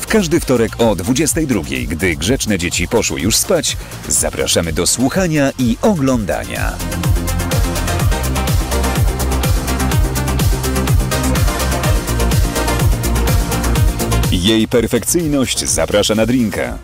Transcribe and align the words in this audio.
W 0.00 0.06
każdy 0.06 0.40
wtorek 0.40 0.72
o 0.78 0.94
22, 0.94 1.60
gdy 1.88 2.16
grzeczne 2.16 2.58
dzieci 2.58 2.88
poszły 2.88 3.20
już 3.20 3.36
spać, 3.36 3.76
zapraszamy 4.08 4.72
do 4.72 4.86
słuchania 4.86 5.52
i 5.58 5.76
oglądania. 5.82 6.72
Jej 14.32 14.68
perfekcyjność 14.68 15.68
zaprasza 15.68 16.14
na 16.14 16.26
drinka. 16.26 16.78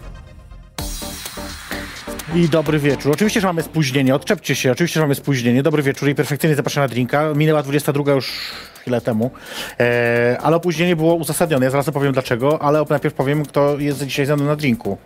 I 2.35 2.49
dobry 2.49 2.79
wieczór. 2.79 3.13
Oczywiście, 3.13 3.41
że 3.41 3.47
mamy 3.47 3.63
spóźnienie, 3.63 4.15
odczepcie 4.15 4.55
się, 4.55 4.73
oczywiście, 4.73 4.95
że 4.95 5.05
mamy 5.05 5.15
spóźnienie. 5.15 5.63
Dobry 5.63 5.83
wieczór 5.83 6.09
i 6.09 6.15
perfekcyjnie 6.15 6.57
zapraszam 6.57 6.83
na 6.83 6.89
drinka. 6.89 7.35
Minęła 7.35 7.63
22 7.63 8.13
już 8.13 8.33
chwilę 8.81 9.01
temu, 9.01 9.31
e, 9.81 10.39
ale 10.43 10.57
opóźnienie 10.57 10.97
było 10.97 11.15
uzasadnione. 11.15 11.65
Ja 11.65 11.71
zaraz 11.71 11.89
opowiem 11.89 12.13
dlaczego, 12.13 12.63
ale 12.63 12.85
najpierw 12.91 13.15
powiem, 13.15 13.45
kto 13.45 13.79
jest 13.79 14.07
dzisiaj 14.07 14.27
ze 14.27 14.37
mną 14.37 14.45
na 14.45 14.57
drinku. 14.57 14.99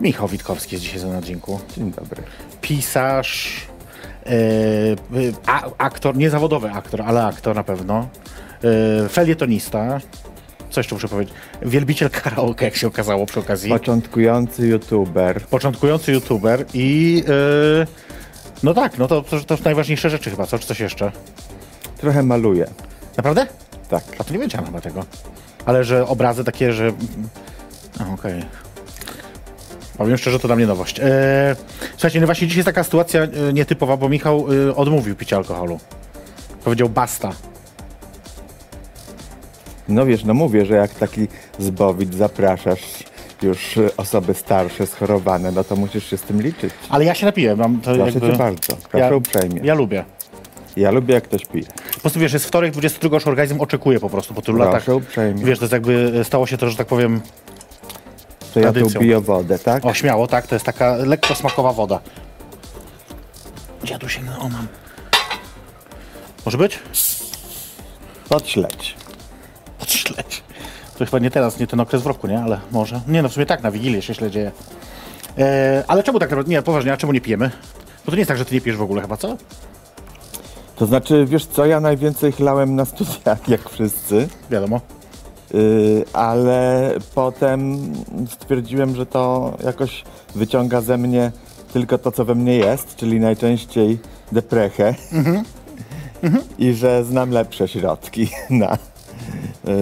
Michał 0.00 0.28
Witkowski 0.28 0.74
jest 0.74 0.84
dzisiaj 0.84 0.98
ze 0.98 1.06
mną 1.06 1.14
na 1.14 1.20
drinku. 1.20 1.60
Dzień 1.76 1.92
dobry. 1.92 2.22
Pisarz, 2.60 3.66
e, 4.26 4.30
a, 5.46 5.62
aktor, 5.78 6.16
niezawodowy 6.16 6.70
aktor, 6.70 7.02
ale 7.02 7.24
aktor 7.24 7.56
na 7.56 7.64
pewno. 7.64 8.08
E, 9.04 9.08
felietonista. 9.08 10.00
Co 10.70 10.80
jeszcze 10.80 10.94
muszę 10.94 11.08
powiedzieć? 11.08 11.34
Wielbiciel 11.62 12.10
karaoke, 12.10 12.64
jak 12.64 12.76
się 12.76 12.86
okazało 12.86 13.26
przy 13.26 13.40
okazji. 13.40 13.70
Początkujący 13.70 14.66
youtuber. 14.66 15.40
Początkujący 15.40 16.12
youtuber 16.12 16.64
i... 16.74 17.22
Yy, 17.28 17.86
no 18.62 18.74
tak, 18.74 18.98
no 18.98 19.08
to, 19.08 19.22
to, 19.22 19.40
to 19.40 19.56
najważniejsze 19.64 20.10
rzeczy 20.10 20.30
chyba, 20.30 20.46
co? 20.46 20.58
Czy 20.58 20.66
coś 20.66 20.80
jeszcze? 20.80 21.12
Trochę 21.96 22.22
maluję. 22.22 22.66
Naprawdę? 23.16 23.46
Tak. 23.88 24.04
A 24.18 24.24
to 24.24 24.32
nie 24.32 24.38
wiedziałem 24.38 24.66
chyba 24.66 24.80
tego. 24.80 25.04
Ale 25.66 25.84
że 25.84 26.06
obrazy 26.06 26.44
takie, 26.44 26.72
że... 26.72 26.92
Okej. 28.14 28.44
Powiem 29.98 30.18
szczerze, 30.18 30.38
to 30.38 30.48
dla 30.48 30.56
mnie 30.56 30.66
nowość. 30.66 31.00
Eee, 31.00 31.06
słuchajcie, 31.92 32.20
no 32.20 32.26
właśnie 32.26 32.46
dzisiaj 32.46 32.58
jest 32.58 32.66
taka 32.66 32.84
sytuacja 32.84 33.22
e, 33.22 33.52
nietypowa, 33.52 33.96
bo 33.96 34.08
Michał 34.08 34.46
e, 34.68 34.76
odmówił 34.76 35.16
picia 35.16 35.36
alkoholu. 35.36 35.80
Powiedział 36.64 36.88
basta. 36.88 37.32
No 39.88 40.06
wiesz, 40.06 40.24
no 40.24 40.34
mówię, 40.34 40.66
że 40.66 40.74
jak 40.74 40.94
taki 40.94 41.28
zbowit 41.58 42.14
zapraszasz 42.14 43.04
już 43.42 43.78
osoby 43.96 44.34
starsze, 44.34 44.86
schorowane, 44.86 45.52
no 45.52 45.64
to 45.64 45.76
musisz 45.76 46.10
się 46.10 46.16
z 46.16 46.22
tym 46.22 46.42
liczyć. 46.42 46.74
Ale 46.88 47.04
ja 47.04 47.14
się 47.14 47.26
napiłem. 47.26 47.58
Mam 47.58 47.80
to 47.80 47.94
Proszę 47.94 48.00
jakby... 48.00 48.32
cię 48.32 48.38
bardzo. 48.38 48.76
Proszę 48.90 49.06
ja, 49.06 49.16
uprzejmie. 49.16 49.60
Ja 49.64 49.74
lubię. 49.74 50.04
Ja 50.80 50.90
lubię 50.90 51.14
jak 51.14 51.24
ktoś 51.24 51.46
pije. 51.46 51.66
Po 51.94 52.00
prostu 52.00 52.20
wiesz, 52.20 52.32
jest 52.32 52.46
wtorek, 52.46 52.72
22, 52.72 53.16
już 53.16 53.26
organizm 53.26 53.60
oczekuje 53.60 54.00
po 54.00 54.10
prostu 54.10 54.34
po 54.34 54.42
tylu 54.42 54.58
latach. 54.58 54.84
Proszę 54.84 54.94
uprzejmie. 54.94 55.44
Wiesz, 55.44 55.58
to 55.58 55.64
jest 55.64 55.72
jakby 55.72 56.20
stało 56.24 56.46
się 56.46 56.58
to, 56.58 56.70
że 56.70 56.76
tak 56.76 56.86
powiem, 56.86 57.20
To 58.54 58.60
ja 58.60 58.66
tu 58.66 58.72
tradycją. 58.72 59.00
piję 59.00 59.20
wodę, 59.20 59.58
tak? 59.58 59.84
O, 59.84 59.94
śmiało, 59.94 60.26
tak? 60.26 60.46
To 60.46 60.54
jest 60.54 60.66
taka 60.66 60.96
lekko 60.96 61.34
smakowa 61.34 61.72
woda. 61.72 62.00
Tu 64.00 64.08
sięgnę? 64.08 64.38
O, 64.38 64.48
mam. 64.48 64.66
Może 66.44 66.58
być? 66.58 66.78
Podśledź. 68.28 68.94
Odśledź. 69.82 70.42
To 70.98 71.04
chyba 71.04 71.18
nie 71.18 71.30
teraz, 71.30 71.58
nie 71.58 71.66
ten 71.66 71.80
okres 71.80 72.02
w 72.02 72.06
roku, 72.06 72.26
nie? 72.26 72.38
Ale 72.42 72.60
może. 72.70 73.00
Nie, 73.08 73.22
no 73.22 73.28
w 73.28 73.32
sumie 73.32 73.46
tak, 73.46 73.62
na 73.62 73.70
Wigilię 73.70 74.02
się 74.02 74.14
źle 74.14 74.30
dzieje. 74.30 74.52
E, 75.38 75.84
ale 75.88 76.02
czemu 76.02 76.18
tak 76.18 76.30
naprawdę? 76.30 76.50
Nie, 76.50 76.62
poważnie, 76.62 76.92
a 76.92 76.96
czemu 76.96 77.12
nie 77.12 77.20
pijemy? 77.20 77.50
Bo 78.04 78.10
to 78.10 78.16
nie 78.16 78.18
jest 78.20 78.28
tak, 78.28 78.38
że 78.38 78.44
ty 78.44 78.54
nie 78.54 78.60
pijesz 78.60 78.76
w 78.76 78.82
ogóle 78.82 79.02
chyba, 79.02 79.16
co? 79.16 79.36
To 80.80 80.86
znaczy, 80.86 81.26
wiesz 81.26 81.46
co, 81.46 81.66
ja 81.66 81.80
najwięcej 81.80 82.32
chlałem 82.32 82.76
na 82.76 82.84
studiach, 82.84 83.48
jak 83.48 83.68
wszyscy. 83.68 84.28
Wiadomo. 84.50 84.80
Yy, 85.54 86.04
ale 86.12 86.90
potem 87.14 87.92
stwierdziłem, 88.28 88.96
że 88.96 89.06
to 89.06 89.52
jakoś 89.64 90.04
wyciąga 90.34 90.80
ze 90.80 90.98
mnie 90.98 91.32
tylko 91.72 91.98
to, 91.98 92.12
co 92.12 92.24
we 92.24 92.34
mnie 92.34 92.56
jest, 92.56 92.96
czyli 92.96 93.20
najczęściej 93.20 93.98
deprechę. 94.32 94.94
I 96.58 96.74
że 96.74 97.04
znam 97.04 97.30
lepsze 97.30 97.68
środki 97.68 98.30
na. 98.50 98.78
Yy, 99.64 99.74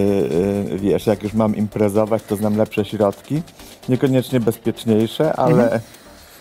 yy, 0.70 0.78
wiesz, 0.78 1.06
jak 1.06 1.22
już 1.22 1.32
mam 1.32 1.56
imprezować, 1.56 2.22
to 2.22 2.36
znam 2.36 2.56
lepsze 2.56 2.84
środki. 2.84 3.42
Niekoniecznie 3.88 4.40
bezpieczniejsze, 4.40 5.32
ale, 5.32 5.80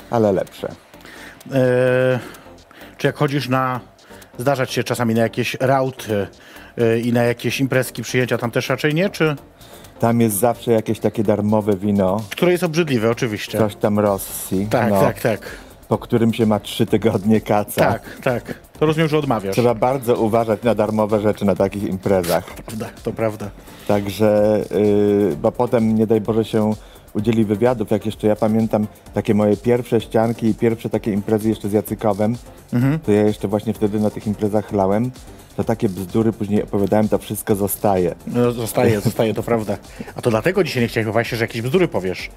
ale 0.09 0.31
lepsze. 0.31 0.67
E, 1.51 2.19
czy 2.97 3.07
jak 3.07 3.15
chodzisz 3.15 3.49
na... 3.49 3.79
Zdarzać 4.37 4.71
się 4.71 4.83
czasami 4.83 5.13
na 5.13 5.21
jakieś 5.21 5.57
rauty 5.59 6.27
e, 6.77 6.99
i 6.99 7.13
na 7.13 7.23
jakieś 7.23 7.59
imprezki, 7.59 8.01
przyjęcia, 8.01 8.37
tam 8.37 8.51
też 8.51 8.69
raczej 8.69 8.93
nie? 8.93 9.09
Czy... 9.09 9.35
Tam 9.99 10.21
jest 10.21 10.35
zawsze 10.35 10.71
jakieś 10.71 10.99
takie 10.99 11.23
darmowe 11.23 11.77
wino, 11.77 12.21
Które 12.29 12.51
jest 12.51 12.63
obrzydliwe, 12.63 13.09
oczywiście. 13.11 13.57
coś 13.57 13.75
tam 13.75 13.99
Rossi, 13.99 14.67
Tak, 14.69 14.89
no, 14.89 14.99
tak, 15.01 15.21
tak. 15.21 15.39
po 15.87 15.97
którym 15.97 16.33
się 16.33 16.45
ma 16.45 16.59
trzy 16.59 16.85
tygodnie 16.85 17.41
kaca. 17.41 17.81
Tak, 17.81 18.01
tak. 18.23 18.53
To 18.79 18.85
rozumiem, 18.85 19.09
że 19.09 19.17
odmawiasz. 19.17 19.53
Trzeba 19.53 19.73
bardzo 19.73 20.15
uważać 20.15 20.63
na 20.63 20.75
darmowe 20.75 21.19
rzeczy 21.21 21.45
na 21.45 21.55
takich 21.55 21.83
imprezach. 21.83 22.45
Prawda, 22.45 22.89
to 23.03 23.13
prawda. 23.13 23.49
Także, 23.87 24.61
yy, 24.71 25.35
bo 25.41 25.51
potem, 25.51 25.95
nie 25.95 26.07
daj 26.07 26.21
Boże, 26.21 26.45
się 26.45 26.73
udzieli 27.13 27.45
wywiadów. 27.45 27.91
Jak 27.91 28.05
jeszcze 28.05 28.27
ja 28.27 28.35
pamiętam 28.35 28.87
takie 29.13 29.33
moje 29.33 29.57
pierwsze 29.57 30.01
ścianki 30.01 30.47
i 30.47 30.53
pierwsze 30.55 30.89
takie 30.89 31.11
imprezy 31.11 31.49
jeszcze 31.49 31.69
z 31.69 31.73
Jacykowem, 31.73 32.35
to 33.05 33.11
ja 33.11 33.23
jeszcze 33.23 33.47
właśnie 33.47 33.73
wtedy 33.73 33.99
na 33.99 34.09
tych 34.09 34.27
imprezach 34.27 34.65
chlałem. 34.67 35.11
To 35.57 35.63
takie 35.63 35.89
bzdury 35.89 36.33
później 36.33 36.63
opowiadałem, 36.63 37.09
to 37.09 37.17
wszystko 37.17 37.55
zostaje. 37.55 38.15
No, 38.27 38.51
zostaje, 38.51 39.01
zostaje, 39.01 39.33
to 39.33 39.43
prawda. 39.43 39.77
A 40.15 40.21
to 40.21 40.29
dlatego 40.29 40.63
dzisiaj 40.63 40.83
nie 40.83 40.87
chciałem 40.87 41.25
się, 41.25 41.37
że 41.37 41.43
jakieś 41.43 41.61
bzdury 41.61 41.87
powiesz. 41.87 42.29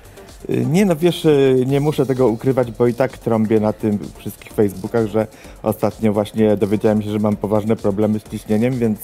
Yy, 0.48 0.66
Nie 0.66 0.84
no, 0.84 0.96
wiesz, 0.96 1.24
yy, 1.24 1.64
nie 1.66 1.80
muszę 1.80 2.06
tego 2.06 2.28
ukrywać, 2.28 2.70
bo 2.70 2.86
i 2.86 2.94
tak 2.94 3.18
trąbię 3.18 3.60
na 3.60 3.72
tym 3.72 3.98
wszystkich 4.18 4.52
Facebookach, 4.52 5.06
że 5.06 5.26
ostatnio 5.62 6.12
właśnie 6.12 6.56
dowiedziałem 6.56 7.02
się, 7.02 7.10
że 7.10 7.18
mam 7.18 7.36
poważne 7.36 7.76
problemy 7.76 8.20
z 8.20 8.30
ciśnieniem, 8.30 8.78
więc 8.78 8.98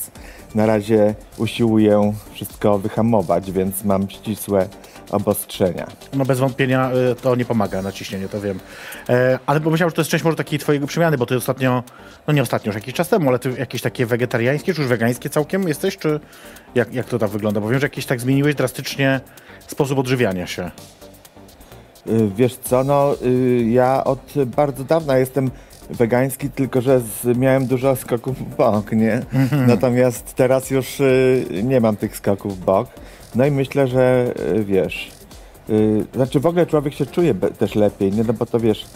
na 0.54 0.66
razie 0.66 1.15
usiłuję 1.38 2.12
wszystko 2.33 2.78
wyhamować, 2.78 3.53
więc 3.53 3.84
mam 3.84 4.10
ścisłe 4.10 4.69
obostrzenia. 5.11 5.87
No 6.15 6.25
bez 6.25 6.39
wątpienia 6.39 6.91
y, 7.12 7.15
to 7.15 7.37
nie 7.37 7.44
pomaga 7.44 7.83
na 7.83 7.93
ciśnienie, 7.93 8.28
to 8.28 8.41
wiem. 8.41 8.61
E, 9.09 9.39
ale 9.47 9.61
pomyślałem, 9.61 9.91
że 9.91 9.94
to 9.94 10.00
jest 10.00 10.11
część 10.11 10.25
może 10.25 10.37
takiej 10.37 10.59
twojej 10.59 10.87
przemiany, 10.87 11.19
bo 11.19 11.27
ty 11.27 11.37
ostatnio, 11.37 11.83
no 12.27 12.34
nie 12.34 12.43
ostatnio, 12.43 12.69
już 12.69 12.75
jakiś 12.75 12.94
czas 12.94 13.09
temu, 13.09 13.28
ale 13.28 13.39
ty 13.39 13.50
jakieś 13.59 13.83
takie 13.83 14.06
wegetariańskie, 14.06 14.75
czy 14.75 14.81
już 14.81 14.89
wegańskie 14.89 15.31
całkiem 15.31 15.69
jesteś, 15.69 15.97
czy 15.97 16.21
jak, 16.75 16.95
jak 16.95 17.06
to 17.06 17.19
tam 17.19 17.31
wygląda? 17.31 17.61
Bo 17.61 17.69
wiem, 17.69 17.81
że 17.81 17.87
jakiś 17.87 18.06
tak 18.06 18.21
zmieniłeś 18.21 18.55
drastycznie 18.55 19.21
sposób 19.66 19.99
odżywiania 19.99 20.47
się. 20.47 20.71
Y, 22.06 22.31
Wiesz 22.37 22.56
co, 22.56 22.84
no 22.84 23.15
y, 23.22 23.65
ja 23.71 24.04
od 24.04 24.34
bardzo 24.47 24.84
dawna 24.84 25.19
jestem 25.19 25.51
wegański, 25.91 26.51
tylko 26.51 26.81
że 26.81 27.01
z, 27.01 27.39
miałem 27.39 27.66
dużo 27.66 27.97
skoków 27.97 28.39
w 28.39 28.57
bok, 28.57 28.92
nie? 28.92 29.22
Natomiast 29.66 30.34
teraz 30.34 30.71
już 30.71 31.03
nie 31.63 31.81
mam 31.81 31.97
tych 31.97 32.16
skoków 32.16 32.59
w 32.59 32.65
bok. 32.65 32.89
No 33.34 33.47
i 33.47 33.51
myślę, 33.51 33.87
że 33.87 34.34
y, 34.57 34.65
wiesz, 34.65 35.11
y, 35.71 36.05
znaczy 36.15 36.41
w 36.41 36.47
ogóle 36.47 36.67
człowiek 36.67 36.95
się 36.95 37.07
czuje 37.07 37.34
też 37.34 37.75
lepiej, 37.75 38.13
nie? 38.13 38.25
No 38.25 38.33
bo 38.33 38.47
to 38.47 38.61
wiesz, 38.61 38.87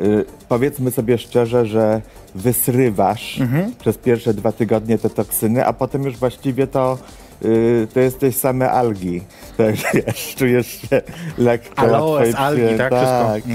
y, 0.00 0.24
powiedzmy 0.48 0.90
sobie 0.90 1.18
szczerze, 1.18 1.66
że 1.66 2.00
wysrywasz 2.34 3.40
przez 3.80 3.98
pierwsze 3.98 4.34
dwa 4.34 4.52
tygodnie 4.52 4.98
te 4.98 5.10
toksyny, 5.10 5.66
a 5.66 5.72
potem 5.72 6.02
już 6.04 6.16
właściwie 6.16 6.66
to 6.66 6.98
y, 7.44 7.86
to 7.94 8.00
jesteś 8.00 8.36
same 8.36 8.70
algi. 8.70 9.20
Tak, 9.56 9.74
wiesz, 9.94 10.34
czujesz 10.38 10.66
się 10.66 11.02
lekko. 11.38 11.82
Aloes, 11.82 12.34
algi, 12.34 12.62
przyję- 12.62 12.78
tak, 12.78 12.92
wszystko. 12.94 13.52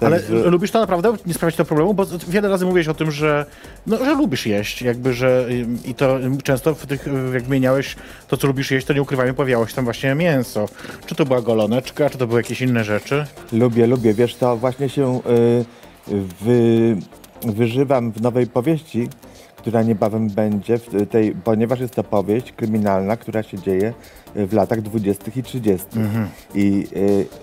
Ale 0.00 0.20
Także- 0.20 0.50
lubisz 0.50 0.70
to 0.70 0.80
naprawdę? 0.80 1.12
Nie 1.26 1.34
sprawia 1.34 1.50
ci 1.50 1.56
to 1.56 1.64
problemu? 1.64 1.94
Bo 1.94 2.06
wiele 2.28 2.48
razy 2.48 2.64
mówiłeś 2.64 2.88
o 2.88 2.94
tym, 2.94 3.10
że, 3.10 3.46
no, 3.86 4.04
że 4.04 4.14
lubisz 4.14 4.46
jeść, 4.46 4.82
jakby, 4.82 5.14
że 5.14 5.46
i 5.84 5.94
to 5.94 6.18
często 6.42 6.74
w 6.74 6.86
tych, 6.86 7.06
jak 7.34 7.42
wymieniałeś 7.42 7.96
to, 8.28 8.36
co 8.36 8.46
lubisz 8.46 8.70
jeść, 8.70 8.86
to 8.86 8.92
nie 8.92 9.02
ukrywajmy, 9.02 9.34
pojawiało 9.34 9.66
się 9.66 9.74
tam 9.74 9.84
właśnie 9.84 10.14
mięso. 10.14 10.68
Czy 11.06 11.14
to 11.14 11.24
była 11.24 11.42
goloneczka, 11.42 12.10
czy 12.10 12.18
to 12.18 12.26
były 12.26 12.40
jakieś 12.40 12.60
inne 12.60 12.84
rzeczy? 12.84 13.26
Lubię, 13.52 13.86
lubię. 13.86 14.14
Wiesz, 14.14 14.34
to 14.34 14.56
właśnie 14.56 14.88
się 14.88 15.20
y, 15.26 15.64
wy, 16.40 16.96
wyżywam 17.42 18.12
w 18.12 18.22
nowej 18.22 18.46
powieści, 18.46 19.08
która 19.56 19.82
niebawem 19.82 20.30
będzie, 20.30 20.78
w 20.78 21.06
tej, 21.10 21.32
ponieważ 21.44 21.80
jest 21.80 21.94
to 21.94 22.04
powieść 22.04 22.52
kryminalna, 22.52 23.16
która 23.16 23.42
się 23.42 23.58
dzieje 23.58 23.92
w 24.34 24.52
latach 24.52 24.82
20. 24.82 25.24
i 25.36 25.42
30. 25.42 25.86
I 26.54 26.86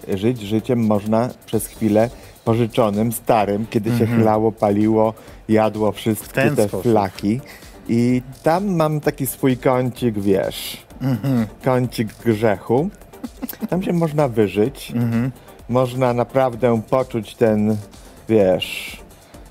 y, 0.09 0.17
żyć 0.17 0.41
życiem 0.41 0.85
można 0.85 1.29
przez 1.45 1.67
chwilę 1.67 2.09
pożyczonym, 2.45 3.11
starym, 3.11 3.65
kiedy 3.69 3.97
się 3.97 4.07
chlało, 4.07 4.51
paliło, 4.51 5.13
jadło 5.49 5.91
wszystkie 5.91 6.33
ten 6.33 6.55
te 6.55 6.67
sposób. 6.67 6.83
flaki. 6.83 7.41
I 7.89 8.21
tam 8.43 8.75
mam 8.75 8.99
taki 8.99 9.27
swój 9.27 9.57
kącik, 9.57 10.19
wiesz, 10.19 10.85
kącik 11.63 12.07
grzechu. 12.25 12.89
Tam 13.69 13.83
się 13.83 13.93
można 13.93 14.27
wyżyć. 14.27 14.93
Można 15.69 16.13
naprawdę 16.13 16.81
poczuć 16.89 17.35
ten, 17.35 17.77
wiesz, 18.29 19.01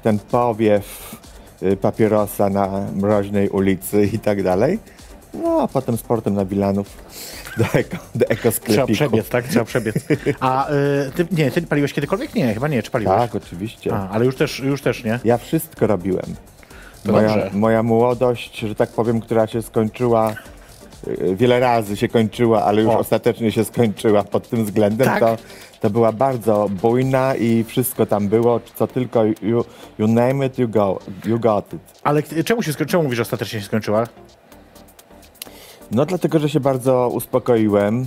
ten 0.03 0.19
powiew 0.19 1.17
y, 1.62 1.77
papierosa 1.77 2.50
na 2.50 2.87
mroźnej 2.94 3.49
ulicy 3.49 4.06
i 4.12 4.19
tak 4.19 4.43
dalej. 4.43 4.79
No, 5.35 5.62
a 5.62 5.69
potem 5.69 5.97
sportem 5.97 6.35
na 6.35 6.44
Wilanów 6.44 6.89
do, 7.56 7.64
eko, 7.64 7.96
do 8.14 8.25
Trzeba 8.25 8.32
ekosklepiku. 8.34 8.93
przebiec, 8.93 9.28
tak? 9.28 9.49
Trzeba 9.49 9.64
przebiec. 9.64 9.94
A 10.40 10.70
y, 10.70 10.72
ty, 11.16 11.26
nie, 11.32 11.50
ty 11.50 11.62
paliłeś 11.62 11.93
kiedykolwiek? 11.93 12.34
Nie, 12.34 12.54
chyba 12.54 12.69
nie. 12.69 12.82
Czy 12.82 12.90
paliłeś? 12.90 13.16
Tak, 13.19 13.34
oczywiście. 13.34 13.94
A, 13.94 14.08
ale 14.08 14.25
już 14.25 14.37
też, 14.37 14.58
już 14.60 14.82
też 14.82 15.04
nie. 15.04 15.20
Ja 15.25 15.38
wszystko 15.38 15.87
robiłem. 15.87 16.25
To 17.06 17.12
Moja, 17.12 17.28
dobrze. 17.28 17.50
moja 17.52 17.82
młodość, 17.82 18.58
że 18.58 18.75
tak 18.75 18.88
powiem, 18.90 19.20
która 19.20 19.46
się 19.46 19.62
skończyła, 19.62 20.34
y, 21.08 21.37
wiele 21.37 21.60
razy 21.60 21.96
się 21.96 22.08
kończyła, 22.08 22.64
ale 22.64 22.82
już 22.82 22.90
O. 22.94 22.99
ostatecznie 22.99 23.52
się 23.52 23.64
skończyła 23.64 24.25
pod 24.25 24.48
tym 24.48 24.64
względem, 24.64 25.06
Tak? 25.08 25.20
to, 25.20 25.37
to 25.81 25.90
była 25.90 26.12
bardzo 26.12 26.69
bujna 26.82 27.34
i 27.34 27.64
wszystko 27.64 28.06
tam 28.06 28.28
było, 28.28 28.60
co 28.75 28.87
tylko 28.87 29.25
you, 29.25 29.64
you 29.98 30.08
name 30.08 30.46
it, 30.46 30.58
you, 30.58 30.69
go, 30.69 30.98
you 31.26 31.38
got 31.40 31.72
it. 31.72 31.81
Ale 32.02 32.22
czemu 32.22 32.62
się 32.62 32.72
sko- 32.72 32.87
czemu 32.87 33.02
mówisz, 33.02 33.16
że 33.16 33.22
ostatecznie 33.22 33.60
się 33.60 33.66
skończyła? 33.66 34.06
No 35.93 36.06
dlatego, 36.06 36.39
że 36.39 36.49
się 36.49 36.61
bardzo 36.61 37.09
uspokoiłem. 37.09 38.06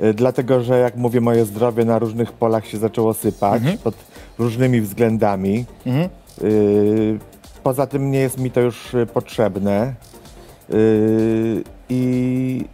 Y, 0.00 0.14
Dlatego, 0.14 0.62
że 0.62 0.78
jak 0.78 0.96
mówię, 0.96 1.20
moje 1.20 1.44
zdrowie 1.44 1.84
na 1.84 1.98
różnych 1.98 2.32
polach 2.32 2.66
się 2.66 2.78
zaczęło 2.78 3.14
sypać 3.14 3.56
Mhm. 3.62 3.78
pod 3.78 3.94
różnymi 4.38 4.80
względami. 4.80 5.64
Y, 6.42 7.18
Poza 7.62 7.86
tym 7.86 8.10
nie 8.10 8.18
jest 8.18 8.38
mi 8.38 8.50
to 8.50 8.60
już 8.60 8.94
y, 8.94 9.06
potrzebne. 9.06 9.94
I 11.88 12.64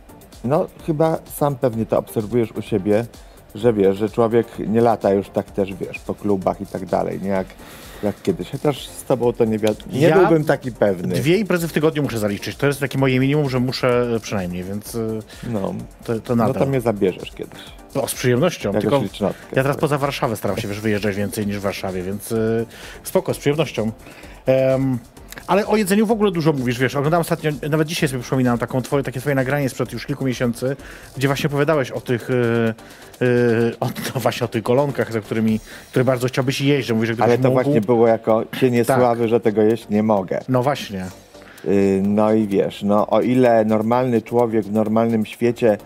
no 0.44 0.66
chyba 0.86 1.18
sam 1.34 1.54
pewnie 1.56 1.86
to 1.86 1.98
obserwujesz 1.98 2.52
u 2.52 2.62
siebie, 2.62 3.06
że 3.54 3.72
wiesz, 3.72 3.96
że 3.96 4.10
człowiek 4.10 4.46
nie 4.58 4.80
lata 4.80 5.12
już 5.12 5.28
tak 5.30 5.50
też, 5.50 5.74
wiesz, 5.74 5.98
po 5.98 6.14
klubach 6.14 6.60
i 6.60 6.66
tak 6.66 6.86
dalej, 6.86 7.20
nie 7.22 7.28
jak, 7.28 7.46
jak 8.02 8.22
kiedyś. 8.22 8.50
Chociaż 8.50 8.86
z 8.88 9.04
tobą 9.04 9.32
to 9.32 9.44
nie, 9.44 9.58
wiad- 9.58 9.92
nie 9.92 10.00
Ja 10.00 10.18
byłbym 10.18 10.44
taki 10.44 10.72
pewny. 10.72 11.14
Dwie 11.14 11.36
imprezy 11.36 11.68
w 11.68 11.72
tygodniu 11.72 12.02
muszę 12.02 12.18
zaliczyć. 12.18 12.56
To 12.56 12.66
jest 12.66 12.80
takie 12.80 12.98
moje 12.98 13.20
minimum, 13.20 13.50
że 13.50 13.60
muszę 13.60 14.06
przynajmniej, 14.22 14.64
więc 14.64 14.94
y, 14.94 15.18
No, 15.50 15.74
to, 16.04 16.20
to 16.20 16.36
no 16.36 16.46
nadal. 16.46 16.62
to 16.62 16.68
mnie 16.70 16.80
zabierzesz 16.80 17.30
kiedyś. 17.30 17.60
O, 17.94 18.08
z 18.08 18.14
przyjemnością. 18.14 18.68
Jakoś 18.72 18.82
Tylko 19.10 19.26
ja 19.26 19.62
teraz 19.62 19.76
poza 19.76 19.98
Warszawę 19.98 20.36
staram 20.36 20.56
się 20.56 20.68
wiesz, 20.68 20.80
wyjeżdżać 20.80 21.16
więcej 21.16 21.46
niż 21.46 21.56
w 21.58 21.60
Warszawie, 21.60 22.02
więc 22.02 22.32
y, 22.32 22.66
spoko, 23.02 23.34
z 23.34 23.38
przyjemnością. 23.38 23.92
Em, 24.46 24.98
ale 25.46 25.66
o 25.66 25.76
jedzeniu 25.76 26.06
w 26.06 26.10
ogóle 26.10 26.30
dużo 26.30 26.52
mówisz, 26.52 26.78
wiesz, 26.78 26.94
oglądałem 26.96 27.20
ostatnio, 27.20 27.50
nawet 27.70 27.88
dzisiaj 27.88 28.08
sobie 28.08 28.22
przypominam 28.22 28.58
taką 28.58 28.82
twoje, 28.82 29.02
takie 29.02 29.20
twoje 29.20 29.34
nagranie 29.34 29.68
sprzed 29.68 29.92
już 29.92 30.06
kilku 30.06 30.24
miesięcy, 30.24 30.76
gdzie 31.16 31.28
właśnie 31.28 31.46
opowiadałeś 31.46 31.90
o 31.90 32.00
tych, 32.00 32.30
y, 32.30 32.34
y, 33.22 33.76
o, 33.80 33.86
no 34.14 34.20
właśnie 34.20 34.44
o 34.44 34.48
tych 34.48 34.62
golonkach, 34.62 35.12
za 35.12 35.20
którymi, 35.20 35.60
które 35.90 36.04
bardzo 36.04 36.28
chciałbyś 36.28 36.60
jeść, 36.60 36.88
że 36.88 36.94
mówisz, 36.94 37.08
że 37.08 37.14
gdybyś 37.14 37.28
Ale 37.28 37.38
to 37.38 37.48
mógł... 37.50 37.62
właśnie 37.62 37.80
było 37.80 38.08
jako 38.08 38.44
cienie 38.60 38.84
Tak. 38.84 38.98
sławy, 38.98 39.28
że 39.28 39.40
tego 39.40 39.62
jeść 39.62 39.88
nie 39.88 40.02
mogę. 40.02 40.40
No 40.48 40.62
właśnie. 40.62 41.06
Y, 41.64 42.02
No 42.06 42.32
i 42.32 42.46
wiesz, 42.46 42.82
no 42.82 43.06
o 43.06 43.20
ile 43.20 43.64
normalny 43.64 44.22
człowiek 44.22 44.64
w 44.64 44.72
normalnym 44.72 45.26
świecie 45.26 45.78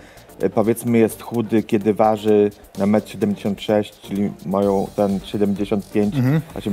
y, 0.42 0.50
powiedzmy 0.50 0.98
jest 0.98 1.22
chudy, 1.22 1.62
kiedy 1.62 1.94
waży 1.94 2.50
na 2.78 2.84
1,76 2.86 3.76
m, 3.78 3.84
czyli 4.08 4.30
moją 4.46 4.86
ten 4.96 5.18
75-80 5.18 6.12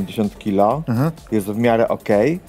Mhm. 0.09 0.29
kilo, 0.39 0.83
jest 1.31 1.47
w 1.47 1.57
miarę 1.57 1.87
okej, 1.87 2.39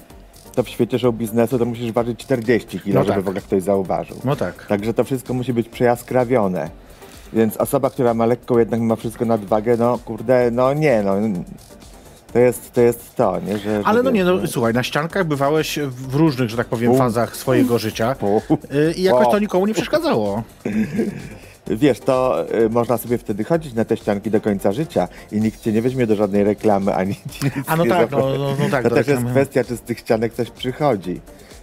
to 0.55 0.63
w 0.63 0.69
świecie 0.69 0.99
show 0.99 1.15
biznesu 1.15 1.59
to 1.59 1.65
musisz 1.65 1.91
ważyć 1.91 2.19
40 2.19 2.79
kilo, 2.79 2.99
No 2.99 3.03
żeby 3.05 3.15
tak. 3.15 3.25
w 3.25 3.27
ogóle 3.27 3.41
ktoś 3.41 3.63
zauważył. 3.63 4.17
No 4.23 4.35
tak. 4.35 4.65
Także 4.65 4.93
to 4.93 5.03
wszystko 5.03 5.33
musi 5.33 5.53
być 5.53 5.69
przejaskrawione. 5.69 6.69
Więc 7.33 7.57
osoba, 7.57 7.89
która 7.89 8.13
ma 8.13 8.25
lekką 8.25 8.57
jednak 8.57 8.79
mimo 8.79 8.95
wszystko 8.95 9.25
nadwagę, 9.25 9.77
no 9.77 9.99
kurde, 10.05 10.51
no 10.51 10.73
nie, 10.73 11.03
no. 11.03 11.15
To 12.33 12.39
jest 12.39 12.73
to, 12.73 12.81
jest 12.81 13.15
to 13.15 13.39
nie? 13.47 13.57
Że, 13.57 13.81
Ale 13.85 14.03
no 14.03 14.11
nie, 14.11 14.25
wiesz, 14.25 14.41
no 14.41 14.47
słuchaj, 14.47 14.73
na 14.73 14.83
ściankach 14.83 15.27
bywałeś 15.27 15.79
w 15.79 16.15
różnych, 16.15 16.49
że 16.49 16.57
tak 16.57 16.67
powiem, 16.67 16.95
fazach 16.95 17.35
swojego 17.35 17.79
życia 17.79 18.15
y, 18.73 18.93
i 18.95 19.03
jakoś 19.03 19.27
to 19.27 19.39
nikomu 19.39 19.67
nie 19.67 19.73
przeszkadzało. 19.73 20.43
Wiesz, 21.67 21.99
to 21.99 22.45
y, 22.55 22.69
można 22.69 22.97
sobie 22.97 23.17
wtedy 23.17 23.43
chodzić 23.43 23.73
na 23.73 23.85
te 23.85 23.97
ścianki 23.97 24.31
do 24.31 24.41
końca 24.41 24.71
życia 24.71 25.07
i 25.31 25.41
nikt 25.41 25.61
cię 25.61 25.71
nie 25.71 25.81
weźmie 25.81 26.07
do 26.07 26.15
żadnej 26.15 26.43
reklamy, 26.43 26.95
ani 26.95 27.15
ci 27.15 27.45
nic 27.45 27.53
A 27.67 27.75
no 27.75 27.83
nie 27.83 27.89
tak, 27.89 28.11
no, 28.11 28.17
no, 28.19 28.55
no 28.59 28.69
tak. 28.71 28.83
To 28.83 28.89
do 28.89 28.95
też 28.95 29.07
jest 29.07 29.19
reklamy. 29.21 29.31
kwestia, 29.41 29.63
czy 29.63 29.77
z 29.77 29.81
tych 29.81 29.99
ścianek 29.99 30.33
coś 30.33 30.49
przychodzi. 30.51 31.21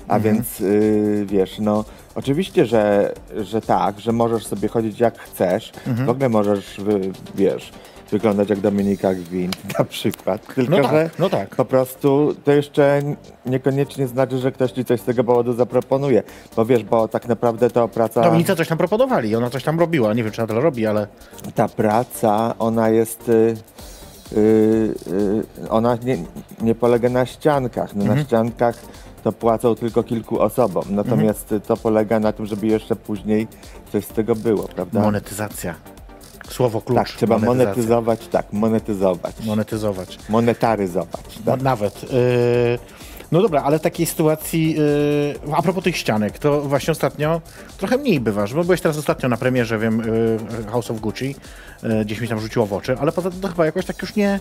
A 0.09 0.17
Mhm. 0.17 0.35
więc 0.35 0.61
y, 0.61 1.25
wiesz, 1.29 1.59
no 1.59 1.85
oczywiście, 2.15 2.67
że, 2.67 3.13
że 3.37 3.61
tak, 3.61 4.01
że 4.01 4.13
możesz 4.13 4.47
sobie 4.47 4.69
chodzić 4.69 5.01
jak 5.01 5.19
chcesz. 5.19 5.73
Mhm. 5.87 6.07
W 6.07 6.11
ogóle 6.11 6.29
możesz, 6.29 6.81
wy, 6.81 7.01
wiesz, 7.35 7.73
wyglądać 8.11 8.51
jak 8.51 8.61
Dominika 8.61 9.15
Gwint 9.15 9.57
na 9.79 9.85
przykład. 9.85 10.55
Tylko, 10.55 10.71
No 10.77 10.83
tak, 10.83 10.91
że 10.93 11.11
no 11.19 11.31
tak. 11.31 11.57
po 11.57 11.65
prostu 11.65 12.35
to 12.45 12.53
jeszcze 12.53 13.03
niekoniecznie 13.47 14.07
znaczy, 14.07 14.39
że 14.39 14.53
ktoś 14.53 14.73
ci 14.73 14.85
coś 14.85 15.01
z 15.01 15.05
tego 15.05 15.25
powodu 15.25 15.53
zaproponuje. 15.53 16.23
Bo 16.57 16.65
wiesz, 16.65 16.85
bo 16.85 17.09
tak 17.09 17.29
naprawdę 17.29 17.71
to 17.71 17.89
praca... 17.89 18.23
Dominice 18.23 18.57
coś 18.57 18.69
tam 18.69 18.79
proponowali, 18.79 19.37
ona 19.37 19.51
coś 19.51 19.65
tam 19.65 19.81
robiła, 19.81 20.15
nie 20.15 20.23
wiem 20.25 20.33
czy 20.33 20.41
nadal 20.41 20.57
robi, 20.63 20.87
ale 20.87 21.07
ta 21.55 21.69
praca, 21.69 22.55
ona 22.59 22.89
jest. 22.89 23.29
Y, 23.29 23.57
y, 24.37 24.95
y, 25.63 25.71
ona 25.71 25.97
nie, 26.05 26.19
nie 26.61 26.75
polega 26.75 27.09
na 27.09 27.27
ściankach. 27.27 27.97
No, 27.97 28.03
Mhm. 28.03 28.19
Na 28.19 28.25
ściankach 28.25 28.77
to 29.25 29.33
płacą 29.33 29.75
tylko 29.75 30.03
kilku 30.03 30.41
osobom. 30.41 30.85
Natomiast 30.91 31.43
Mhm. 31.53 31.61
to 31.61 31.77
polega 31.77 32.21
na 32.21 32.33
tym, 32.33 32.47
żeby 32.47 32.67
jeszcze 32.67 32.97
później 32.97 33.47
coś 33.93 34.05
z 34.05 34.09
tego 34.09 34.35
było, 34.35 34.63
prawda? 34.69 35.01
monetyzacja. 35.01 35.75
Słowo 36.51 36.81
klucz. 36.81 36.99
tak, 36.99 37.09
trzeba 37.09 37.39
monetyzować, 37.39 38.29
tak, 38.29 38.53
monetyzować. 38.53 39.35
Monetyzować. 39.45 40.19
Monetaryzować. 40.29 41.39
Tak? 41.47 41.63
nawet. 41.63 42.03
Yy, 42.03 42.79
no 43.33 43.43
dobra, 43.43 43.63
ale 43.63 43.79
w 43.79 43.83
takiej 43.83 44.07
sytuacji, 44.07 44.75
yy, 44.75 45.55
a 45.57 45.63
propos 45.63 45.85
tych 45.85 45.97
ścianek, 45.97 46.39
to 46.39 46.61
właśnie 46.63 46.93
ostatnio 46.93 47.41
trochę 47.79 47.97
mniej 47.97 48.21
bywasz, 48.21 48.55
bo 48.55 48.65
byłeś 48.65 48.81
teraz 48.81 48.99
ostatnio 48.99 49.29
na 49.29 49.37
premierze, 49.37 49.79
wiem, 49.79 50.03
yy, 50.59 50.71
House 50.73 50.91
of 50.91 51.01
Gucci, 51.01 51.35
yy, 51.83 52.05
gdzieś 52.05 52.21
mi 52.21 52.29
tam 52.29 52.41
rzuciło 52.41 52.67
w 52.67 52.73
oczy, 52.73 52.97
ale 53.01 53.13
poza 53.13 53.31
tym 53.31 53.41
to 53.41 53.49
chyba 53.49 53.67
jakoś 53.67 53.87
tak 53.87 54.03
już 54.03 54.17
nie, 54.17 54.41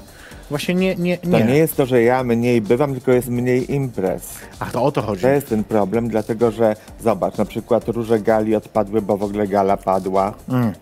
właśnie 0.49 0.75
nie, 0.75 0.95
nie, 0.95 1.17
To 1.17 1.29
nie. 1.29 1.43
nie 1.43 1.57
jest 1.57 1.77
to, 1.77 1.85
że 1.85 2.01
ja 2.01 2.23
mniej 2.23 2.61
bywam, 2.61 2.93
tylko 2.93 3.11
jest 3.11 3.27
mniej 3.27 3.73
imprez. 3.73 4.33
Ach, 4.59 4.71
to 4.71 4.83
o 4.83 4.91
to 4.91 5.01
chodzi. 5.01 5.21
To 5.21 5.29
jest 5.29 5.49
ten 5.49 5.63
problem, 5.63 6.07
dlatego 6.07 6.51
że 6.51 6.75
zobacz, 7.03 7.37
na 7.37 7.45
przykład 7.45 7.87
róże 7.87 8.19
gali 8.19 8.55
odpadły, 8.55 9.01
bo 9.01 9.17
w 9.17 9.23
ogóle 9.23 9.47
gala 9.47 9.77
padła. 9.77 10.33
Mm. 10.49 10.73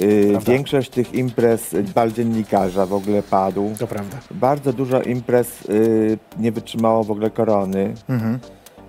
Y, 0.00 0.28
Prawda. 0.30 0.52
większość 0.52 0.90
tych 0.90 1.14
imprez 1.14 1.74
bal 1.94 2.12
dziennikarza 2.12 2.86
w 2.86 2.92
ogóle 2.92 3.22
padł. 3.22 3.70
To 3.78 3.86
prawda. 3.86 4.16
Bardzo 4.30 4.72
dużo 4.72 5.02
imprez 5.02 5.62
y, 5.62 6.18
nie 6.38 6.52
wytrzymało 6.52 7.04
w 7.04 7.10
ogóle 7.10 7.30
korony. 7.30 7.94
Mhm. 8.08 8.38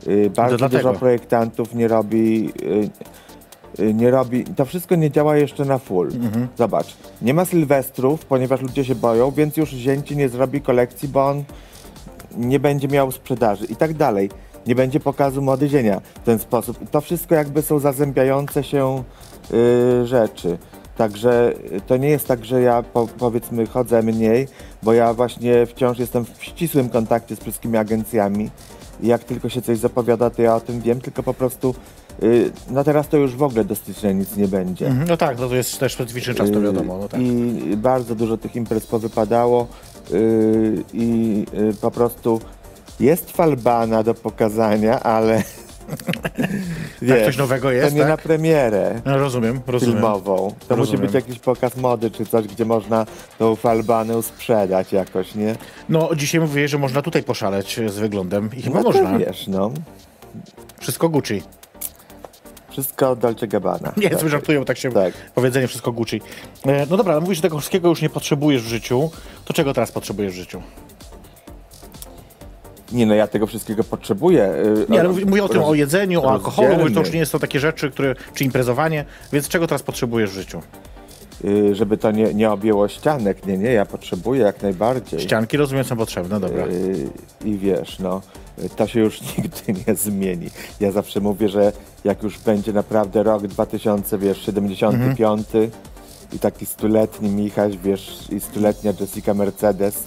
Y, 0.08 0.30
bardzo 0.36 0.58
dlatego. 0.58 0.84
dużo 0.84 1.00
projektantów 1.00 1.76
nie 1.76 1.88
robi. 1.88 2.54
Nie 3.94 4.12
robi. 4.12 4.44
To 4.44 4.66
wszystko 4.66 4.96
nie 4.96 5.12
działa 5.12 5.38
jeszcze 5.38 5.66
na 5.66 5.78
full. 5.78 6.08
Mhm. 6.08 6.48
Zobacz, 6.58 6.98
nie 7.22 7.34
ma 7.34 7.46
sylwestrów, 7.46 8.26
ponieważ 8.26 8.62
ludzie 8.62 8.86
się 8.86 8.96
boją, 8.96 9.32
więc 9.32 9.58
już 9.58 9.70
zięci 9.70 10.18
nie 10.18 10.30
zrobi 10.30 10.62
kolekcji, 10.62 11.10
bo 11.10 11.28
on 11.30 11.44
nie 12.38 12.60
będzie 12.60 12.88
miał 12.88 13.12
sprzedaży 13.12 13.66
i 13.66 13.76
tak 13.76 13.94
dalej. 13.94 14.30
Nie 14.68 14.76
będzie 14.76 15.00
pokazu 15.00 15.42
młody 15.42 15.70
zienia 15.70 16.02
w 16.22 16.26
ten 16.26 16.40
sposób. 16.40 16.82
I 16.82 16.88
to 16.88 17.02
wszystko 17.02 17.36
jakby 17.36 17.62
są 17.62 17.80
zazębiające 17.80 18.64
się 18.64 19.04
y, 19.54 20.06
rzeczy. 20.06 20.58
Także 20.98 21.54
y, 21.72 21.82
to 21.88 21.98
nie 21.98 22.10
jest 22.10 22.27
tak, 22.27 22.46
że 22.46 22.62
ja 22.62 22.84
po, 22.84 23.08
powiedzmy 23.18 23.68
chodzę 23.68 24.04
mniej, 24.04 24.48
bo 24.84 24.94
ja 24.94 25.13
właśnie 25.13 25.66
wciąż 25.66 26.00
jestem 26.00 26.25
w 26.25 26.44
ścisłym 26.44 26.89
kontakcie 26.89 27.36
z 27.36 27.39
wszystkimi 27.39 27.77
agencjami. 27.77 28.50
I 29.01 29.08
jak 29.08 29.24
tylko 29.24 29.50
się 29.50 29.62
coś 29.62 29.77
zapowiada, 29.77 30.30
to 30.30 30.42
ja 30.42 30.56
o 30.56 30.60
tym 30.60 30.82
wiem, 30.82 31.01
tylko 31.01 31.24
po 31.24 31.34
prostu 31.34 31.75
y, 32.24 32.51
no 32.70 32.84
teraz 32.84 33.08
to 33.08 33.18
już 33.18 33.36
w 33.36 33.44
ogóle 33.44 33.66
do 33.66 33.75
stycznia 33.75 34.12
nic 34.12 34.36
nie 34.36 34.48
będzie. 34.48 34.88
Mhm. 34.88 35.08
No 35.08 35.18
tak, 35.18 35.39
no 35.39 35.48
to 35.48 35.56
jest 35.56 35.80
też 35.80 35.94
specyficzny 35.94 36.36
czas, 36.36 36.51
to 36.51 36.60
Y, 36.60 36.62
wiadomo. 36.62 36.98
No 36.98 37.08
tak. 37.08 37.22
I 37.22 37.77
bardzo 37.77 38.16
dużo 38.16 38.38
tych 38.38 38.56
imprez 38.56 38.88
powypadało 38.88 39.68
y, 40.12 40.84
i 40.94 41.46
y, 41.72 41.74
po 41.82 41.92
prostu 41.92 42.42
jest 43.00 43.32
falbana 43.32 44.04
do 44.04 44.13
pokazania, 44.13 45.00
ale 45.00 45.44
wiesz, 47.01 47.25
coś 47.25 47.38
nowego 47.38 47.72
jest, 47.72 47.88
To 47.89 47.94
nie 47.96 48.00
tak? 48.01 48.10
na 48.10 48.17
premierę 48.17 49.01
No, 49.06 49.17
rozumiem, 49.17 49.60
rozumiem. 49.67 49.96
filmową. 49.96 50.36
To 50.67 50.75
musi 50.77 50.79
Rozumiem. 50.79 51.01
być 51.01 51.13
jakiś 51.13 51.39
pokaz 51.39 51.77
mody 51.77 52.12
czy 52.12 52.25
coś, 52.25 52.48
gdzie 52.48 52.65
można 52.65 53.06
tą 53.39 53.56
falbanę 53.56 54.24
sprzedać 54.24 54.94
jakoś, 54.94 55.36
nie? 55.36 55.56
No, 55.89 56.10
dzisiaj 56.15 56.41
mówię, 56.41 56.67
że 56.67 56.77
można 56.77 57.01
tutaj 57.01 57.24
poszaleć 57.24 57.79
z 57.88 57.98
wyglądem 57.98 58.50
i 58.58 58.62
chyba 58.62 58.77
no 58.77 58.84
można. 58.84 59.17
wiesz, 59.17 59.48
no. 59.48 59.72
Wszystko 60.79 61.10
Gucci. 61.10 61.41
Wszystko 62.70 63.15
Dolce 63.15 63.48
Gabbana. 63.48 63.94
Nie, 63.98 64.10
Tak. 64.10 64.24
bo 64.60 64.65
tak 64.65 64.77
się 64.77 64.91
Tak. 64.91 65.13
powiedzenie 65.36 65.67
wszystko 65.67 65.91
Gucci. 65.91 66.22
E, 66.65 66.86
no 66.89 66.98
dobra, 66.98 67.13
ale 67.13 67.22
mówisz, 67.22 67.38
że 67.38 67.41
tego 67.41 67.58
wszystkiego 67.58 67.89
już 67.89 68.01
nie 68.01 68.10
potrzebujesz 68.10 68.62
w 68.63 68.67
życiu. 68.67 69.10
To 69.46 69.53
czego 69.53 69.74
teraz 69.74 69.91
potrzebujesz 69.91 70.34
w 70.34 70.36
życiu? 70.36 70.62
Nie 72.91 73.06
no, 73.06 73.15
ja 73.15 73.27
tego 73.27 73.48
wszystkiego 73.48 73.84
potrzebuję. 73.84 74.44
y, 74.44 74.86
Nie, 74.89 75.00
ale 75.00 75.10
mówię, 75.10 75.44
o 75.44 75.50
tym, 75.50 75.63
o 75.63 75.74
jedzeniu, 75.74 76.22
o 76.22 76.32
alkoholu, 76.32 76.77
mówię, 76.77 76.94
to 76.94 77.00
już 77.00 77.12
nie 77.12 77.20
jest 77.20 77.32
to 77.32 77.39
takie 77.39 77.60
rzeczy, 77.60 77.91
które, 77.91 78.15
czy 78.34 78.44
imprezowanie, 78.44 79.06
więc 79.34 79.48
czego 79.48 79.67
teraz 79.67 79.84
potrzebujesz 79.84 80.29
w 80.29 80.34
życiu? 80.34 80.62
Y, 81.46 81.75
żeby 81.75 81.98
to 81.98 82.12
nie, 82.12 82.34
nie 82.34 82.51
objęło 82.51 82.88
ścianek. 82.88 83.46
Nie, 83.46 83.58
nie, 83.58 83.72
ja 83.72 83.86
potrzebuję 83.86 84.41
jak 84.41 84.62
najbardziej. 84.62 85.20
Ścianki, 85.20 85.58
rozumiem, 85.58 85.84
są 85.84 85.98
potrzebne, 85.98 86.39
dobra. 86.39 86.65
Y, 86.65 87.10
I 87.46 87.58
wiesz, 87.58 88.00
no, 88.00 88.22
to 88.75 88.88
się 88.88 89.00
już 89.00 89.22
nigdy 89.38 89.84
nie 89.88 89.96
zmieni. 89.96 90.50
Ja 90.79 90.91
zawsze 90.91 91.20
mówię, 91.20 91.50
że 91.50 91.72
jak 92.03 92.24
już 92.24 92.39
będzie 92.39 92.74
naprawdę 92.74 93.24
rok 93.24 93.48
2000, 93.48 94.17
wiesz, 94.17 94.41
75 94.41 95.48
i 96.34 96.39
taki 96.39 96.65
stuletni 96.65 97.29
Michaś, 97.29 97.77
wiesz, 97.77 98.20
i 98.29 98.39
stuletnia 98.39 98.94
Jessica 99.00 99.34
Mercedes 99.34 100.03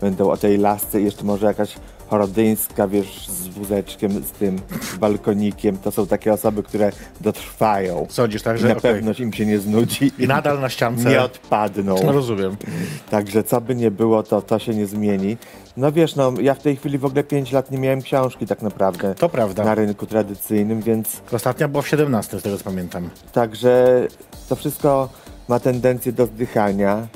będą 0.00 0.30
o 0.30 0.36
tej 0.36 0.58
lasce 0.58 1.00
i 1.00 1.04
jeszcze 1.04 1.24
może 1.24 1.46
jakaś 1.46 1.74
chorodyńska, 2.16 2.88
wiesz, 2.88 3.28
z 3.28 3.48
wózeczkiem, 3.48 4.12
z 4.24 4.30
tym 4.30 4.58
balkonikiem. 5.00 5.78
To 5.78 5.90
są 5.90 6.06
takie 6.06 6.32
osoby, 6.32 6.62
które 6.62 6.92
dotrwają. 7.20 8.06
Sądzisz 8.10 8.42
tak, 8.42 8.58
że 8.58 8.68
na 8.68 8.76
okej. 8.76 8.94
pewno 8.94 9.12
im 9.18 9.32
się 9.32 9.46
nie 9.46 9.58
znudzi 9.58 10.12
I 10.18 10.26
nadal 10.28 10.60
na 10.60 10.68
ściance. 10.68 11.10
nie 11.10 11.22
odpadną. 11.22 11.96
No 12.04 12.12
rozumiem. 12.20 12.56
Także 13.10 13.42
co 13.44 13.60
by 13.60 13.74
nie 13.76 13.90
było, 13.90 14.22
to 14.22 14.42
to 14.42 14.58
się 14.58 14.74
nie 14.74 14.86
zmieni. 14.86 15.36
No 15.76 15.92
wiesz, 15.92 16.16
no 16.16 16.32
ja 16.40 16.54
w 16.54 16.58
tej 16.62 16.76
chwili 16.76 16.98
w 16.98 17.04
ogóle 17.04 17.24
5 17.24 17.52
lat 17.52 17.70
nie 17.70 17.78
miałem 17.78 18.02
książki 18.02 18.46
tak 18.46 18.62
naprawdę 18.62 19.14
To 19.14 19.28
prawda. 19.28 19.64
na 19.64 19.74
rynku 19.74 20.06
tradycyjnym, 20.06 20.80
więc 20.82 21.20
Ostatnia 21.32 21.68
była 21.68 21.82
w 21.82 21.88
17, 21.88 22.40
z 22.40 22.42
tego 22.42 22.58
co 22.58 22.64
pamiętam. 22.64 23.10
także 23.32 24.06
to 24.48 24.56
wszystko 24.56 25.08
ma 25.48 25.60
tendencję 25.60 26.12
do 26.12 26.26
zdychania. 26.26 27.06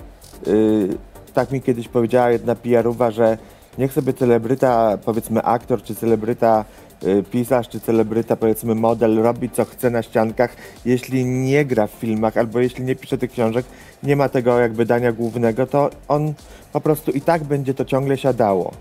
Yy, 0.47 0.89
tak 1.35 1.51
mi 1.51 1.63
kiedyś 1.63 1.89
powiedziała 1.89 2.31
jedna 2.31 2.55
PR-owa, 2.55 3.11
że 3.11 3.39
niech 3.79 3.93
sobie 3.93 4.13
celebryta, 4.13 4.99
powiedzmy 5.05 5.43
aktor, 5.43 5.83
czy 5.83 5.95
celebryta 5.95 6.65
y, 7.05 7.23
pisarz, 7.31 7.69
czy 7.69 7.81
celebryta, 7.81 8.37
powiedzmy 8.37 8.75
model 8.75 9.23
robi 9.23 9.51
co 9.51 9.65
chce 9.65 9.91
na 9.91 10.03
ściankach, 10.03 10.57
jeśli 10.85 11.25
nie 11.25 11.65
gra 11.65 11.87
w 11.87 11.91
filmach, 11.91 12.37
albo 12.37 12.61
jeśli 12.61 12.85
nie 12.85 12.97
pisze 12.97 13.19
tych 13.19 13.31
książek, 13.31 13.67
nie 14.03 14.17
ma 14.17 14.29
tego 14.29 14.59
jakby 14.61 14.87
dania 14.87 15.13
głównego, 15.13 15.67
to 15.67 15.91
on 16.09 16.35
po 16.73 16.81
prostu 16.81 17.11
i 17.11 17.21
tak 17.21 17.45
będzie 17.45 17.75
to 17.75 17.85
ciągle 17.85 18.17
siadało. 18.17 18.73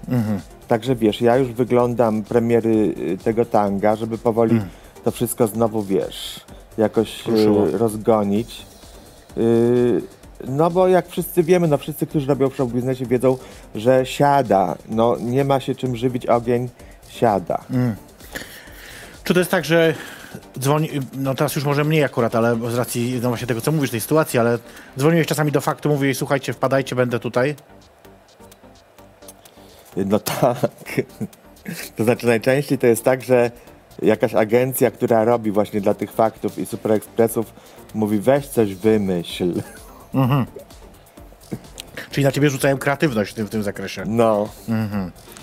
Także 0.68 0.96
wiesz, 0.96 1.22
ja 1.22 1.38
już 1.38 1.52
wyglądam 1.52 2.24
premiery 2.24 2.94
y, 2.98 3.18
tego 3.24 3.46
tanga, 3.46 3.96
żeby 3.96 4.18
powoli 4.18 4.62
to 5.04 5.12
wszystko 5.12 5.48
znowu, 5.48 5.84
wiesz, 5.84 6.46
jakoś 6.78 7.26
Ruszyło. 7.28 7.68
y, 7.68 7.78
rozgonić. 7.78 8.66
Y, 9.38 10.02
no 10.48 10.72
bo 10.72 10.88
jak 10.88 11.08
wszyscy 11.08 11.44
wiemy, 11.44 11.68
no 11.68 11.78
wszyscy, 11.78 12.08
którzy 12.08 12.28
robią 12.28 12.50
w 12.50 12.56
show 12.56 12.72
biznesie 12.72 13.06
wiedzą, 13.06 13.38
że 13.76 14.06
siada. 14.06 14.76
No 14.90 15.18
nie 15.20 15.44
ma 15.44 15.60
się 15.60 15.76
czym 15.76 15.96
żywić, 15.96 16.26
ogień 16.26 16.70
siada. 17.10 17.64
Czy 19.24 19.34
to 19.34 19.40
jest 19.40 19.52
tak, 19.52 19.66
że 19.66 19.94
dzwoni, 20.60 20.90
no 21.14 21.36
teraz 21.36 21.56
już 21.56 21.66
może 21.66 21.84
mniej 21.84 22.04
akurat, 22.04 22.36
ale 22.36 22.72
z 22.72 22.76
racji 22.76 23.20
no 23.24 23.30
właśnie 23.30 23.48
tego, 23.48 23.62
co 23.62 23.72
mówisz, 23.72 23.92
tej 23.92 24.02
sytuacji, 24.02 24.40
ale 24.40 24.60
dzwoniłeś 24.98 25.28
czasami 25.28 25.52
do 25.52 25.62
faktu, 25.62 25.90
mówiłeś, 25.90 26.18
słuchajcie, 26.18 26.54
wpadajcie, 26.54 26.96
będę 26.96 27.20
tutaj. 27.20 27.56
No 29.96 30.20
tak. 30.20 30.58
To 31.96 32.04
znaczy 32.04 32.28
najczęściej 32.28 32.78
to 32.78 32.88
jest 32.88 33.04
tak, 33.04 33.24
że 33.24 33.52
jakaś 34.02 34.34
agencja, 34.34 34.92
która 34.92 35.24
robi 35.24 35.52
właśnie 35.52 35.82
dla 35.82 35.94
tych 35.94 36.12
faktów 36.12 36.60
i 36.60 36.66
super 36.66 36.92
ekspresów, 36.92 37.54
mówi 37.94 38.20
weź 38.20 38.48
coś 38.48 38.76
wymyśl. 38.76 39.62
Czyli 42.12 42.26
na 42.26 42.32
ciebie 42.32 42.50
rzucają 42.50 42.78
kreatywność 42.78 43.32
w 43.32 43.34
tym, 43.34 43.48
w 43.48 43.50
tym 43.50 43.64
zakresie. 43.64 44.04
No. 44.08 44.50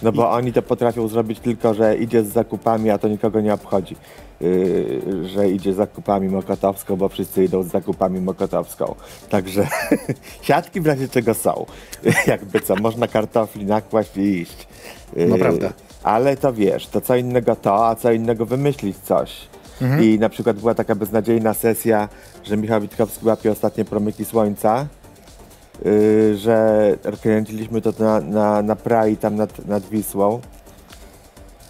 No 0.02 0.12
bo 0.12 0.30
oni 0.30 0.52
to 0.52 0.62
potrafią 0.62 1.08
zrobić 1.08 1.40
tylko, 1.40 1.74
że 1.74 1.96
idzie 1.96 2.22
z 2.24 2.28
zakupami, 2.28 2.90
a 2.90 2.98
to 2.98 3.08
nikogo 3.08 3.40
nie 3.40 3.54
obchodzi. 3.54 3.96
Yy, 4.40 5.28
że 5.28 5.50
idzie 5.50 5.72
z 5.72 5.76
zakupami 5.76 6.28
Mokotowską, 6.28 6.96
bo 6.96 7.08
wszyscy 7.08 7.44
idą 7.44 7.62
z 7.62 7.66
zakupami 7.66 8.20
Mokotowską. 8.20 8.94
Także 9.28 9.66
siatki 10.42 10.80
w 10.80 10.86
razie 10.86 11.08
czego 11.08 11.34
są. 11.34 11.66
Jakby 12.26 12.60
co, 12.60 12.76
można 12.76 13.08
kartofli 13.08 13.64
nakłaść 13.66 14.16
i 14.16 14.20
iść. 14.40 14.66
Yy, 15.16 15.26
No 15.26 15.38
prawda. 15.38 15.72
Ale 16.02 16.36
to 16.36 16.52
wiesz, 16.52 16.86
to 16.86 17.00
co 17.00 17.16
innego 17.16 17.56
to, 17.56 17.88
a 17.88 17.94
co 17.94 18.12
innego 18.12 18.46
wymyślić 18.46 18.96
coś. 18.96 19.48
I 20.00 20.18
na 20.18 20.28
przykład 20.28 20.56
była 20.56 20.74
taka 20.74 20.94
beznadziejna 20.94 21.54
sesja, 21.54 22.08
że 22.44 22.56
Michał 22.56 22.80
Witkowski 22.80 23.26
łapie 23.26 23.52
ostatnie 23.52 23.84
promyki 23.84 24.24
słońca. 24.24 24.86
Yy, 25.84 26.36
że 26.36 26.96
kręciliśmy 27.22 27.80
to 27.80 27.92
na, 27.98 28.20
na, 28.20 28.62
na 28.62 28.76
Prai, 28.76 29.16
tam 29.16 29.36
nad, 29.36 29.66
nad 29.66 29.88
Wisłą. 29.88 30.40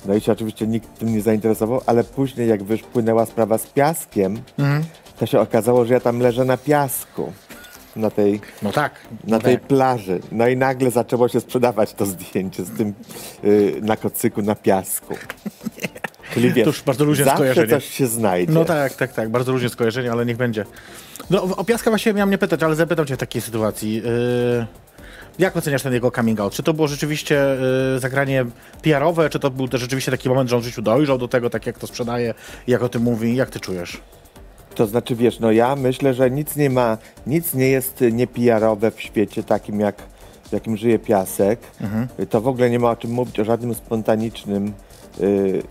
No 0.07 0.15
i 0.15 0.21
się 0.21 0.33
oczywiście 0.33 0.67
nikt 0.67 0.99
tym 0.99 1.15
nie 1.15 1.23
zainteresował, 1.23 1.81
ale 1.87 2.05
później 2.05 2.49
jak 2.49 2.63
wypłynęła 2.63 3.27
sprawa 3.27 3.59
z 3.59 3.67
piaskiem, 3.67 4.43
to 5.19 5.27
się 5.27 5.41
okazało, 5.41 5.85
że 5.85 5.95
ja 5.95 6.01
tam 6.01 6.19
leżę 6.21 6.45
na 6.45 6.57
piasku. 6.57 7.33
Na 7.97 8.11
tej, 8.11 8.41
No 8.63 8.73
tak. 8.73 8.93
na 9.25 9.39
tej 9.39 9.59
tak. 9.59 9.67
plaży. 9.67 10.21
No 10.33 10.49
i 10.49 10.57
nagle 10.57 10.91
zaczęło 10.91 11.29
się 11.29 11.41
sprzedawać 11.41 11.95
to 11.95 12.07
zdjęcie 12.07 12.65
z 12.65 12.71
tym 12.71 12.95
yy, 13.43 13.81
na 13.83 13.97
kocyku 13.97 14.43
na 14.43 14.55
piasku. 14.55 15.15
Czyli 16.35 16.53
wiesz, 16.53 16.65
To 16.65 16.71
już 16.71 16.83
bardzo 16.83 17.05
luźne 17.05 17.35
skojarzenie. 17.35 17.69
coś 17.69 17.85
się 17.91 18.07
znajdzie. 18.07 18.53
No 18.53 18.65
tak, 18.65 18.95
tak, 18.95 19.13
tak. 19.13 19.29
Bardzo 19.31 19.53
różnie 19.53 19.69
skojarzenie, 19.69 20.13
ale 20.13 20.27
niech 20.27 20.37
będzie. 20.37 20.65
No, 21.31 21.43
o 21.43 21.65
Piaska 21.65 21.91
właśnie 21.91 22.13
miałem 22.13 22.31
nie 22.31 22.39
pytać, 22.39 22.63
ale 22.63 22.75
zapytam 22.75 23.07
cię 23.07 23.15
w 23.15 23.19
takiej 23.19 23.43
sytuacji. 23.43 23.95
Yy, 23.95 24.67
jak 25.39 25.57
oceniasz 25.57 25.83
ten 25.83 25.93
jego 25.93 26.11
coming 26.11 26.41
out? 26.41 26.53
Czy 26.53 26.63
to 26.63 26.75
było 26.75 26.89
rzeczywiście 26.89 27.57
yy, 27.95 28.01
zagranie 28.01 28.45
PR-owe, 28.83 29.31
czy 29.31 29.39
to 29.39 29.51
był 29.51 29.69
też 29.69 29.81
rzeczywiście 29.81 30.11
taki 30.11 30.29
moment, 30.29 30.51
że 30.51 30.57
on 30.57 30.63
w 30.63 30.65
życiu 30.65 30.83
dojrzał 30.83 31.19
do 31.19 31.29
tego, 31.29 31.51
tak 31.51 31.67
jak 31.67 31.79
to 31.79 31.87
sprzedaje, 31.87 32.35
jak 32.67 32.83
o 32.83 32.89
tym 32.89 33.03
mówi? 33.03 33.37
Jak 33.37 33.51
ty 33.51 33.61
czujesz? 33.61 34.01
To 34.75 34.87
znaczy, 34.87 35.17
wiesz, 35.17 35.41
no 35.41 35.53
ja 35.53 35.77
myślę, 35.77 36.15
że 36.15 36.31
nic 36.31 36.57
nie 36.57 36.71
ma, 36.71 36.99
nic 37.27 37.55
nie 37.55 37.69
jest 37.69 38.05
niepijarowe 38.13 38.91
w 38.91 39.01
świecie 39.01 39.43
takim, 39.43 39.81
jak, 39.81 39.97
w 40.49 40.53
jakim 40.53 40.77
żyje 40.77 40.99
piasek. 40.99 41.61
To 42.31 42.41
w 42.41 42.49
ogóle 42.49 42.71
nie 42.71 42.79
ma 42.79 42.91
o 42.91 42.97
czym 42.97 43.11
mówić, 43.11 43.41
o 43.41 43.45
żadnym 43.45 43.75
spontanicznym. 43.75 44.73
Y, 45.21 45.63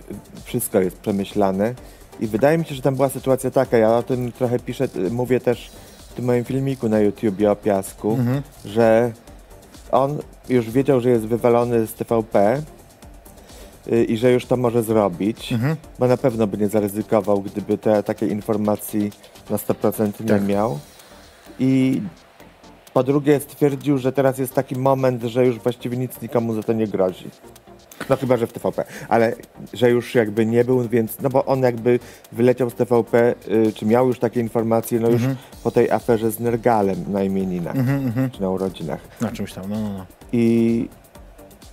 wszystko 0.44 0.80
jest 0.80 0.98
przemyślane. 0.98 1.74
I 2.20 2.28
wydaje 2.28 2.58
mi 2.58 2.66
się, 2.66 2.76
że 2.76 2.82
tam 2.82 2.96
była 2.96 3.10
sytuacja 3.10 3.52
taka, 3.52 3.78
ja 3.78 3.96
o 3.98 4.04
tym 4.04 4.32
trochę 4.32 4.60
piszę, 4.60 4.88
y, 4.96 5.12
mówię 5.12 5.40
też 5.40 5.72
w 6.10 6.14
tym 6.14 6.26
moim 6.26 6.44
filmiku 6.46 6.90
na 6.90 7.00
YouTubie 7.00 7.52
o 7.52 7.56
piasku, 7.56 8.18
że 8.66 9.12
on 9.92 10.18
już 10.50 10.70
wiedział, 10.72 11.02
że 11.02 11.10
jest 11.10 11.26
wywalony 11.26 11.88
z 11.88 11.94
TVP, 11.94 12.62
y, 13.92 14.04
i 14.04 14.18
że 14.18 14.32
już 14.32 14.46
to 14.46 14.58
może 14.58 14.84
zrobić, 14.84 15.54
bo 16.00 16.08
na 16.08 16.18
pewno 16.18 16.48
by 16.48 16.58
nie 16.58 16.68
zaryzykował, 16.68 17.42
gdyby 17.42 17.78
te 17.78 18.04
takiej 18.04 18.32
informacji 18.32 19.12
na 19.50 19.58
100% 19.58 20.20
nie 20.20 20.28
Tak. 20.28 20.48
miał. 20.48 20.80
I 21.60 22.02
po 22.94 23.04
drugie 23.04 23.40
stwierdził, 23.40 23.98
że 23.98 24.12
teraz 24.12 24.38
jest 24.38 24.54
taki 24.54 24.76
moment, 24.76 25.24
że 25.24 25.46
już 25.46 25.60
właściwie 25.60 25.98
nic 25.98 26.22
nikomu 26.22 26.54
za 26.54 26.64
to 26.64 26.74
nie 26.74 26.88
grozi. 26.88 27.30
No 28.10 28.16
chyba, 28.18 28.38
że 28.38 28.48
w 28.48 28.54
TVP, 28.54 28.86
ale 29.10 29.36
że 29.74 29.90
już 29.90 30.16
jakby 30.16 30.46
nie 30.46 30.66
był, 30.66 30.90
więc, 30.90 31.22
no 31.22 31.30
bo 31.30 31.46
on 31.46 31.62
jakby 31.62 32.00
wyleciał 32.32 32.70
z 32.70 32.74
TVP, 32.74 33.36
y, 33.48 33.74
czy 33.74 33.86
miał 33.86 34.08
już 34.08 34.20
takie 34.20 34.40
informacje, 34.40 35.00
no 35.00 35.10
już 35.10 35.22
po 35.64 35.72
tej 35.72 35.92
aferze 35.92 36.32
z 36.32 36.40
Nergalem 36.40 37.04
na 37.08 37.24
imieninach, 37.24 37.76
czy 38.32 38.42
na 38.42 38.50
urodzinach. 38.50 39.00
Na 39.22 39.32
czymś 39.32 39.54
tam, 39.54 39.64
no, 39.70 39.76
no, 39.82 39.90
no. 39.98 40.06
I 40.34 40.88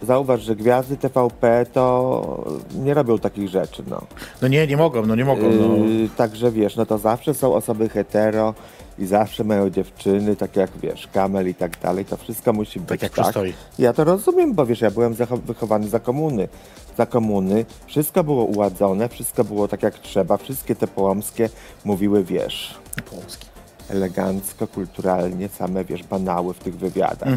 zauważ, 0.02 0.42
że 0.42 0.56
gwiazdy 0.56 0.96
TVP 0.96 1.66
to 1.72 2.44
nie 2.74 2.94
robią 2.94 3.18
takich 3.18 3.48
rzeczy, 3.48 3.82
no. 3.90 4.02
No 4.42 4.48
nie, 4.48 4.66
nie 4.66 4.76
mogą, 4.76 5.06
no 5.06 5.14
nie 5.14 5.24
mogą. 5.24 5.42
No. 5.42 5.76
Yy, 5.84 6.08
także 6.16 6.50
wiesz, 6.50 6.76
no 6.76 6.86
to 6.86 6.98
zawsze 6.98 7.34
są 7.34 7.54
osoby 7.54 7.88
hetero 7.88 8.54
i 8.98 9.06
zawsze 9.06 9.44
mają 9.44 9.70
dziewczyny, 9.70 10.36
tak 10.36 10.56
jak 10.56 10.70
wiesz, 10.82 11.08
kamel 11.12 11.48
i 11.48 11.54
tak 11.54 11.78
dalej, 11.80 12.04
to 12.04 12.16
wszystko 12.16 12.52
musi 12.52 12.80
być 12.80 13.02
jak 13.02 13.12
tak. 13.12 13.24
przystoi. 13.24 13.54
Ja 13.78 13.92
to 13.92 14.04
rozumiem, 14.04 14.54
bo 14.54 14.66
wiesz, 14.66 14.80
ja 14.80 14.90
byłem 14.90 15.14
wychowany 15.46 15.88
za 15.88 16.00
komuny. 16.00 16.48
Za 16.96 17.06
komuny 17.06 17.64
wszystko 17.86 18.24
było 18.24 18.44
uładzone, 18.44 19.08
wszystko 19.08 19.44
było 19.44 19.68
tak 19.68 19.82
jak 19.82 19.98
trzeba, 19.98 20.36
wszystkie 20.36 20.74
te 20.74 20.86
połomskie 20.86 21.48
mówiły, 21.84 22.24
wiesz, 22.24 22.74
Polski. 23.10 23.46
elegancko, 23.88 24.66
kulturalnie, 24.66 25.48
same, 25.48 25.84
wiesz, 25.84 26.02
banały 26.02 26.54
w 26.54 26.58
tych 26.58 26.76
wywiadach. 26.76 27.28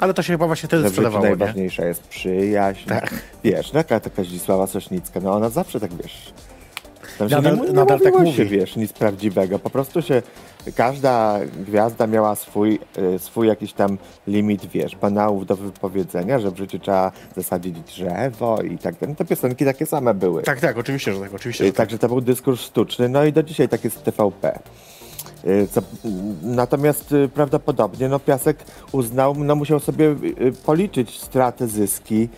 Ale 0.00 0.14
to 0.14 0.22
się 0.22 0.32
chyba 0.32 0.46
właśnie 0.46 0.66
wtedy 0.68 0.88
sprzedawało, 0.88 1.24
nie? 1.24 1.30
najważniejsza 1.30 1.84
jest 1.84 2.02
przyjaźń. 2.02 2.88
Tak. 2.88 3.14
Wiesz, 3.44 3.70
taka 3.70 4.00
taka 4.00 4.24
Zdzisława 4.24 4.66
Sośnicka, 4.66 5.20
no 5.20 5.32
ona 5.32 5.48
zawsze 5.48 5.80
tak, 5.80 5.94
wiesz, 5.94 6.32
Tam 7.18 7.28
się 7.28 7.36
Nadal- 7.36 7.56
nie, 7.60 7.66
nie 7.66 7.72
nadal 7.72 8.00
tak 8.00 8.14
mówiło 8.14 8.32
się, 8.32 8.44
mówi. 8.44 8.58
wiesz, 8.58 8.76
nic 8.76 8.92
prawdziwego. 8.92 9.58
Po 9.58 9.70
prostu 9.70 10.02
się 10.02 10.22
każda 10.76 11.38
gwiazda 11.66 12.06
miała 12.06 12.34
swój, 12.34 12.78
y, 13.14 13.18
swój 13.18 13.48
jakiś 13.48 13.72
tam 13.72 13.98
limit, 14.26 14.66
wiesz, 14.66 14.96
banałów 14.96 15.46
do 15.46 15.56
wypowiedzenia, 15.56 16.38
że 16.38 16.50
w 16.50 16.56
życiu 16.56 16.78
trzeba 16.78 17.12
zasadzić 17.36 17.80
drzewo 17.80 18.62
i 18.62 18.78
tak 18.78 18.94
dalej. 18.94 19.08
No 19.08 19.14
te 19.14 19.24
piosenki 19.24 19.64
takie 19.64 19.86
same 19.86 20.14
były. 20.14 20.42
Tak, 20.42 20.60
tak, 20.60 20.78
oczywiście, 20.78 21.12
że 21.12 21.20
tak, 21.20 21.34
oczywiście, 21.34 21.64
Y, 21.64 21.66
że 21.66 21.72
tak. 21.72 21.76
Także 21.76 21.98
to 21.98 22.08
był 22.08 22.20
dyskurs 22.20 22.60
sztuczny, 22.60 23.08
no 23.08 23.24
i 23.24 23.32
do 23.32 23.42
dzisiaj 23.42 23.68
tak 23.68 23.84
jest 23.84 24.02
TVP. 24.02 24.58
Y, 25.46 25.68
Co, 25.72 25.80
natomiast 26.42 27.14
prawdopodobnie 27.34 28.08
no, 28.08 28.20
Piasek 28.20 28.58
uznał, 28.92 29.34
no 29.34 29.54
musiał 29.54 29.80
sobie 29.80 30.14
policzyć 30.66 31.20
straty, 31.20 31.68
zyski, 31.68 32.28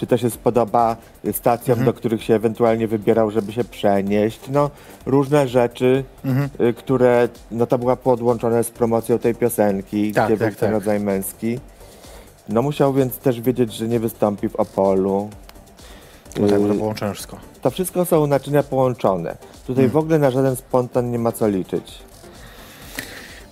czy 0.00 0.06
to 0.06 0.16
się 0.16 0.30
spodoba 0.30 0.96
stacjom, 1.32 1.78
Mhm. 1.78 1.86
do 1.86 1.92
których 1.98 2.22
się 2.24 2.34
ewentualnie 2.34 2.88
wybierał, 2.88 3.30
żeby 3.30 3.52
się 3.52 3.64
przenieść. 3.64 4.40
No, 4.52 4.70
różne 5.06 5.48
rzeczy, 5.48 6.04
Mhm. 6.24 6.48
y, 6.60 6.74
które 6.74 7.28
no, 7.50 7.66
to 7.66 7.78
była 7.78 7.96
podłączone 7.96 8.64
z 8.64 8.70
promocją 8.70 9.18
tej 9.18 9.34
piosenki, 9.34 10.12
Tak, 10.12 10.26
gdzie 10.26 10.36
tak, 10.38 10.48
był 10.48 10.58
ten 10.60 10.68
tak. 10.68 10.70
rodzaj 10.72 11.00
męski. 11.00 11.58
No 12.48 12.62
musiał 12.62 12.92
więc 12.92 13.16
też 13.18 13.40
wiedzieć, 13.40 13.72
że 13.72 13.88
nie 13.88 14.00
wystąpi 14.00 14.48
w 14.48 14.56
Opolu. 14.56 15.28
No 16.40 16.48
tak, 16.48 16.58
to 16.60 16.72
Y, 16.74 16.78
połączone 16.78 17.14
wszystko. 17.14 17.36
to 17.62 17.70
wszystko 17.70 18.04
są 18.04 18.26
naczynia 18.26 18.62
połączone. 18.62 19.36
Tutaj 19.66 19.74
Hmm. 19.74 19.90
w 19.90 19.96
ogóle 19.96 20.18
na 20.18 20.30
żaden 20.30 20.56
spontan 20.56 21.10
nie 21.10 21.18
ma 21.18 21.32
co 21.32 21.48
liczyć. 21.48 21.98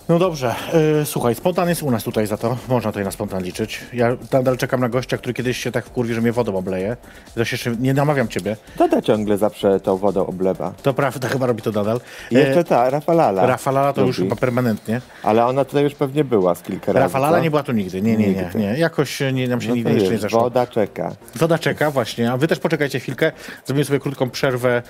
No 0.09 0.19
dobrze, 0.19 0.55
yy, 0.99 1.07
słuchaj, 1.07 1.35
spontan 1.35 1.69
jest 1.69 1.83
u 1.83 1.91
nas 1.91 2.05
tutaj 2.05 2.27
za 2.27 2.37
to, 2.37 2.57
można 2.69 2.91
tutaj 2.91 3.05
na 3.05 3.11
spontan 3.11 3.43
liczyć. 3.43 3.81
Ja 3.93 4.17
nadal 4.33 4.57
czekam 4.57 4.81
na 4.81 4.89
gościa, 4.89 5.19
który 5.19 5.35
kiedyś 5.35 5.59
się 5.59 5.73
tak 5.73 5.87
wkurwi, 5.87 6.15
że 6.15 6.21
mnie 6.21 6.33
wodą 6.33 6.57
obleje. 6.57 6.97
Zresztą 7.37 7.55
jeszcze 7.55 7.71
nie 7.83 7.95
namawiam 7.95 8.29
ciebie, 8.29 8.57
Doda 8.79 9.03
ciągle 9.03 9.39
zawsze 9.39 9.81
tą 9.81 9.97
wodą 9.97 10.27
oblewa. 10.27 10.73
to 10.83 10.95
prawda, 10.95 11.29
chyba 11.29 11.47
robi 11.47 11.63
to 11.63 11.71
nadal. 11.73 12.01
I 12.31 12.35
jeszcze 12.35 12.65
ta, 12.65 12.91
Rafalala. 12.91 13.47
Rafalala 13.47 13.93
to 13.93 14.01
już 14.01 14.19
lubi. 14.19 14.31
chyba 14.31 14.41
permanentnie. 14.41 15.01
Ale 15.23 15.47
ona 15.47 15.65
tutaj 15.65 15.85
już 15.85 15.95
pewnie 15.95 16.25
była 16.25 16.55
z 16.55 16.63
kilka 16.63 16.93
razy. 16.93 16.99
Rafalala 17.05 17.37
co? 17.39 17.43
nie 17.45 17.51
była 17.51 17.63
tu 17.63 17.73
nigdy, 17.73 18.03
nie, 18.03 18.17
nie, 18.17 18.29
nie, 18.29 18.51
nie. 18.55 18.79
Jakoś 18.79 19.21
nie, 19.33 19.49
nam 19.49 19.61
się 19.61 19.69
No 19.69 19.75
nigdy 19.75 19.93
jeszcze 19.93 20.11
nie 20.11 20.19
zeszło. 20.19 20.41
woda 20.41 20.67
czeka. 20.67 21.13
Woda 21.37 21.59
czeka, 21.59 21.91
właśnie, 21.91 22.33
a 22.33 22.37
wy 22.37 22.49
też 22.49 22.59
poczekajcie 22.59 23.01
chwilkę. 23.01 23.33
Zrobimy 23.67 23.85
sobie 23.85 24.01
krótką 24.01 24.31
przerwę, 24.31 24.83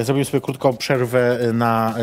e, 0.00 0.04
zrobimy 0.04 0.24
sobie 0.24 0.40
krótką 0.40 0.76
przerwę 0.76 1.38
na, 1.52 1.94
e, 1.98 2.02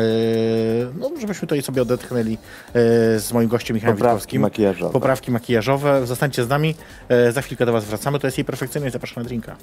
no 0.98 1.10
żebyśmy 1.20 1.40
tutaj 1.48 1.62
sobie 1.62 1.82
odetchnęli 1.82 2.38
z 2.74 3.32
moim 3.32 3.48
gościem 3.48 3.74
Michałem 3.74 3.96
Poprawki 3.96 4.14
Witkowskim. 4.16 4.42
makijażowe. 4.42 4.92
Poprawki 4.92 5.30
makijażowe. 5.30 6.06
Zostańcie 6.06 6.44
z 6.44 6.48
nami, 6.48 6.74
e, 7.08 7.32
za 7.32 7.42
chwilkę 7.42 7.66
do 7.66 7.72
was 7.72 7.84
wracamy. 7.84 8.18
To 8.18 8.26
jest 8.26 8.38
jej 8.38 8.44
perfekcyjność, 8.44 8.92
zapraszam 8.92 9.22
na 9.22 9.28
drinka. 9.28 9.56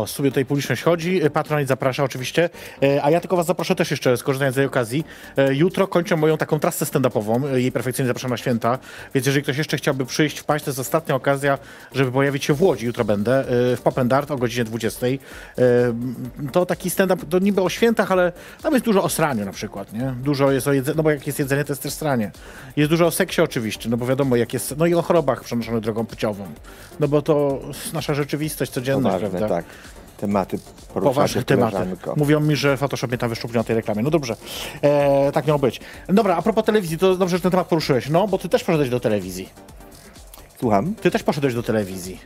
O, 0.00 0.06
sobie 0.06 0.30
tutaj 0.30 0.44
publiczność 0.44 0.82
chodzi, 0.82 1.22
e, 1.22 1.30
patronat 1.30 1.66
zaprasza 1.68 2.04
oczywiście, 2.04 2.50
e, 2.82 3.04
a 3.04 3.10
ja 3.10 3.20
tylko 3.20 3.36
was 3.36 3.46
zaproszę 3.46 3.74
też 3.74 3.90
jeszcze, 3.90 4.16
skorzystając 4.16 4.54
z 4.54 4.56
tej 4.56 4.66
okazji. 4.66 5.04
E, 5.36 5.54
Jutro 5.54 5.86
kończę 5.88 6.16
moją 6.16 6.36
taką 6.38 6.60
trasę 6.60 6.84
stand-upową, 6.84 7.54
jej 7.54 7.72
perfekcyjnie 7.72 8.06
zapraszam 8.06 8.30
na 8.30 8.36
święta, 8.36 8.78
więc 9.14 9.26
jeżeli 9.26 9.42
ktoś 9.42 9.58
jeszcze 9.58 9.76
chciałby 9.76 10.06
przyjść, 10.06 10.38
wpaść, 10.38 10.64
to 10.64 10.70
jest 10.70 10.78
ostatnia 10.78 11.14
okazja, 11.14 11.58
żeby 11.94 12.12
pojawić 12.12 12.44
się 12.44 12.54
w 12.54 12.62
Łodzi, 12.62 12.86
jutro 12.86 13.04
będę, 13.04 13.44
w 13.48 13.80
Pop 13.84 13.98
and 13.98 14.12
Art 14.12 14.30
o 14.30 14.36
godzinie 14.36 14.64
20. 14.64 15.06
E, 15.06 15.18
To 16.52 16.66
taki 16.66 16.90
stand-up, 16.90 17.26
to 17.30 17.38
niby 17.38 17.62
o 17.62 17.68
świętach, 17.68 18.12
ale 18.12 18.32
tam 18.62 18.72
jest 18.72 18.84
dużo 18.84 19.02
o 19.02 19.08
sraniu 19.08 19.44
na 19.44 19.52
przykład, 19.52 19.92
nie? 19.92 20.14
Dużo 20.22 20.50
jest 20.52 20.68
o 20.68 20.72
jedzeniu, 20.72 20.96
no 20.96 21.02
bo 21.02 21.10
jak 21.10 21.26
jest 21.26 21.38
jedzenie, 21.38 21.64
to 21.64 21.72
jest 21.72 21.82
też 21.82 21.92
stranie. 21.92 22.30
Jest 22.76 22.90
dużo 22.90 23.06
o 23.06 23.10
seksie 23.10 23.40
oczywiście, 23.42 23.88
no 23.88 23.96
bo 23.96 24.06
wiadomo 24.06 24.36
jak 24.36 24.52
jest, 24.52 24.74
no 24.76 24.86
i 24.86 24.94
o 24.94 25.02
chorobach 25.02 25.44
przenoszonych 25.44 25.80
drogą 25.80 26.06
płciową, 26.06 26.46
no 27.00 27.08
bo 27.08 27.22
to 27.22 27.60
nasza 27.92 28.14
rzeczywistość 28.14 28.72
codzienna, 28.72 29.02
Poważne, 29.10 29.28
prawda? 29.30 29.48
tak. 29.48 29.64
Tematy 30.20 30.58
tematy. 31.46 31.72
koleżanko. 31.76 32.14
Mówią 32.16 32.40
mi, 32.40 32.56
że 32.56 32.76
Photoshop 32.76 33.08
mnie 33.08 33.18
tam 33.18 33.28
wyszczuplił 33.30 33.58
na 33.60 33.64
tej 33.64 33.76
reklamie. 33.76 34.02
No 34.02 34.10
dobrze, 34.10 34.36
e, 34.82 35.32
tak 35.32 35.46
miało 35.46 35.58
być. 35.58 35.80
Dobra, 36.08 36.36
a 36.36 36.42
propos 36.42 36.64
telewizji, 36.64 36.98
to 36.98 37.16
dobrze, 37.16 37.36
że 37.36 37.42
ten 37.42 37.50
temat 37.50 37.66
poruszyłeś. 37.66 38.08
No, 38.08 38.28
bo 38.28 38.38
ty 38.38 38.48
też 38.48 38.64
poszedłeś 38.64 38.90
do 38.90 39.00
telewizji. 39.00 39.48
Słucham? 40.58 40.94
Ty 40.94 41.10
też 41.10 41.22
poszedłeś 41.22 41.54
do 41.54 41.62
telewizji. 41.62 42.20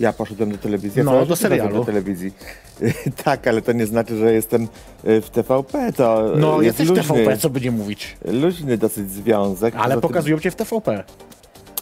Ja 0.00 0.12
poszedłem 0.12 0.52
do 0.52 0.58
telewizji. 0.58 1.02
No, 1.04 1.26
do 1.26 1.36
serialu. 1.36 1.74
Do 1.78 1.84
telewizji. 1.84 2.32
tak, 3.24 3.46
ale 3.46 3.62
to 3.62 3.72
nie 3.72 3.86
znaczy, 3.86 4.16
że 4.16 4.32
jestem 4.32 4.68
y, 5.04 5.20
w 5.20 5.30
TVP. 5.30 5.92
To 5.92 6.32
No, 6.36 6.62
jest 6.62 6.78
jesteś 6.80 6.86
w 6.86 6.90
luźny, 6.90 7.14
TVP, 7.24 7.38
co 7.38 7.50
by 7.50 7.60
nie 7.60 7.70
mówić. 7.70 8.16
luźny 8.24 8.78
dosyć 8.78 9.10
związek. 9.10 9.74
Ale 9.74 9.82
Poza 9.84 9.94
tym- 9.94 10.00
pokazują 10.00 10.38
cię 10.38 10.50
w 10.50 10.56
TVP. 10.56 11.04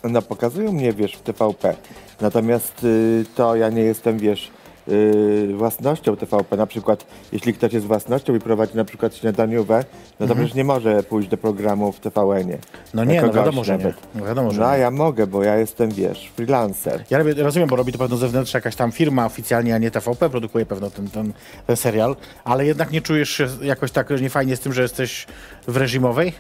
No 0.05 0.23
pokazują 0.23 0.73
mnie, 0.73 0.93
wiesz, 0.93 1.13
w 1.15 1.21
TVP. 1.23 1.75
Natomiast 2.21 2.85
y, 2.85 3.25
to 3.35 3.57
ja 3.57 3.69
nie 3.71 3.83
jestem, 3.83 4.19
wiesz, 4.19 4.51
y, 4.89 5.55
własnością 5.57 6.17
TVP. 6.17 6.57
Na 6.57 6.67
przykład, 6.67 7.07
jeśli 7.33 7.55
ktoś 7.55 7.73
jest 7.73 7.87
własnością 7.87 8.35
i 8.35 8.39
prowadzi 8.39 8.77
na 8.77 8.85
przykład 8.85 9.15
śniadaniówę, 9.17 9.85
no 10.21 10.27
to 10.27 10.35
przecież 10.35 10.55
nie 10.55 10.65
może 10.65 11.03
pójść 11.03 11.29
do 11.29 11.37
programu 11.37 11.93
w 11.93 12.01
TVN-ie. 12.01 12.55
Mhm. 12.55 12.59
No 12.95 13.05
nie, 13.05 13.23
no 13.23 13.33
wiadomo, 13.33 13.65
że 13.65 13.73
nie. 13.73 13.85
nawet. 13.85 13.97
No 14.15 14.25
wiadomo, 14.27 14.51
że 14.51 14.61
No 14.61 14.67
a 14.67 14.75
nie. 14.75 14.83
ja 14.83 14.91
mogę, 14.91 15.27
bo 15.27 15.43
ja 15.45 15.57
jestem, 15.57 15.91
wiesz, 15.91 16.33
freelancer. 16.37 17.05
Ja 17.11 17.19
robię, 17.19 17.35
rozumiem, 17.35 17.69
bo 17.69 17.77
robi 17.77 17.93
to 17.93 17.99
pewno 17.99 18.17
zewnętrzna 18.17 18.59
jakaś 18.59 18.77
tam 18.77 18.93
firma 18.93 19.27
oficjalnie, 19.27 19.75
a 19.75 19.79
nie 19.79 19.91
TVP, 19.91 20.31
produkuje 20.31 20.67
pewno 20.67 20.91
ten, 20.91 21.09
ten, 21.11 21.33
ten 21.67 21.77
serial, 21.77 22.17
ale 22.45 22.67
jednak 22.67 22.91
nie 22.91 23.01
czujesz 23.03 23.31
się 23.31 23.49
jakoś 23.63 23.91
tak 23.93 24.11
niefajnie 24.21 24.57
z 24.57 24.61
tym, 24.61 24.73
że 24.73 24.83
jesteś 24.83 25.27
w 25.69 25.77
reżimowej? 25.77 26.33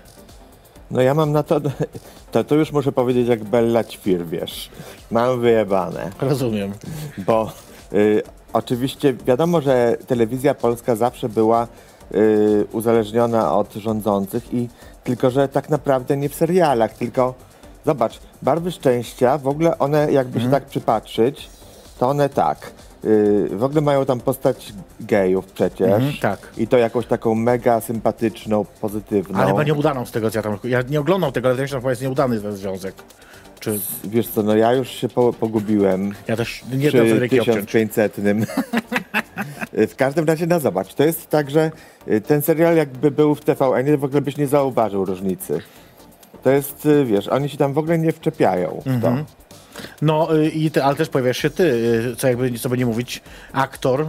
No 0.91 1.01
ja 1.03 1.15
mam 1.15 1.33
na 1.33 1.43
to, 1.43 1.61
to, 2.33 2.45
to 2.45 2.55
już 2.55 2.73
muszę 2.73 2.93
powiedzieć 2.93 3.29
jak 3.29 3.45
Bella 3.45 3.85
Ćwir, 3.85 4.27
wiesz. 4.27 4.71
Mam 5.11 5.41
wyjebane. 5.41 6.11
Rozumiem. 6.21 6.73
Bo 7.19 7.53
y, 7.93 8.23
oczywiście 8.53 9.15
wiadomo, 9.27 9.61
że 9.61 9.97
telewizja 10.07 10.55
polska 10.55 10.97
zawsze 10.97 11.29
była 11.29 11.67
y, 12.15 12.67
uzależniona 12.73 13.55
od 13.55 13.75
rządzących 13.75 14.55
i 14.55 14.69
tylko, 15.05 15.31
że 15.31 15.49
tak 15.49 15.69
naprawdę 15.69 16.17
nie 16.17 16.29
w 16.29 16.35
serialach, 16.35 16.95
tylko 16.95 17.35
zobacz, 17.87 18.21
Barwy 18.43 18.73
Szczęścia, 18.73 19.39
w 19.39 19.49
ogóle 19.49 19.79
one 19.79 20.13
jakby 20.13 20.41
się 20.41 20.51
tak 20.51 20.65
przypatrzyć, 20.65 21.49
to 21.99 22.09
one 22.09 22.29
tak. 22.29 22.71
y, 23.05 23.49
w 23.53 23.65
ogóle 23.65 23.81
mają 23.81 24.05
tam 24.05 24.21
postać 24.21 24.73
gejów 25.01 25.47
przecież. 25.47 25.93
Mhm, 25.93 26.13
tak. 26.21 26.39
I 26.57 26.67
to 26.69 26.79
jakąś 26.79 27.07
taką 27.07 27.35
mega 27.35 27.81
sympatyczną, 27.81 28.65
pozytywną. 28.81 29.39
Ale 29.39 29.47
chyba 29.47 29.65
nieudaną 29.65 30.07
z 30.07 30.11
tego, 30.11 30.31
co 30.31 30.39
ja 30.39 30.43
tam... 30.43 30.59
Ja 30.65 30.83
nie 30.83 31.01
oglądam 31.01 31.33
tego, 31.33 31.49
ale 31.49 31.57
to 31.57 31.63
myślę, 31.63 31.81
że 31.81 31.89
jest 31.91 32.03
nieudany 32.03 32.41
ten 32.41 32.57
związek. 32.57 32.95
Czy 33.61 33.81
Wiesz 34.05 34.29
co, 34.29 34.43
no 34.43 34.57
ja 34.57 34.73
już 34.73 34.89
się 34.89 35.09
po, 35.09 35.33
pogubiłem. 35.33 36.15
ja 36.29 36.37
też 36.37 36.63
nie 36.73 36.89
przy 36.89 36.99
Federyki 36.99 37.41
obciąć. 37.41 37.67
1500. 37.73 38.49
w 39.91 39.97
każdym 39.97 40.25
razie, 40.25 40.47
no 40.47 40.61
zobacz, 40.61 40.95
to 40.95 41.05
jest 41.05 41.27
tak, 41.31 41.51
że 41.51 41.71
y, 42.09 42.21
ten 42.21 42.43
serial 42.43 42.77
jakby 42.77 43.11
był 43.11 43.35
w 43.35 43.41
TVN, 43.41 43.97
w 43.97 44.05
ogóle 44.05 44.21
byś 44.21 44.37
nie 44.37 44.47
zauważył 44.47 45.05
różnicy. 45.05 45.61
To 46.43 46.51
jest, 46.51 46.87
y, 46.87 47.05
wiesz, 47.05 47.29
oni 47.29 47.49
się 47.49 47.57
tam 47.57 47.73
w 47.73 47.79
ogóle 47.79 47.99
nie 47.99 48.13
wczepiają 48.13 48.81
w 48.85 48.87
Mhm. 48.87 49.17
to. 49.25 49.31
No, 50.03 50.37
y, 50.37 50.49
i 50.49 50.71
ty, 50.71 50.85
ale 50.85 50.97
też 50.97 51.09
pojawiasz 51.09 51.39
się 51.39 51.51
ty, 51.51 51.73
co 52.19 52.29
jakby 52.29 52.51
by 52.71 52.79
nie 52.79 52.87
mówić, 52.87 53.23
aktor 53.53 54.01
y, 54.01 54.05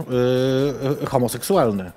y, 1.02 1.06
homoseksualny. 1.06 1.92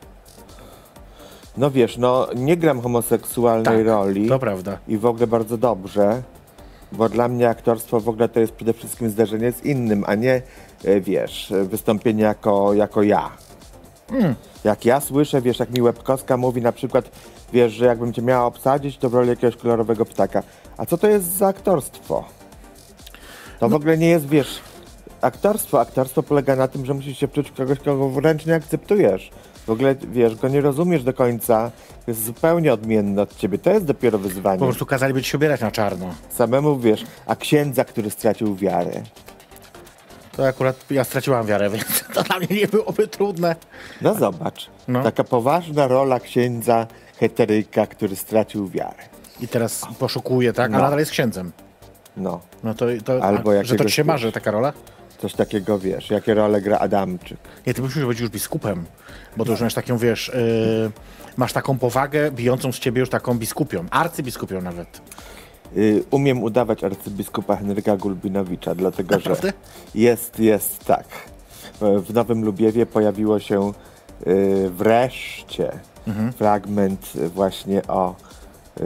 No 1.58 1.72
wiesz, 1.72 1.98
no 1.98 2.28
nie 2.36 2.58
gram 2.58 2.82
homoseksualnej 2.82 3.66
Tak, 3.78 3.86
roli 3.86 4.28
To 4.30 4.40
prawda. 4.40 4.78
i 4.88 4.98
w 4.98 5.06
ogóle 5.06 5.28
bardzo 5.28 5.58
dobrze, 5.58 6.24
bo 6.98 7.10
dla 7.10 7.28
mnie 7.28 7.50
aktorstwo 7.50 8.00
w 8.00 8.10
ogóle 8.10 8.30
to 8.30 8.40
jest 8.40 8.54
przede 8.54 8.74
wszystkim 8.74 9.10
zderzenie 9.10 9.52
z 9.52 9.66
innym, 9.66 10.04
a 10.08 10.16
nie, 10.16 10.42
y, 10.86 11.02
wiesz, 11.02 11.54
wystąpienie 11.64 12.24
jako, 12.24 12.74
jako 12.74 13.04
ja. 13.04 13.30
Hmm. 14.10 14.36
Jak 14.64 14.86
ja 14.86 15.00
słyszę, 15.00 15.42
wiesz, 15.42 15.60
jak 15.60 15.70
mi 15.70 15.82
Łebkowska 15.82 16.38
mówi 16.38 16.62
na 16.62 16.72
przykład, 16.72 17.10
wiesz, 17.54 17.74
że 17.74 17.86
jakbym 17.86 18.14
cię 18.14 18.22
miała 18.22 18.46
obsadzić, 18.46 18.98
to 18.98 19.10
w 19.10 19.14
roli 19.14 19.30
jakiegoś 19.30 19.56
kolorowego 19.56 20.06
ptaka. 20.06 20.44
A 20.78 20.86
co 20.86 20.98
to 20.98 21.08
jest 21.08 21.38
za 21.38 21.48
aktorstwo? 21.48 22.24
To 23.60 23.68
No. 23.68 23.70
w 23.70 23.74
ogóle 23.74 23.98
nie 23.98 24.08
jest, 24.10 24.28
wiesz, 24.28 24.60
aktorstwo. 25.22 25.82
Aktorstwo 25.82 26.24
polega 26.24 26.56
na 26.56 26.68
tym, 26.68 26.86
że 26.86 26.94
musisz 26.94 27.18
się 27.18 27.28
wczuć 27.28 27.50
w 27.50 27.54
kogoś, 27.54 27.80
kogo 27.80 28.10
wręcz 28.10 28.46
nie 28.46 28.56
akceptujesz. 28.56 29.32
W 29.68 29.70
ogóle, 29.70 29.96
wiesz, 30.12 30.36
go 30.36 30.48
nie 30.48 30.62
rozumiesz 30.62 31.04
do 31.04 31.14
końca. 31.14 31.72
Jest 32.08 32.24
zupełnie 32.26 32.74
odmienny 32.74 33.22
od 33.22 33.36
ciebie. 33.38 33.58
To 33.58 33.70
jest 33.72 33.86
dopiero 33.86 34.18
wyzwanie. 34.20 34.60
Po 34.60 34.66
prostu 34.66 34.86
kazaliby 34.86 35.22
ci 35.24 35.30
się 35.30 35.38
ubierać 35.38 35.62
na 35.62 35.72
czarno. 35.72 36.06
Samemu, 36.30 36.80
wiesz, 36.80 37.04
a 37.26 37.36
księdza, 37.36 37.86
który 37.86 38.10
stracił 38.10 38.56
wiarę. 38.56 38.92
To 40.38 40.48
akurat 40.48 40.76
ja 40.92 41.04
straciłam 41.04 41.46
wiarę, 41.46 41.70
więc 41.70 42.04
to 42.14 42.24
dla 42.24 42.38
mnie 42.40 42.48
nie 42.50 42.68
byłoby 42.68 43.08
trudne. 43.08 43.56
No 44.02 44.14
zobacz, 44.16 44.70
No. 44.88 45.04
taka 45.04 45.24
poważna 45.24 45.88
rola 45.88 46.20
księdza 46.20 46.88
heteryka, 47.20 47.88
który 47.88 48.16
stracił 48.16 48.68
wiarę. 48.68 49.04
I 49.42 49.48
teraz 49.48 49.86
poszukuje, 50.00 50.54
tak? 50.54 50.72
A 50.72 50.78
No. 50.78 50.84
nadal 50.84 51.00
jest 51.00 51.12
księdzem. 51.12 51.52
No, 52.18 52.40
No 52.64 52.74
to, 52.74 52.86
to 53.06 53.24
Albo 53.24 53.60
a, 53.60 53.64
że 53.64 53.76
to 53.76 53.86
ci 53.86 53.92
się 53.92 54.04
marzy 54.04 54.32
taka 54.32 54.52
rola? 54.52 54.74
Coś 55.24 55.34
takiego, 55.34 55.80
wiesz, 55.80 56.10
jakie 56.10 56.34
role 56.34 56.62
gra 56.62 56.78
Adamczyk. 56.80 57.38
Nie, 57.68 57.74
ty 57.74 57.82
musisz 57.82 58.06
być 58.06 58.20
już 58.20 58.30
biskupem, 58.30 58.86
bo 59.38 59.46
to 59.46 59.52
już 59.52 59.62
masz 59.62 59.74
taką, 59.74 59.98
wiesz, 59.98 60.32
yy, 60.36 60.92
masz 61.38 61.54
taką 61.54 61.78
powagę 61.78 62.32
bijącą 62.32 62.72
z 62.72 62.80
ciebie 62.80 63.00
już 63.00 63.10
taką 63.10 63.38
biskupią, 63.38 63.86
arcybiskupią 63.92 64.62
nawet. 64.62 65.02
Y, 65.78 66.04
umiem 66.12 66.44
udawać 66.44 66.84
arcybiskupa 66.84 67.56
Henryka 67.56 67.98
Gulbinowicza, 67.98 68.76
dlatego 68.76 69.16
Naprawdę? 69.16 69.48
że 69.48 69.54
jest, 70.02 70.40
jest 70.40 70.86
tak. 70.86 71.06
W 71.82 72.14
Nowym 72.14 72.44
Lubiewie 72.46 72.86
pojawiło 72.86 73.40
się 73.40 73.72
y, 74.28 74.70
wreszcie 74.70 75.72
Mhm. 76.08 76.34
fragment 76.34 77.12
właśnie 77.36 77.82
o 77.88 78.16
y, 78.82 78.84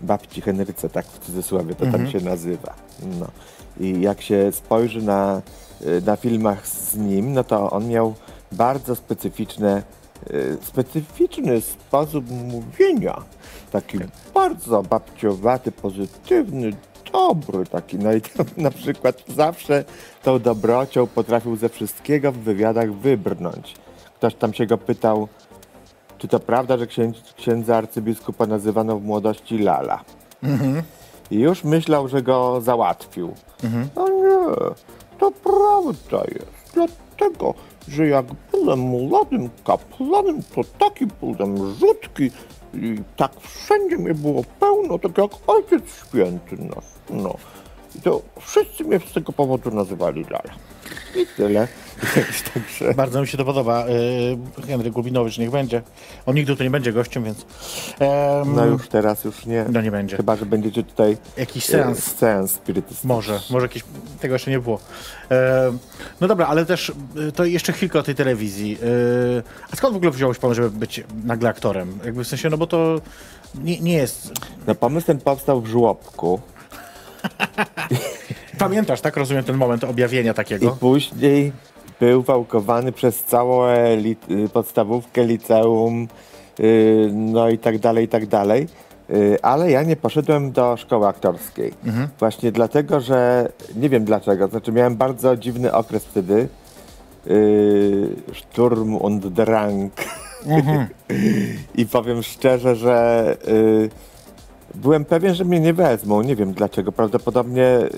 babci 0.00 0.40
Henryce, 0.40 0.88
tak 0.88 1.06
w 1.06 1.18
cudzysłowie 1.18 1.74
to 1.74 1.84
Mhm. 1.84 2.04
tam 2.04 2.12
się 2.12 2.20
nazywa. 2.28 2.74
No. 3.20 3.26
I 3.80 4.00
jak 4.00 4.22
się 4.22 4.52
spojrzy 4.52 5.02
na, 5.02 5.42
y, 5.86 6.02
na 6.06 6.16
filmach 6.16 6.68
z 6.68 6.96
nim, 6.96 7.32
no 7.32 7.44
to 7.44 7.70
on 7.70 7.88
miał 7.88 8.14
bardzo 8.52 8.96
specyficzne, 8.96 9.82
y, 10.30 10.56
specyficzny 10.62 11.60
sposób 11.60 12.24
mówienia. 12.30 13.22
Taki 13.72 13.98
bardzo 14.34 14.82
babciowaty, 14.82 15.72
pozytywny, 15.72 16.72
dobry 17.12 17.66
taki. 17.66 17.98
No 17.98 18.12
i 18.12 18.20
tam 18.20 18.46
na 18.66 18.70
przykład 18.70 19.22
zawsze 19.28 19.84
tą 20.22 20.38
dobrocią 20.38 21.06
potrafił 21.06 21.56
ze 21.56 21.68
wszystkiego 21.68 22.32
w 22.32 22.38
wywiadach 22.38 22.92
wybrnąć. 22.92 23.74
Ktoś 24.14 24.34
tam 24.34 24.54
się 24.54 24.66
go 24.66 24.78
pytał, 24.78 25.28
czy 26.18 26.28
to 26.28 26.40
prawda, 26.40 26.78
że 26.78 26.86
księdz, 26.86 27.34
księdza 27.36 27.76
arcybiskupa 27.76 28.46
nazywano 28.46 28.98
w 28.98 29.02
młodości 29.02 29.58
Lala? 29.58 30.04
I 31.30 31.38
już 31.38 31.64
myślał, 31.64 32.08
że 32.08 32.22
go 32.22 32.60
załatwił. 32.60 33.34
No 33.96 34.08
nie, 34.08 34.54
to 35.18 35.30
prawda 35.30 36.24
jest. 36.34 36.74
Dlatego, 36.74 37.54
że 37.88 38.06
jak 38.06 38.26
byłem 38.50 38.78
młodym 38.78 39.50
kapłanem, 39.64 40.42
to 40.54 40.60
taki 40.78 41.06
byłem 41.20 41.74
rzutki 41.74 42.30
i 42.74 42.96
tak 43.16 43.32
wszędzie 43.40 43.96
mnie 43.96 44.14
było 44.14 44.42
pełno, 44.60 44.98
tak 44.98 45.18
jak 45.18 45.30
Ojciec 45.46 45.82
Święty 45.94 46.56
nasz. 46.56 46.84
No. 47.10 47.34
I 47.96 48.00
to 48.00 48.22
wszyscy 48.40 48.84
mnie 48.84 49.00
z 49.00 49.12
tego 49.12 49.32
powodu 49.32 49.70
nazywali 49.70 50.24
Lala. 50.24 50.54
I 51.16 51.26
tyle. 51.36 51.68
Także... 52.54 52.94
Bardzo 52.94 53.20
mi 53.20 53.26
się 53.26 53.38
to 53.38 53.44
podoba. 53.44 53.84
Yy, 53.88 54.66
Henryk 54.66 54.92
Gulbinowicz 54.92 55.38
niech 55.38 55.50
będzie. 55.50 55.82
On 56.26 56.34
nigdy 56.34 56.56
tu 56.56 56.62
nie 56.62 56.70
będzie 56.70 56.92
gościem, 56.92 57.24
więc... 57.24 57.46
em, 57.98 58.54
No 58.54 58.66
już 58.66 58.88
teraz 58.88 59.24
już 59.24 59.46
nie. 59.46 59.64
No 59.72 59.80
nie 59.80 59.90
będzie. 59.90 60.16
Chyba, 60.16 60.36
że 60.36 60.46
będziecie 60.46 60.82
tutaj 60.82 61.16
Jakiś 61.36 61.64
e, 61.64 61.72
seans. 61.72 62.16
seans 62.16 62.52
spirytystyczny. 62.52 63.08
Może, 63.08 63.40
może 63.50 63.66
jakieś, 63.66 63.84
tego 64.20 64.34
jeszcze 64.34 64.50
nie 64.50 64.58
było. 64.60 64.78
E, 65.30 65.72
no 66.20 66.28
dobra, 66.28 66.46
ale 66.46 66.66
też 66.66 66.92
e, 67.28 67.32
to 67.32 67.44
jeszcze 67.44 67.72
chwilkę 67.72 67.98
o 67.98 68.02
tej 68.02 68.14
telewizji. 68.14 68.78
E, 69.38 69.42
a 69.72 69.76
skąd 69.76 69.94
w 69.94 69.96
ogóle 69.96 70.10
wziąłeś 70.12 70.38
pomysł, 70.38 70.62
żeby 70.62 70.78
być 70.78 71.04
nagle 71.24 71.48
aktorem? 71.48 71.98
Jakby 72.04 72.24
w 72.24 72.28
sensie, 72.28 72.50
no 72.50 72.58
bo 72.58 72.66
to 72.66 73.00
nie, 73.54 73.80
nie 73.80 73.94
jest... 73.94 74.32
No 74.66 74.74
pomysł 74.74 75.06
ten 75.06 75.18
powstał 75.18 75.60
w 75.60 75.66
żłobku. 75.66 76.40
Pamiętasz, 78.58 79.00
tak? 79.00 79.16
Rozumiem 79.16 79.44
ten 79.44 79.56
moment 79.56 79.84
objawienia 79.84 80.32
I 80.32 80.34
takiego? 80.34 80.76
później 80.80 81.52
był 82.00 82.22
wałkowany 82.22 82.92
przez 82.92 83.24
całą 83.24 83.68
y, 83.68 84.48
podstawówkę, 84.52 85.24
liceum, 85.24 86.08
y, 86.60 87.10
no 87.12 87.48
i 87.48 87.58
tak 87.58 87.78
dalej, 87.78 88.04
i 88.04 88.08
tak 88.08 88.26
dalej. 88.26 88.68
Y, 89.10 89.38
Ale 89.42 89.70
ja 89.70 89.82
nie 89.82 89.96
poszedłem 89.96 90.52
do 90.52 90.76
szkoły 90.76 91.06
aktorskiej. 91.06 91.72
Właśnie 92.18 92.52
dlatego, 92.52 93.00
że 93.00 93.48
nie 93.76 93.88
wiem 93.88 94.04
dlaczego. 94.04 94.48
Znaczy 94.48 94.72
miałem 94.72 94.96
bardzo 94.96 95.36
dziwny 95.36 95.72
okres 95.72 96.04
wtedy. 96.04 96.48
Y, 97.26 98.08
Sturm 98.34 98.96
und 98.96 99.28
Drang. 99.28 99.92
I 101.74 101.86
powiem 101.86 102.22
szczerze, 102.22 102.76
że 102.76 103.36
y, 103.48 103.90
byłem 104.76 105.04
pewien, 105.04 105.34
że 105.34 105.44
mnie 105.44 105.60
nie 105.60 105.74
wezmą. 105.74 106.22
Nie 106.22 106.36
wiem 106.36 106.52
dlaczego. 106.52 106.92
Prawdopodobnie 106.92 107.64
y, 107.64 107.90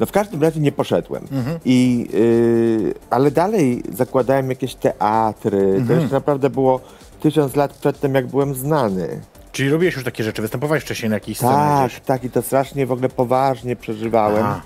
no 0.00 0.06
w 0.06 0.12
każdym 0.12 0.42
razie 0.42 0.60
nie 0.60 0.72
poszedłem. 0.72 1.26
I, 1.64 2.08
y, 2.14 2.94
ale 3.10 3.30
dalej 3.30 3.82
zakładałem 3.92 4.50
jakieś 4.50 4.74
teatry. 4.74 5.84
To 5.88 5.92
jeszcze 5.92 6.14
naprawdę 6.14 6.50
było 6.50 6.80
tysiąc 7.20 7.56
lat 7.56 7.72
przedtem, 7.72 8.14
jak 8.14 8.26
byłem 8.26 8.54
znany. 8.54 9.20
Czyli 9.52 9.70
robiłeś 9.70 9.94
już 9.94 10.04
takie 10.04 10.24
rzeczy, 10.24 10.42
występowałeś 10.42 10.82
wcześniej 10.84 11.10
na 11.10 11.16
jakiejś 11.16 11.38
scenie 11.38 11.52
Tak, 11.52 12.00
tak 12.00 12.24
i 12.24 12.30
to 12.30 12.42
strasznie 12.42 12.86
w 12.86 12.92
ogóle 12.92 13.08
poważnie 13.08 13.76
przeżywałem. 13.76 14.44
Aha. 14.44 14.60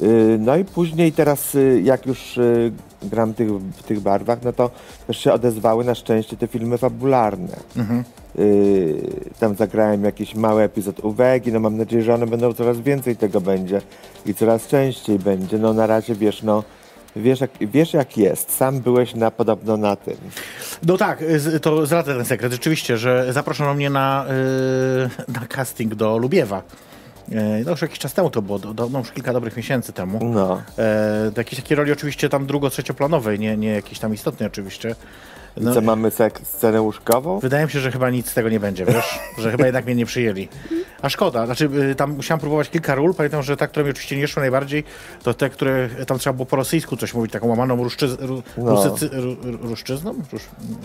Y, 0.00 0.36
No 0.40 0.56
i 0.56 0.64
później 0.64 1.12
teraz, 1.12 1.54
y, 1.54 1.80
jak 1.84 2.06
już 2.06 2.38
y, 2.38 2.72
gram 3.02 3.34
tych, 3.34 3.48
w 3.52 3.82
tych 3.82 4.00
barwach, 4.00 4.38
no 4.42 4.52
to 4.52 4.70
też 5.06 5.18
się 5.18 5.32
odezwały 5.32 5.84
na 5.84 5.94
szczęście 5.94 6.36
te 6.36 6.46
filmy 6.46 6.78
fabularne. 6.78 7.56
Y, 8.38 9.10
Tam 9.40 9.54
zagrałem 9.54 10.04
jakiś 10.04 10.34
mały 10.34 10.62
epizod 10.62 11.00
uwagi, 11.00 11.52
no 11.52 11.60
mam 11.60 11.76
nadzieję, 11.76 12.02
że 12.02 12.14
one 12.14 12.26
będą 12.26 12.52
coraz 12.52 12.80
więcej 12.80 13.16
tego 13.16 13.40
będzie 13.40 13.80
i 14.26 14.34
coraz 14.34 14.66
częściej 14.66 15.18
będzie. 15.18 15.58
No 15.58 15.72
na 15.72 15.86
razie 15.86 16.14
wiesz, 16.14 16.42
no 16.42 16.62
wiesz 17.16 17.40
jak, 17.40 17.50
wiesz 17.60 17.92
jak 17.94 18.16
jest, 18.16 18.52
sam 18.56 18.80
byłeś 18.80 19.14
na 19.14 19.30
podobno 19.30 19.76
na 19.76 19.96
tym. 19.96 20.16
No 20.82 20.96
tak, 20.96 21.24
to 21.62 21.86
zdradzę 21.86 22.14
ten 22.14 22.24
sekret. 22.24 22.52
Rzeczywiście, 22.52 22.96
że 22.98 23.32
zaproszono 23.32 23.74
mnie 23.74 23.90
na, 23.90 24.26
na 25.28 25.46
casting 25.46 25.94
do 25.94 26.18
Lubiewa. 26.18 26.62
Y, 27.32 27.64
No 27.64 27.70
już 27.70 27.82
jakiś 27.82 27.98
czas 27.98 28.12
temu 28.14 28.30
to 28.30 28.42
było, 28.42 28.58
do, 28.58 28.88
no 28.88 28.98
już 28.98 29.12
kilka 29.12 29.32
dobrych 29.32 29.56
miesięcy 29.56 29.92
temu. 29.92 30.18
No. 30.22 30.62
E, 30.78 31.30
do 31.34 31.40
jakiejś 31.40 31.62
takiej 31.62 31.76
roli 31.76 31.92
oczywiście 31.92 32.28
tam 32.28 32.46
drugo-trzecioplanowej, 32.46 33.38
nie, 33.38 33.56
nie 33.56 33.68
jakiejś 33.68 33.98
tam 33.98 34.14
istotnej 34.14 34.46
oczywiście. 34.46 34.94
No, 35.60 35.74
Co 35.74 35.80
mamy 35.80 36.08
sek- 36.10 36.40
scenę 36.44 36.80
łóżkową? 36.82 37.38
Wydaje 37.40 37.64
mi 37.66 37.70
się, 37.70 37.80
że 37.80 37.92
chyba 37.92 38.10
nic 38.10 38.30
z 38.30 38.34
tego 38.34 38.48
nie 38.48 38.60
będzie, 38.60 38.84
wiesz? 38.84 39.18
że 39.38 39.50
chyba 39.50 39.64
jednak 39.66 39.84
mnie 39.84 39.94
nie 39.94 40.06
przyjęli. 40.06 40.48
A 41.02 41.08
szkoda, 41.08 41.46
znaczy 41.46 41.70
y, 41.90 41.94
tam 41.94 42.10
musiałem 42.16 42.40
próbować 42.40 42.70
kilka 42.70 42.94
ról, 42.94 43.14
pamiętam, 43.14 43.42
że 43.42 43.56
ta, 43.56 43.66
które 43.66 43.84
mi 43.84 43.90
oczywiście 43.90 44.16
nie 44.16 44.28
szły 44.28 44.40
najbardziej, 44.40 44.84
to 45.22 45.34
te, 45.34 45.50
które 45.50 45.88
tam 46.06 46.18
trzeba 46.18 46.34
było 46.34 46.46
po 46.46 46.56
rosyjsku 46.56 46.96
coś 46.96 47.14
mówić, 47.14 47.32
taką 47.32 47.48
łamaną 47.48 47.76
ruszczyz, 47.84 48.16
ru, 48.20 48.42
No. 48.58 48.70
rusycy, 48.70 49.08
ru, 49.12 49.36
ru, 49.42 49.56
ruszczyzną? 49.68 50.14
Rusz, 50.32 50.42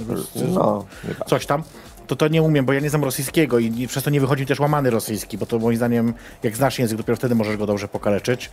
ruszczyzną? 0.09 0.53
No. 0.53 0.85
Coś 1.27 1.45
tam. 1.45 1.63
To 2.11 2.15
to 2.15 2.27
nie 2.27 2.41
umiem, 2.41 2.65
bo 2.65 2.73
ja 2.73 2.79
nie 2.79 2.89
znam 2.89 3.03
rosyjskiego 3.03 3.59
i, 3.59 3.81
i 3.81 3.87
przez 3.87 4.03
to 4.03 4.09
nie 4.09 4.21
wychodzi 4.21 4.45
też 4.45 4.59
łamany 4.59 4.89
rosyjski, 4.89 5.37
bo 5.37 5.45
to 5.45 5.59
moim 5.59 5.77
zdaniem, 5.77 6.13
jak 6.43 6.55
znasz 6.55 6.79
język, 6.79 6.97
dopiero 6.97 7.15
wtedy 7.15 7.35
możesz 7.35 7.57
go 7.57 7.65
dobrze 7.65 7.87
pokaleczyć. 7.87 8.49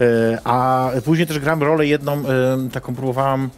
E, 0.00 0.38
a 0.44 0.90
później 1.04 1.26
też 1.26 1.38
gram 1.38 1.62
rolę 1.62 1.86
jedną, 1.86 2.12
e, 2.12 2.22
taką 2.72 2.94
próbowałam 2.94 3.50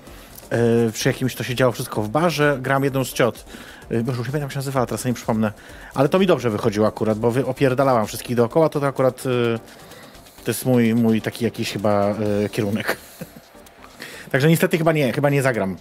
e, 0.50 0.58
przy 0.92 1.08
jakimś, 1.08 1.34
to 1.34 1.44
się 1.44 1.54
działo 1.54 1.72
wszystko 1.72 2.02
w 2.02 2.08
barze, 2.08 2.58
gram 2.62 2.84
jedną 2.84 3.04
z 3.04 3.12
ciot. 3.12 3.44
Boże, 3.90 4.18
już 4.18 4.26
nie 4.28 4.32
pamiętam 4.32 4.40
jak 4.40 4.52
się 4.52 4.58
nazywała, 4.58 4.86
teraz 4.86 5.04
nie 5.04 5.14
przypomnę. 5.14 5.52
Ale 5.94 6.08
to 6.08 6.18
mi 6.18 6.26
dobrze 6.26 6.50
wychodziło 6.50 6.86
akurat, 6.86 7.18
bo 7.18 7.32
opierdalałam 7.46 8.06
wszystkich 8.06 8.36
dookoła, 8.36 8.68
to, 8.68 8.80
to 8.80 8.86
akurat 8.86 9.22
to 10.44 10.50
jest 10.50 10.66
mój, 10.66 10.94
mój 10.94 11.22
taki 11.22 11.44
jakiś 11.44 11.72
chyba 11.72 12.14
kierunek. 12.52 12.96
Także 14.32 14.48
niestety 14.48 14.78
chyba 14.78 14.92
nie, 14.92 15.12
chyba 15.12 15.30
nie 15.30 15.42
zagram. 15.42 15.76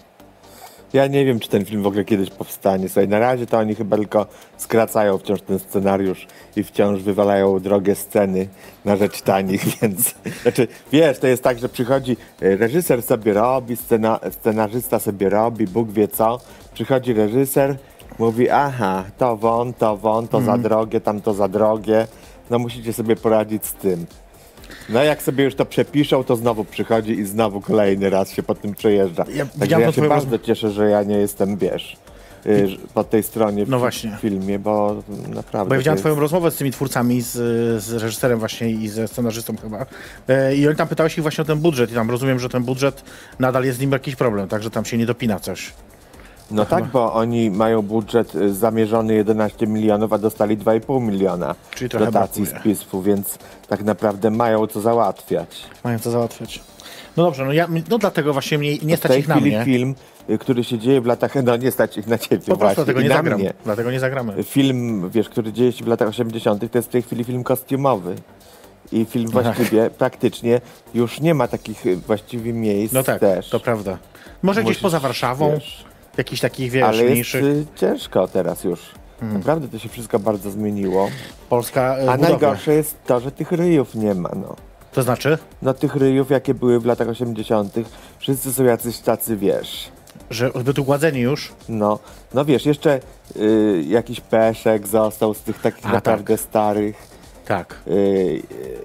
Ja 0.93 1.07
nie 1.07 1.25
wiem, 1.25 1.39
czy 1.39 1.49
ten 1.49 1.65
film 1.65 1.83
w 1.83 1.87
ogóle 1.87 2.05
kiedyś 2.05 2.29
powstanie. 2.29 2.89
Słuchaj, 2.89 3.07
na 3.07 3.19
razie 3.19 3.47
to 3.47 3.57
oni 3.57 3.75
chyba 3.75 3.97
tylko 3.97 4.25
skracają 4.57 5.17
wciąż 5.17 5.41
ten 5.41 5.59
scenariusz 5.59 6.27
i 6.55 6.63
wciąż 6.63 7.01
wywalają 7.01 7.59
drogie 7.59 7.95
sceny 7.95 8.47
na 8.85 8.95
rzecz 8.95 9.21
tanich, 9.21 9.65
więc... 9.81 10.15
Znaczy, 10.41 10.67
wiesz, 10.91 11.19
to 11.19 11.27
jest 11.27 11.43
tak, 11.43 11.59
że 11.59 11.69
przychodzi 11.69 12.17
e, 12.41 12.55
reżyser 12.55 13.01
sobie 13.01 13.33
robi, 13.33 13.75
scena, 13.75 14.19
scenarzysta 14.31 14.99
sobie 14.99 15.29
robi, 15.29 15.67
Bóg 15.67 15.91
wie 15.91 16.07
co. 16.07 16.39
Przychodzi 16.73 17.13
reżyser, 17.13 17.77
mówi, 18.19 18.49
aha, 18.49 19.03
to 19.17 19.37
won, 19.37 19.73
to 19.73 19.97
won, 19.97 20.27
to 20.27 20.41
za 20.41 20.57
drogie, 20.57 21.01
tam 21.01 21.21
to 21.21 21.33
za 21.33 21.47
drogie. 21.47 22.07
No 22.49 22.59
musicie 22.59 22.93
sobie 22.93 23.15
poradzić 23.15 23.65
z 23.65 23.73
tym. 23.73 24.05
No 24.89 25.03
jak 25.03 25.21
sobie 25.21 25.43
już 25.43 25.55
to 25.55 25.65
przepiszą, 25.65 26.23
to 26.23 26.35
znowu 26.35 26.65
przychodzi 26.65 27.11
i 27.19 27.25
znowu 27.25 27.61
kolejny 27.61 28.09
raz 28.09 28.31
się 28.31 28.43
po 28.43 28.55
tym 28.55 28.73
przejeżdża. 28.73 29.25
Ja 29.35 29.45
Także 29.59 29.79
ja 29.81 29.85
to 29.87 29.91
się 29.91 30.07
bardzo 30.09 30.39
cieszę, 30.39 30.71
że 30.71 30.89
ja 30.89 31.03
nie 31.03 31.17
jestem, 31.17 31.57
wiesz, 31.57 31.97
y, 32.45 32.67
po 32.93 33.03
tej 33.03 33.23
stronie 33.23 33.65
w 33.65 33.69
No 33.69 33.79
właśnie. 33.79 34.17
filmie, 34.21 34.59
bo 34.59 35.03
naprawdę... 35.27 35.69
Bo 35.69 35.75
ja 35.75 35.79
widziałem 35.79 35.97
to 35.97 36.01
twoją 36.01 36.13
jest- 36.15 36.21
rozmowę 36.21 36.51
z 36.51 36.55
tymi 36.55 36.71
twórcami, 36.71 37.21
z, 37.21 37.31
z 37.83 37.93
reżyserem 37.93 38.39
właśnie 38.39 38.69
i 38.71 38.87
ze 38.87 39.07
scenarzystą 39.07 39.55
chyba. 39.61 39.85
E, 40.27 40.55
I 40.55 40.67
oni 40.67 40.75
tam 40.77 40.87
pytałeś 40.87 41.17
ich 41.17 41.21
właśnie 41.21 41.41
o 41.41 41.45
ten 41.45 41.59
budżet 41.59 41.91
i 41.91 41.93
tam 41.93 42.09
rozumiem, 42.11 42.39
że 42.39 42.49
ten 42.49 42.63
budżet 42.63 43.03
nadal 43.39 43.63
jest 43.65 43.77
z 43.77 43.81
nim 43.81 43.91
jakiś 43.91 44.15
problem, 44.15 44.47
tak, 44.47 44.63
że 44.63 44.69
tam 44.71 44.85
się 44.85 44.97
nie 44.97 45.05
dopina 45.05 45.39
coś. 45.39 45.73
No 46.53 46.65
tak, 46.65 46.85
bo 46.85 47.13
oni 47.13 47.51
mają 47.51 47.81
budżet 47.81 48.35
y, 48.35 48.53
zamierzony 48.53 49.13
11 49.13 49.67
milionów, 49.67 50.13
a 50.13 50.17
dostali 50.17 50.57
2,5 50.57 51.01
miliona 51.01 51.55
Czyli 51.75 51.89
dotacji 51.89 52.45
z 52.45 52.49
brakuje. 52.49 52.75
PISF-u, 52.75 53.01
więc 53.01 53.37
tak 53.67 53.83
naprawdę 53.83 54.31
mają 54.31 54.67
co 54.67 54.81
załatwiać. 54.81 55.61
Mają 55.83 55.99
co 55.99 56.11
załatwiać. 56.11 56.59
No 57.17 57.23
dobrze, 57.23 57.45
no, 57.45 57.53
ja, 57.53 57.67
no 57.89 57.97
dlatego 57.97 58.33
właśnie 58.33 58.57
mnie, 58.57 58.77
nie 58.77 58.95
w 58.97 58.99
stać 58.99 59.17
ich 59.17 59.27
na 59.27 59.35
chwili 59.35 59.55
mnie. 59.55 59.65
film, 59.65 59.95
y, 60.29 60.37
który 60.37 60.63
się 60.63 60.79
dzieje 60.79 61.01
w 61.01 61.05
latach... 61.05 61.33
No 61.43 61.55
nie 61.57 61.71
stać 61.71 61.97
ich 61.97 62.07
na 62.07 62.17
ciebie 62.17 62.45
Po 62.47 62.55
właśnie 62.55 62.75
dlatego 62.75 63.01
nie 63.01 63.09
zagram. 63.09 63.39
mnie. 63.39 63.53
Dlatego 63.63 63.91
nie 63.91 63.99
zagramy. 63.99 64.43
Film, 64.43 65.09
wiesz, 65.09 65.29
który 65.29 65.53
dzieje 65.53 65.71
się 65.71 65.85
w 65.85 65.87
latach 65.87 66.07
80., 66.07 66.71
to 66.71 66.77
jest 66.77 66.87
w 66.87 66.91
tej 66.91 67.01
chwili 67.01 67.23
film 67.23 67.43
kostiumowy. 67.43 68.15
I 68.91 69.05
film 69.05 69.29
właściwie 69.31 69.89
praktycznie 69.89 70.61
już 70.93 71.19
nie 71.19 71.33
ma 71.33 71.47
takich 71.47 71.85
y, 71.85 71.95
właściwie 71.97 72.53
miejsc 72.53 72.93
No 72.93 73.03
tak, 73.03 73.19
też. 73.19 73.49
to 73.49 73.59
prawda. 73.59 73.97
Może 74.41 74.61
gdzieś 74.61 74.69
Musisz, 74.69 74.81
poza 74.81 74.99
Warszawą, 74.99 75.51
wiesz, 75.53 75.85
jakichś 76.17 76.41
takich, 76.41 76.71
wiesz, 76.71 76.83
ale 76.83 76.97
jest 76.97 77.11
mniejszych. 77.11 77.43
y, 77.43 77.65
ciężko 77.75 78.27
teraz 78.27 78.63
już. 78.63 78.79
Hmm. 79.19 79.37
Naprawdę 79.37 79.67
to 79.67 79.79
się 79.79 79.89
wszystko 79.89 80.19
bardzo 80.19 80.51
zmieniło. 80.51 81.09
Polska 81.49 81.97
e, 81.97 82.11
A 82.11 82.17
najgorsze 82.17 82.73
jest 82.73 82.95
to, 83.05 83.19
że 83.19 83.31
tych 83.31 83.51
ryjów 83.51 83.95
nie 83.95 84.15
ma, 84.15 84.29
no. 84.35 84.55
To 84.93 85.03
znaczy, 85.03 85.37
No 85.61 85.73
tych 85.73 85.95
ryjów, 85.95 86.29
jakie 86.31 86.53
były 86.53 86.79
w 86.79 86.85
latach 86.85 87.07
80., 87.09 87.73
wszyscy 88.19 88.53
są 88.53 88.63
jacyś 88.63 88.99
tacy, 88.99 89.37
wiesz. 89.37 89.91
że 90.29 90.51
by 90.65 90.73
tu 90.73 90.83
gładzeni 90.83 91.19
już. 91.19 91.51
No, 91.69 91.99
no 92.33 92.45
wiesz, 92.45 92.65
jeszcze 92.65 92.99
y, 93.35 93.83
jakiś 93.87 94.19
peszek 94.21 94.87
został 94.87 95.33
z 95.33 95.39
tych 95.39 95.61
takich 95.61 95.85
A, 95.85 95.91
naprawdę 95.91 96.37
starych. 96.37 97.07
Tak. 97.45 97.75
Y, 97.87 98.41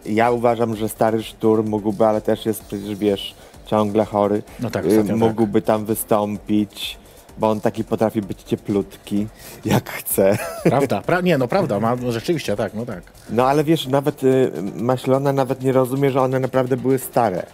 ja 0.07 0.31
uważam, 0.31 0.77
że 0.77 0.89
stary 0.89 1.23
szturm 1.23 1.69
mógłby, 1.69 2.07
ale 2.07 2.21
też 2.21 2.47
jest 2.47 2.65
przecież, 2.65 2.95
wiesz, 2.95 3.35
ciągle 3.67 4.05
chory. 4.05 4.43
No 4.61 4.71
tak, 4.71 4.87
Y, 4.87 5.05
tak. 5.05 5.17
mógłby 5.17 5.63
tam 5.63 5.85
wystąpić, 5.85 6.99
bo 7.39 7.51
on 7.51 7.61
taki 7.61 7.85
potrafi 7.85 8.23
być 8.23 8.43
cieplutki, 8.43 9.27
jak 9.65 9.91
chce. 9.91 10.39
Prawda, 10.65 11.01
pra- 11.07 11.23
nie, 11.23 11.39
no 11.39 11.49
prawda, 11.49 11.81
ma, 11.81 11.97
no, 11.97 12.13
rzeczywiście, 12.13 12.57
tak, 12.57 12.75
no 12.75 12.87
tak. 12.87 13.03
No 13.31 13.47
ale 13.47 13.65
wiesz, 13.65 13.87
nawet 13.87 14.25
y, 14.25 14.53
Maślona 14.75 15.33
nawet 15.33 15.63
nie 15.63 15.73
rozumie, 15.73 16.11
że 16.11 16.21
one 16.21 16.41
naprawdę 16.41 16.77
były 16.77 16.99
stare. 16.99 17.47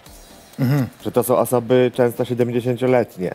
Mhm. 0.60 0.86
Że 1.04 1.12
to 1.12 1.22
są 1.22 1.36
osoby 1.36 1.90
często 1.94 2.24
70-letnie. 2.24 3.30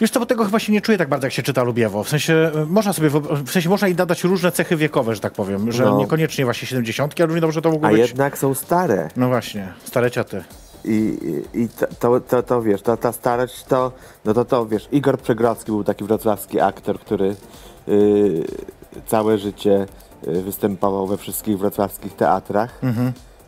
Wiesz 0.00 0.10
co, 0.10 0.20
bo 0.20 0.26
tego 0.26 0.44
chyba 0.44 0.58
się 0.58 0.72
nie 0.72 0.80
czuje 0.80 0.98
tak 0.98 1.08
bardzo, 1.08 1.26
jak 1.26 1.32
się 1.32 1.42
czyta 1.42 1.62
Lubiewo. 1.62 2.04
W 2.04 2.08
sensie, 2.08 2.34
e, 2.34 2.64
można 2.66 2.92
sobie, 2.92 3.10
w 3.44 3.50
sensie 3.50 3.68
można 3.68 3.88
im 3.88 3.96
nadać 3.96 4.24
różne 4.24 4.52
cechy 4.52 4.76
wiekowe, 4.76 5.14
że 5.14 5.20
tak 5.20 5.32
powiem, 5.32 5.72
że 5.72 5.84
No. 5.84 5.98
niekoniecznie 5.98 6.44
właśnie 6.44 6.68
70, 6.68 7.14
ale 7.20 7.26
równie 7.26 7.40
dobrze 7.40 7.62
to 7.62 7.70
mogło 7.70 7.88
A 7.88 7.90
być... 7.90 8.00
jednak 8.00 8.38
są 8.38 8.54
stare. 8.54 9.08
No 9.16 9.28
właśnie, 9.28 9.72
stare 9.84 10.10
cioty. 10.10 10.44
I, 10.84 11.18
i, 11.54 11.68
to, 11.68 11.86
to, 11.98 12.20
to, 12.20 12.42
to 12.42 12.62
wiesz, 12.62 12.82
to, 12.82 12.96
ta 12.96 13.12
starość 13.12 13.64
to, 13.64 13.92
no 14.24 14.34
to 14.34 14.44
to 14.44 14.66
wiesz, 14.66 14.88
Igor 14.92 15.18
Przegrodzki 15.18 15.72
był 15.72 15.84
taki 15.84 16.04
wrocławski 16.04 16.60
aktor, 16.60 17.00
który 17.00 17.36
y, 17.88 18.44
całe 19.06 19.38
życie 19.38 19.86
y, 20.28 20.42
występował 20.42 21.06
we 21.06 21.16
wszystkich 21.16 21.58
wrocławskich 21.58 22.16
teatrach 22.16 22.80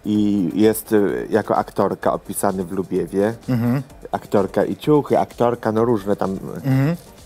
i 0.05 0.51
jest 0.55 0.93
y, 0.93 1.27
jako 1.31 1.57
aktorka 1.57 2.12
opisany 2.12 2.64
w 2.64 2.73
Lubiewie. 2.73 3.35
Aktorka 4.12 4.64
i 4.64 4.77
ciuchy, 4.77 5.19
aktorka, 5.19 5.73
no 5.73 5.85
różne 5.85 6.16
tam. 6.16 6.38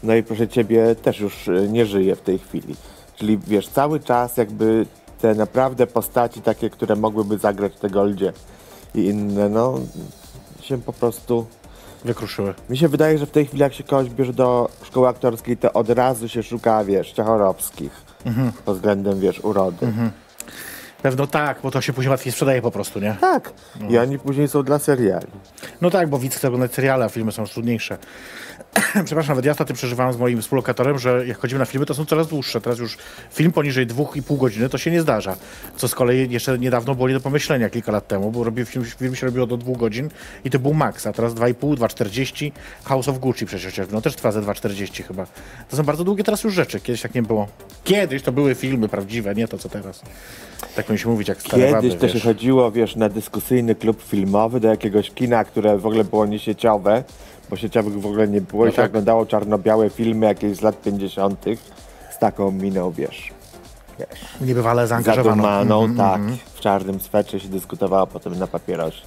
No 0.03 0.15
i 0.15 0.23
proszę 0.23 0.49
ciebie, 0.49 0.95
też 0.95 1.21
już 1.21 1.49
y, 1.49 1.69
nie 1.73 1.87
żyje 1.87 2.17
w 2.17 2.21
tej 2.21 2.39
chwili. 2.39 2.77
Czyli 3.17 3.39
wiesz, 3.39 3.69
cały 3.69 4.01
czas 4.01 4.37
jakby 4.37 4.87
te 5.21 5.35
naprawdę 5.35 5.87
postaci 5.87 6.41
takie, 6.41 6.71
które 6.71 6.97
mogłyby 6.97 7.39
zagrać 7.39 7.77
te 7.77 7.91
Goldzie 7.91 8.33
i 8.95 9.05
inne, 9.05 9.49
no 9.49 9.81
się 10.61 10.79
po 10.83 10.93
prostu... 10.93 11.47
Wykruszyły. 12.05 12.55
Mi 12.71 12.79
się 12.79 12.89
wydaje, 12.89 13.19
że 13.19 13.27
w 13.27 13.31
tej 13.31 13.47
chwili 13.47 13.61
jak 13.61 13.75
się 13.75 13.85
kogoś 13.85 14.11
bierze 14.11 14.33
do 14.33 14.69
szkoły 14.83 15.09
aktorskiej, 15.09 15.57
to 15.57 15.73
od 15.73 15.91
razu 15.91 16.29
się 16.29 16.43
szuka, 16.43 16.85
wiesz, 16.85 17.13
Ciechorowskich 17.13 17.93
pod 18.65 18.77
względem, 18.77 19.21
wiesz, 19.21 19.41
urody. 19.41 19.93
Pewno 21.03 21.27
tak, 21.27 21.59
bo 21.63 21.71
to 21.71 21.81
się 21.81 21.93
później 21.93 22.11
łatwiej 22.11 22.33
sprzedaje 22.33 22.63
po 22.63 22.71
prostu, 22.71 23.01
nie? 23.01 23.17
Tak. 23.21 23.53
I 23.89 23.99
oni 23.99 24.19
później 24.19 24.49
są 24.49 24.63
dla 24.63 24.79
seriali. 24.79 25.27
No 25.81 25.91
tak, 25.91 26.09
bo 26.09 26.19
widz 26.19 26.37
chce 26.37 26.49
oglądać 26.49 26.75
seriale, 26.75 27.05
a 27.05 27.09
filmy 27.09 27.33
są 27.33 27.47
trudniejsze. 27.47 27.99
Przepraszam, 29.05 29.29
nawet 29.29 29.45
ja 29.45 29.53
ostatnio 29.53 29.75
przeżywałem 29.75 30.13
z 30.13 30.17
moim 30.17 30.43
współlokatorem, 30.43 30.99
że 30.99 31.27
jak 31.27 31.39
chodzimy 31.39 31.59
na 31.59 31.65
filmy, 31.65 31.87
to 31.87 31.95
są 31.95 32.05
coraz 32.05 32.29
dłuższe. 32.29 32.61
Teraz 32.61 32.79
już 32.79 32.97
film 33.33 33.53
poniżej 33.53 33.87
2,5 33.87 34.39
godziny 34.39 34.69
to 34.69 34.79
się 34.79 34.91
nie 34.91 35.03
zdarza. 35.03 35.37
Co 35.77 35.89
z 35.89 35.95
kolei 35.95 36.31
jeszcze 36.31 36.59
niedawno 36.59 36.95
było 36.95 37.09
nie 37.09 37.15
do 37.15 37.21
pomyślenia, 37.21 37.71
kilka 37.71 37.93
lat 37.93 38.09
temu, 38.09 38.31
bo 38.31 38.45
robił, 38.45 38.67
film, 38.67 38.85
film 38.85 39.17
się 39.17 39.27
robiło 39.27 39.47
do 39.47 39.57
2 39.57 39.73
godzin 39.77 40.09
i 40.45 40.51
to 40.51 40.59
był 40.59 40.75
maks, 40.75 41.07
a 41.07 41.13
teraz 41.13 41.35
2,5, 41.35 41.77
2,40. 41.77 42.51
House 42.85 43.09
of 43.09 43.19
Gucci 43.19 43.47
przecież 43.47 43.81
no 43.93 44.01
też 44.01 44.17
trwa 44.17 44.33
ze 44.33 44.43
2,40 44.43 45.03
chyba. 45.03 45.27
To 45.71 45.77
są 45.77 45.83
bardzo 45.83 46.05
długie 46.05 46.25
teraz 46.25 46.45
już 46.45 46.55
rzeczy, 46.55 46.81
kiedyś 46.81 47.03
tak 47.03 47.15
nie 47.15 47.23
było. 47.23 47.49
Kiedyś 47.85 48.23
to 48.23 48.33
były 48.33 48.55
filmy 48.55 48.89
prawdziwe, 48.89 49.35
nie 49.35 49.49
to 49.49 49.59
co 49.59 49.69
teraz. 49.69 50.03
Tak 50.77 50.99
się 50.99 51.09
mówić, 51.09 51.29
jak 51.29 51.41
stare 51.41 51.67
Kiedyś 51.67 51.73
baby, 51.73 52.01
to 52.01 52.09
się 52.09 52.15
wiesz. 52.15 52.23
chodziło, 52.23 52.73
wiesz, 52.73 52.97
na 52.97 53.09
dyskusyjny 53.09 53.75
klub 53.75 54.03
filmowy 54.03 54.61
do 54.61 54.69
jakiegoś 54.69 55.11
kina, 55.11 55.45
które 55.45 55.79
w 55.79 55.87
ogóle 55.87 56.05
było 56.05 56.27
niesieciowe, 56.27 57.05
bo 57.51 57.57
sieciowych 57.57 58.01
w 58.01 58.07
ogóle 58.07 58.29
nie 58.29 58.41
było 58.41 58.65
No 58.65 58.69
i 58.71 58.73
się 58.73 58.77
tak. 58.77 58.91
oglądało 58.91 59.27
czarno-białe 59.27 59.91
filmy 59.91 60.27
jakieś 60.27 60.57
z 60.57 60.63
lat 60.63 60.83
50. 60.83 61.45
z 62.11 62.19
taką 62.19 62.51
miną, 62.51 62.91
wiesz, 62.91 63.33
Niebywale 64.41 64.87
zaangażowaną. 64.87 65.43
zadumaną, 65.43 65.85
Mhm, 65.85 65.97
tak, 66.11 66.21
mhm. 66.21 66.39
w 66.55 66.61
czarnym 66.61 67.01
swetrze 67.01 67.41
się 67.41 67.49
dyskutowało 67.49 68.07
potem 68.07 68.39
na 68.39 68.47
papierosie. 68.47 69.03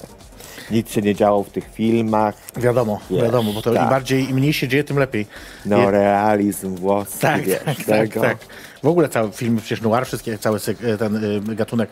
Nic 0.71 0.91
się 0.91 1.01
nie 1.01 1.15
działo 1.15 1.43
w 1.43 1.49
tych 1.49 1.69
filmach, 1.73 2.35
Wiadomo, 2.57 2.99
Wiesz, 3.11 3.23
wiadomo, 3.23 3.53
bo 3.53 3.61
to 3.61 3.73
tak. 3.73 3.83
im 3.83 3.89
bardziej, 3.89 4.29
im 4.29 4.35
mniej 4.35 4.53
się 4.53 4.67
dzieje, 4.67 4.83
tym 4.83 4.99
lepiej. 4.99 5.27
no 5.65 5.77
Je- 5.77 5.91
realizm 5.91 6.75
włoski, 6.75 7.19
tak, 7.19 7.41
wiesz, 7.43 7.59
tak, 7.65 7.77
tak, 7.85 8.13
tak. 8.21 8.37
W 8.83 8.87
ogóle 8.87 9.09
cały 9.09 9.31
film, 9.31 9.57
przecież 9.57 9.81
noir, 9.81 10.05
wszystkie, 10.05 10.37
cały 10.37 10.57
syk- 10.59 10.97
ten 10.97 11.15
y, 11.51 11.55
gatunek. 11.55 11.89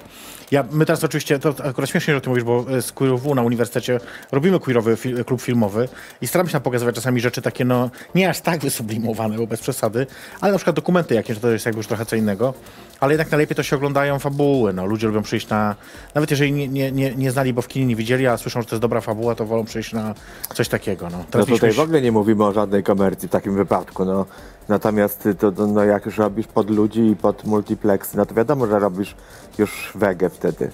Ja, 0.52 0.64
my 0.72 0.86
teraz 0.86 1.04
oczywiście, 1.04 1.40
to 1.40 1.54
akurat 1.64 1.90
śmiesznie, 1.90 2.14
że 2.14 2.18
o 2.18 2.22
tym 2.22 2.30
mówisz, 2.32 2.44
bo 2.44 2.66
y, 2.78 2.82
z 2.82 2.92
QW 2.92 3.36
na 3.36 3.42
uniwersytecie 3.42 4.00
robimy 4.32 4.60
queerowy 4.60 4.96
fi- 4.96 5.24
klub 5.26 5.42
filmowy 5.42 5.90
i 6.22 6.28
staramy 6.28 6.50
się 6.50 6.54
tam 6.54 6.62
pokazywać 6.62 6.96
czasami 6.96 7.22
rzeczy 7.22 7.42
takie, 7.42 7.66
no, 7.66 7.90
nie 8.16 8.30
aż 8.30 8.42
tak 8.42 8.62
wysublimowane, 8.62 9.38
bo 9.38 9.48
bez 9.48 9.62
przesady, 9.62 10.08
ale 10.42 10.52
na 10.52 10.58
przykład 10.58 10.76
dokumenty 10.76 11.16
jakieś, 11.16 11.40
to 11.40 11.50
jest 11.52 11.66
jakby 11.66 11.80
już 11.80 11.88
trochę 11.88 12.06
co 12.06 12.16
innego, 12.16 12.54
ale 13.00 13.14
jednak 13.14 13.32
najlepiej 13.32 13.56
to 13.56 13.64
się 13.64 13.76
oglądają 13.76 14.20
fabuły, 14.20 14.74
no, 14.74 14.86
ludzie 14.86 15.08
lubią 15.08 15.22
przyjść 15.22 15.50
na, 15.50 15.76
nawet 16.16 16.32
jeżeli 16.32 16.52
nie, 16.52 16.68
nie, 16.68 16.92
nie, 16.92 17.16
nie 17.16 17.32
znali, 17.32 17.54
bo 17.54 17.62
w 17.62 17.68
kinie 17.68 17.86
nie 17.86 17.96
widzieli, 17.96 18.28
a 18.28 18.38
słyszą, 18.38 18.62
że 18.62 18.68
to 18.68 18.76
jest 18.76 18.82
dobra 18.82 19.02
fabuła, 19.02 19.36
to 19.36 19.46
wolą 19.46 19.66
przyjść 19.66 19.94
na 19.94 20.14
coś 20.54 20.70
takiego, 20.70 21.10
no. 21.10 21.18
No 21.18 21.46
tutaj 21.56 21.70
w 21.72 21.80
ogóle 21.80 22.02
nie 22.02 22.12
mówimy 22.12 22.46
o 22.46 22.54
żadnej 22.54 22.84
komercji 22.84 23.28
w 23.28 23.32
takim 23.32 23.56
wypadku, 23.56 24.06
no. 24.06 24.26
Natomiast 24.70 25.30
to, 25.40 25.52
to, 25.52 25.68
no, 25.68 25.84
jak 25.84 26.06
już 26.06 26.18
robisz 26.18 26.48
pod 26.48 26.70
ludzi 26.70 27.08
i 27.08 27.16
pod 27.16 27.46
multiplexy, 27.46 28.18
no 28.18 28.26
to 28.26 28.36
wiadomo, 28.36 28.68
że 28.68 28.80
robisz 28.80 29.16
już 29.58 29.92
wege 29.96 30.30
wtedy. 30.30 30.72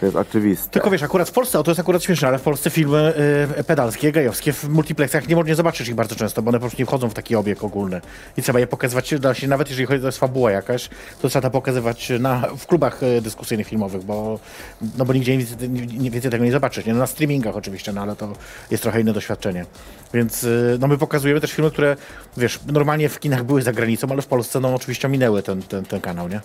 To 0.00 0.06
jest 0.06 0.16
oczywiste. 0.16 0.70
Tylko 0.70 0.90
wiesz, 0.90 1.02
akurat 1.02 1.28
w 1.28 1.32
Polsce, 1.32 1.58
o 1.58 1.62
to 1.62 1.70
jest 1.70 1.80
akurat 1.80 2.02
śmieszne, 2.02 2.28
ale 2.28 2.38
w 2.38 2.42
Polsce 2.42 2.70
filmy 2.70 3.14
y, 3.58 3.64
pedalskie, 3.64 4.12
gejowskie 4.12 4.52
w 4.52 4.68
multiplexach 4.68 5.28
nie, 5.28 5.36
nie 5.36 5.54
zobaczysz 5.54 5.88
ich 5.88 5.94
bardzo 5.94 6.16
często, 6.16 6.42
bo 6.42 6.48
one 6.48 6.58
po 6.58 6.60
prostu 6.60 6.82
nie 6.82 6.86
wchodzą 6.86 7.08
w 7.08 7.14
taki 7.14 7.36
obieg 7.36 7.64
ogólny. 7.64 8.00
I 8.36 8.42
trzeba 8.42 8.60
je 8.60 8.66
pokazywać, 8.66 9.14
nawet 9.48 9.68
jeżeli 9.68 9.86
chodzi 9.86 10.06
o 10.06 10.12
fabułę 10.12 10.52
jakaś, 10.52 10.88
to 11.22 11.28
trzeba 11.28 11.42
to 11.42 11.50
pokazywać 11.50 12.12
na, 12.20 12.42
w 12.58 12.66
klubach 12.66 13.02
y, 13.02 13.20
dyskusyjnych 13.22 13.66
filmowych, 13.66 14.04
bo, 14.04 14.38
no 14.98 15.04
bo 15.04 15.12
nigdzie 15.12 15.36
nie, 15.36 16.10
więcej 16.10 16.30
tego 16.30 16.44
nie 16.44 16.52
zobaczysz. 16.52 16.86
Nie? 16.86 16.92
No 16.92 16.98
na 16.98 17.06
streamingach 17.06 17.56
oczywiście, 17.56 17.92
no 17.92 18.02
ale 18.02 18.16
to 18.16 18.32
jest 18.70 18.82
trochę 18.82 19.00
inne 19.00 19.12
doświadczenie. 19.12 19.66
Więc 20.14 20.44
y, 20.44 20.78
no 20.80 20.88
my 20.88 20.98
pokazujemy 20.98 21.40
też 21.40 21.52
filmy, 21.52 21.70
które, 21.70 21.96
wiesz, 22.36 22.60
normalnie 22.66 23.08
w 23.08 23.20
kinach 23.20 23.44
były 23.44 23.62
za 23.62 23.72
granicą, 23.72 24.08
ale 24.10 24.22
w 24.22 24.26
Polsce 24.26 24.60
no 24.60 24.74
oczywiście 24.74 25.08
ominęły 25.08 25.42
ten, 25.42 25.62
ten, 25.62 25.84
ten 25.84 26.00
kanał, 26.00 26.28
nie? 26.28 26.40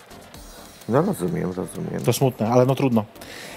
No 0.88 1.02
rozumiem, 1.02 1.52
rozumiem. 1.56 2.02
To 2.04 2.12
smutne, 2.12 2.48
ale 2.48 2.66
no 2.66 2.74
trudno. 2.74 3.04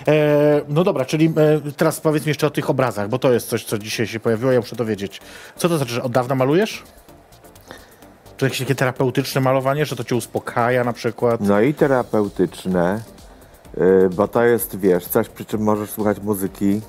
E, 0.08 0.62
no 0.68 0.84
dobra, 0.84 1.06
czyli 1.06 1.34
e, 1.66 1.72
teraz 1.72 2.02
powiedz 2.02 2.26
mi 2.26 2.30
jeszcze 2.30 2.48
o 2.48 2.50
tych 2.50 2.70
obrazach, 2.70 3.10
bo 3.10 3.20
to 3.20 3.34
jest 3.34 3.50
coś, 3.50 3.66
co 3.66 3.78
dzisiaj 3.78 4.08
się 4.08 4.20
pojawiło, 4.20 4.52
ja 4.52 4.60
muszę 4.60 4.76
to 4.76 4.86
wiedzieć. 4.86 5.22
Co 5.56 5.70
to 5.70 5.78
znaczy, 5.78 5.94
że 5.94 6.04
od 6.04 6.12
dawna 6.12 6.36
malujesz? 6.36 6.84
Czy 8.38 8.46
jakieś 8.46 8.60
takie 8.60 8.76
terapeutyczne 8.76 9.42
malowanie, 9.42 9.86
że 9.86 9.96
to 9.96 10.04
cię 10.04 10.16
uspokaja 10.16 10.84
na 10.84 10.94
przykład? 10.94 11.42
No 11.42 11.62
i 11.62 11.74
terapeutyczne, 11.74 13.02
y, 13.78 14.10
bo 14.10 14.28
to 14.28 14.44
jest, 14.44 14.80
wiesz, 14.80 15.08
coś 15.08 15.30
przy 15.30 15.46
czym 15.46 15.62
możesz 15.62 15.90
słuchać 15.90 16.20
muzyki. 16.20 16.82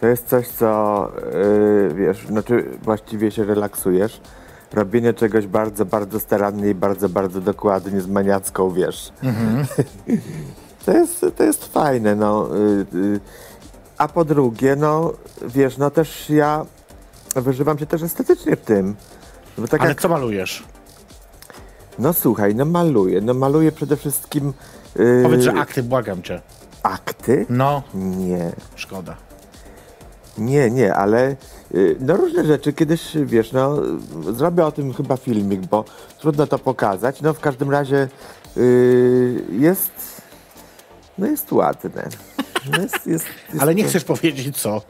To 0.00 0.06
jest 0.06 0.28
coś, 0.28 0.48
co, 0.48 1.10
y, 1.90 1.94
wiesz, 1.94 2.26
znaczy 2.26 2.64
właściwie 2.82 3.30
się 3.30 3.44
relaksujesz. 3.44 4.20
Robienie 4.72 5.14
czegoś 5.14 5.46
bardzo, 5.46 5.84
bardzo 5.84 6.20
starannie 6.20 6.70
i 6.70 6.74
bardzo, 6.74 7.08
bardzo 7.08 7.40
dokładnie 7.40 8.00
z 8.00 8.06
maniacką, 8.06 8.70
wiesz. 8.70 9.12
to, 10.86 10.92
jest, 10.92 11.26
to 11.36 11.44
jest 11.44 11.72
fajne, 11.72 12.14
no. 12.16 12.56
Y, 12.56 12.86
y, 12.96 13.20
a 13.98 14.08
po 14.08 14.24
drugie, 14.24 14.76
no, 14.76 15.12
wiesz, 15.42 15.78
no 15.78 15.90
też 15.90 16.30
ja 16.30 16.66
wyżywam 17.36 17.78
się 17.78 17.86
też 17.86 18.02
estetycznie 18.02 18.56
w 18.56 18.60
tym. 18.60 18.96
Tak 19.70 19.80
Ale 19.80 19.88
jak, 19.90 20.00
co 20.00 20.08
malujesz? 20.08 20.64
no 21.98 22.12
słuchaj, 22.12 22.54
no 22.54 22.64
maluję. 22.64 23.20
No 23.20 23.34
maluję 23.34 23.72
przede 23.72 23.96
wszystkim 23.96 24.52
yy, 24.96 25.20
Powiedz, 25.22 25.42
że 25.42 25.52
akty, 25.52 25.82
błagam 25.82 26.22
cię. 26.22 26.40
akty. 26.82 27.46
No, 27.48 27.82
Nie, 27.94 28.52
szkoda. 28.76 29.16
Nie, 30.38 30.70
nie, 30.70 30.94
ale 30.94 31.36
yy, 31.70 31.96
no 32.00 32.16
różne 32.16 32.44
rzeczy 32.44 32.72
kiedyś, 32.72 33.16
wiesz, 33.24 33.52
no 33.52 33.76
zrobię 34.32 34.66
o 34.66 34.72
tym 34.72 34.94
chyba 34.94 35.16
filmik, 35.16 35.60
bo 35.60 35.84
trudno 36.20 36.46
to 36.46 36.58
pokazać. 36.58 37.22
No 37.22 37.34
w 37.34 37.40
każdym 37.40 37.70
razie 37.70 38.08
yy, 38.56 39.44
jest, 39.50 39.90
no 41.18 41.26
jest 41.26 41.52
ładne. 41.52 42.08
No 42.72 42.78
jest, 42.82 43.06
jest, 43.06 43.26
jest, 43.52 43.62
Ale 43.62 43.74
nie 43.74 43.84
chcesz 43.84 44.04
powiedzieć 44.04 44.60
co. 44.60 44.82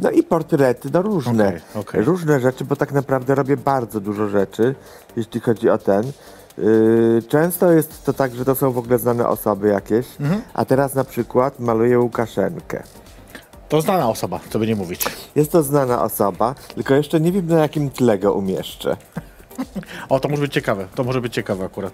No 0.00 0.10
i 0.10 0.22
portrety, 0.22 0.88
no 0.92 1.02
różne. 1.02 1.48
Okej, 1.48 1.60
okej. 1.74 2.02
Różne 2.02 2.40
rzeczy, 2.40 2.64
bo 2.64 2.76
tak 2.76 2.92
naprawdę 2.92 3.34
robię 3.34 3.56
bardzo 3.56 4.00
dużo 4.00 4.28
rzeczy, 4.28 4.74
jeśli 5.16 5.40
chodzi 5.40 5.70
o 5.70 5.78
ten. 5.78 6.12
Yy, 6.58 7.22
często 7.28 7.72
jest 7.72 8.04
to 8.04 8.12
tak, 8.12 8.34
że 8.34 8.44
to 8.44 8.54
są 8.54 8.72
w 8.72 8.78
ogóle 8.78 8.98
znane 8.98 9.28
osoby 9.28 9.68
jakieś, 9.68 10.06
Mhm. 10.20 10.42
a 10.54 10.64
teraz 10.64 10.94
na 10.94 11.04
przykład 11.04 11.60
maluję 11.60 11.98
Łukaszenkę. 11.98 12.82
To 13.68 13.80
znana 13.80 14.08
osoba, 14.08 14.40
co 14.50 14.58
by 14.58 14.66
nie 14.66 14.76
mówić. 14.76 15.04
Jest 15.36 15.52
to 15.52 15.62
znana 15.62 16.02
osoba, 16.02 16.54
tylko 16.74 16.94
jeszcze 16.94 17.20
nie 17.20 17.32
wiem 17.32 17.46
na 17.46 17.58
jakim 17.58 17.90
tle 17.90 18.18
go 18.18 18.32
umieszczę. 18.34 18.96
O, 20.08 20.20
to 20.20 20.28
może 20.28 20.42
być 20.42 20.52
ciekawe. 20.52 20.86
To 20.94 21.04
może 21.04 21.20
być 21.20 21.34
ciekawe 21.34 21.64
akurat. 21.64 21.92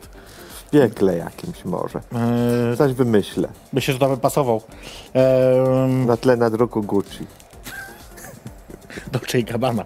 W 0.67 0.71
piekle 0.71 1.17
jakimś 1.17 1.65
może. 1.65 2.01
Eee, 2.15 2.77
Coś 2.77 2.93
wymyślę. 2.93 3.49
myślę, 3.73 3.95
że 3.95 4.01
to 4.01 4.09
by 4.09 4.17
pasował. 4.17 4.63
Eee, 5.15 6.07
Na 6.07 6.17
tle 6.17 6.37
nadruku 6.37 6.83
Gucci. 6.83 7.27
Dolce 9.13 9.43
Gabbana. 9.43 9.85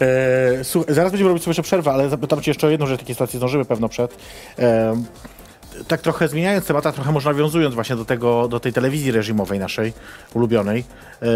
Eee, 0.00 0.64
słuchaj, 0.64 0.94
zaraz 0.94 1.12
będziemy 1.12 1.28
robić 1.28 1.42
sobie 1.44 1.50
jeszcze 1.50 1.62
przerwę, 1.62 1.90
ale 1.92 2.08
zapytam 2.08 2.40
cię 2.42 2.50
jeszcze 2.50 2.66
o 2.66 2.70
jedną 2.70 2.86
rzecz, 2.86 3.00
takiej 3.00 3.14
sytuacji 3.14 3.36
zdążymy 3.38 3.64
pewno 3.64 3.88
przed. 3.88 4.16
Eee, 4.58 4.96
tak 5.88 6.00
trochę 6.00 6.28
zmieniając 6.28 6.66
temat, 6.66 6.86
a 6.86 6.92
trochę 6.92 7.12
może 7.12 7.30
nawiązując 7.30 7.74
właśnie 7.74 7.96
do, 7.96 8.04
tego, 8.04 8.48
do 8.48 8.60
tej 8.60 8.72
telewizji 8.72 9.12
reżimowej 9.12 9.58
naszej, 9.58 9.92
ulubionej. 10.34 10.84
Eee, 11.22 11.28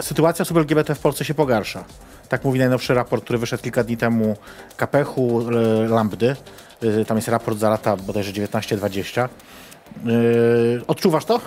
sytuacja 0.00 0.42
osób 0.42 0.56
LGBT 0.56 0.94
w 0.94 0.98
Polsce 0.98 1.24
się 1.24 1.34
pogarsza. 1.34 1.84
Tak 2.28 2.44
mówi 2.44 2.58
najnowszy 2.58 2.94
raport, 2.94 3.24
który 3.24 3.38
wyszedł 3.38 3.62
kilka 3.62 3.84
dni 3.84 3.96
temu 3.96 4.36
KPH-u 4.76 5.40
e, 5.40 5.88
Lambdy. 5.88 6.36
E, 6.82 7.04
tam 7.04 7.16
jest 7.16 7.28
raport 7.28 7.58
za 7.58 7.70
lata 7.70 7.96
bodajże 7.96 8.32
19-20. 8.32 9.20
Eee, 10.06 10.10
odczuwasz 10.86 11.24
to? 11.24 11.40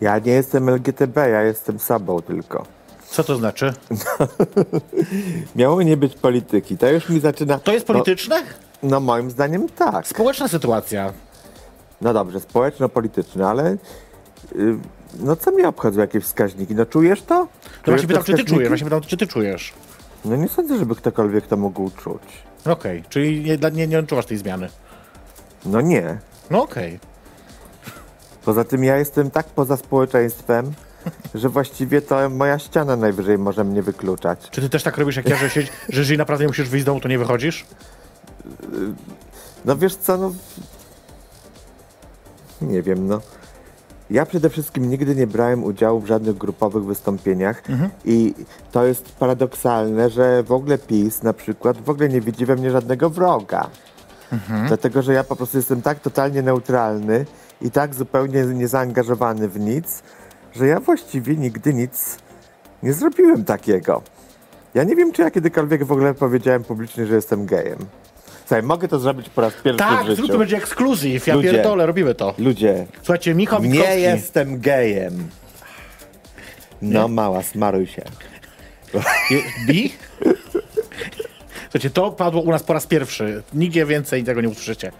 Ja 0.00 0.18
nie 0.18 0.32
jestem 0.32 0.70
LGTB, 0.70 1.16
ja 1.16 1.42
jestem 1.42 1.78
sobą 1.78 2.22
tylko. 2.22 2.66
Co 3.10 3.24
to 3.24 3.36
znaczy? 3.36 3.72
Miało 5.56 5.82
nie 5.82 5.96
być 5.96 6.14
polityki. 6.14 6.78
To 6.78 6.90
już 6.90 7.08
mi 7.08 7.20
zaczyna... 7.20 7.58
To 7.58 7.72
jest 7.72 7.86
polityczne? 7.86 8.36
No, 8.42 8.67
no 8.82 9.00
moim 9.00 9.30
zdaniem 9.30 9.68
tak. 9.68 10.06
Społeczna 10.06 10.48
sytuacja. 10.48 11.12
No 12.00 12.12
dobrze, 12.12 12.40
społeczno-polityczne, 12.40 13.48
ale 13.48 13.72
y, 13.72 13.76
no 15.18 15.36
co 15.36 15.50
mnie 15.50 15.68
obchodzą 15.68 16.00
jakieś 16.00 16.24
wskaźniki? 16.24 16.74
No 16.74 16.86
czujesz 16.86 17.22
to? 17.22 17.34
No 17.34 17.48
Czujesz 17.82 18.06
właśnie 18.06 18.08
pytam, 18.08 18.24
czy 18.24 18.34
ty 18.34 18.44
czujesz, 18.44 18.68
właśnie 18.68 18.84
pytam, 18.84 19.00
czy 19.00 19.16
ty 19.16 19.26
czujesz. 19.26 19.72
No 20.24 20.36
nie 20.36 20.48
sądzę, 20.48 20.78
żeby 20.78 20.94
ktokolwiek 20.94 21.46
to 21.46 21.56
mógł 21.56 21.90
czuć. 21.90 22.22
Okej, 22.64 23.04
czyli 23.08 23.44
nie, 23.44 23.70
nie, 23.70 23.86
nie 23.86 23.98
odczuwasz 23.98 24.26
tej 24.26 24.38
zmiany. 24.38 24.68
No 25.66 25.80
nie. 25.80 26.18
No 26.50 26.62
okej. 26.62 27.00
Poza 28.44 28.64
tym 28.64 28.84
ja 28.84 28.96
jestem 28.96 29.30
tak 29.30 29.46
poza 29.46 29.76
społeczeństwem, 29.76 30.72
że 31.34 31.48
właściwie 31.48 32.02
to 32.02 32.30
moja 32.30 32.58
ściana 32.58 32.96
najwyżej 32.96 33.38
może 33.38 33.64
mnie 33.64 33.82
wykluczać. 33.82 34.48
Czy 34.50 34.60
ty 34.60 34.68
też 34.68 34.82
tak 34.82 34.98
robisz 34.98 35.16
jak 35.16 35.28
ja, 35.28 35.36
że, 35.36 35.50
się, 35.50 35.62
że 35.88 36.00
jeżeli 36.00 36.18
naprawdę 36.18 36.46
musisz 36.46 36.68
wyjść 36.68 36.82
z 36.82 36.86
domu, 36.86 37.00
to 37.00 37.08
nie 37.08 37.18
wychodzisz? 37.18 37.66
No 39.64 39.76
wiesz 39.76 39.96
co, 39.96 40.16
no... 40.16 40.32
Nie 42.60 42.82
wiem, 42.82 43.06
no. 43.06 43.20
Ja 44.10 44.26
przede 44.26 44.50
wszystkim 44.50 44.90
nigdy 44.90 45.14
nie 45.14 45.26
brałem 45.26 45.64
udziału 45.64 46.00
w 46.00 46.06
żadnych 46.06 46.38
grupowych 46.38 46.84
wystąpieniach 46.84 47.62
i 48.04 48.34
to 48.72 48.86
jest 48.86 49.12
paradoksalne, 49.12 50.10
że 50.10 50.42
w 50.42 50.52
ogóle 50.52 50.78
PiS 50.78 51.22
na 51.22 51.32
przykład 51.32 51.78
w 51.82 51.90
ogóle 51.90 52.08
nie 52.08 52.20
widzi 52.20 52.46
we 52.46 52.56
mnie 52.56 52.70
żadnego 52.70 53.10
wroga. 53.10 53.70
Dlatego, 54.66 55.02
że 55.02 55.12
ja 55.12 55.24
po 55.24 55.36
prostu 55.36 55.56
jestem 55.56 55.82
tak 55.82 56.00
totalnie 56.00 56.42
neutralny 56.42 57.26
i 57.62 57.70
tak 57.70 57.94
zupełnie 57.94 58.42
niezaangażowany 58.44 59.48
w 59.48 59.60
nic, 59.60 60.02
że 60.52 60.66
ja 60.66 60.80
właściwie 60.80 61.36
nigdy 61.36 61.74
nic 61.74 62.18
nie 62.82 62.92
zrobiłem 62.92 63.44
takiego. 63.44 64.02
Ja 64.74 64.84
nie 64.84 64.96
wiem, 64.96 65.12
czy 65.12 65.22
ja 65.22 65.30
kiedykolwiek 65.30 65.84
w 65.84 65.92
ogóle 65.92 66.14
powiedziałem 66.14 66.64
publicznie, 66.64 67.06
że 67.06 67.14
jestem 67.14 67.46
gejem. 67.46 67.78
Słuchaj, 68.48 68.62
mogę 68.62 68.88
to 68.88 68.98
zrobić 68.98 69.28
po 69.28 69.40
raz 69.40 69.52
pierwszy 69.64 69.78
Tak, 69.78 69.98
w 70.04 70.06
życiu. 70.06 70.16
zrób 70.16 70.30
to 70.30 70.38
będzie 70.38 70.56
ekskluzyw, 70.56 71.26
ja 71.26 71.34
Ludzie. 71.34 71.50
pierdolę, 71.50 71.86
robimy 71.86 72.14
to. 72.14 72.34
Ludzie, 72.38 72.86
Słuchajcie, 73.02 73.34
Michał 73.34 73.62
nie 73.62 73.68
Witkowski. 73.70 74.02
jestem 74.02 74.60
gejem. 74.60 75.28
No 76.82 77.08
mała, 77.08 77.42
smaruj 77.42 77.86
się. 77.86 78.02
Bi? 79.66 79.92
Słuchajcie, 81.70 81.90
to 81.90 82.12
padło 82.12 82.40
u 82.40 82.50
nas 82.50 82.62
po 82.62 82.72
raz 82.72 82.86
pierwszy. 82.86 83.42
Nigdzie 83.54 83.86
więcej 83.86 84.24
tego 84.24 84.40
nie 84.40 84.48
usłyszycie. 84.48 84.92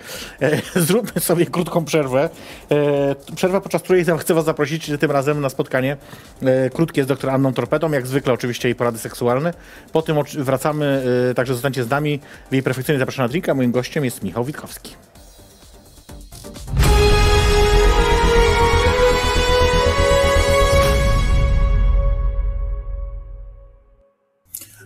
E, 0.42 0.60
zróbmy 0.80 1.20
sobie 1.20 1.46
krótką 1.46 1.84
przerwę. 1.84 2.30
E, 2.70 3.34
przerwę, 3.36 3.60
podczas 3.60 3.82
której 3.82 4.04
chcę 4.18 4.34
was 4.34 4.44
zaprosić 4.44 4.90
tym 5.00 5.10
razem 5.10 5.40
na 5.40 5.48
spotkanie 5.48 5.96
e, 6.42 6.70
krótkie 6.70 7.04
z 7.04 7.06
dr 7.06 7.30
Anną 7.30 7.52
Torpedą, 7.54 7.92
jak 7.92 8.06
zwykle 8.06 8.32
oczywiście 8.32 8.68
jej 8.68 8.74
porady 8.74 8.98
seksualne. 8.98 9.54
Po 9.92 10.02
tym 10.02 10.16
wracamy, 10.38 11.02
e, 11.30 11.34
także 11.34 11.52
zostańcie 11.52 11.84
z 11.84 11.90
nami. 11.90 12.20
W 12.50 12.52
jej 12.52 12.62
perfekcyjnie 12.62 12.98
zapraszam 12.98 13.24
na 13.24 13.28
drinka. 13.28 13.54
Moim 13.54 13.72
gościem 13.72 14.04
jest 14.04 14.22
Michał 14.22 14.44
Witkowski. 14.44 14.94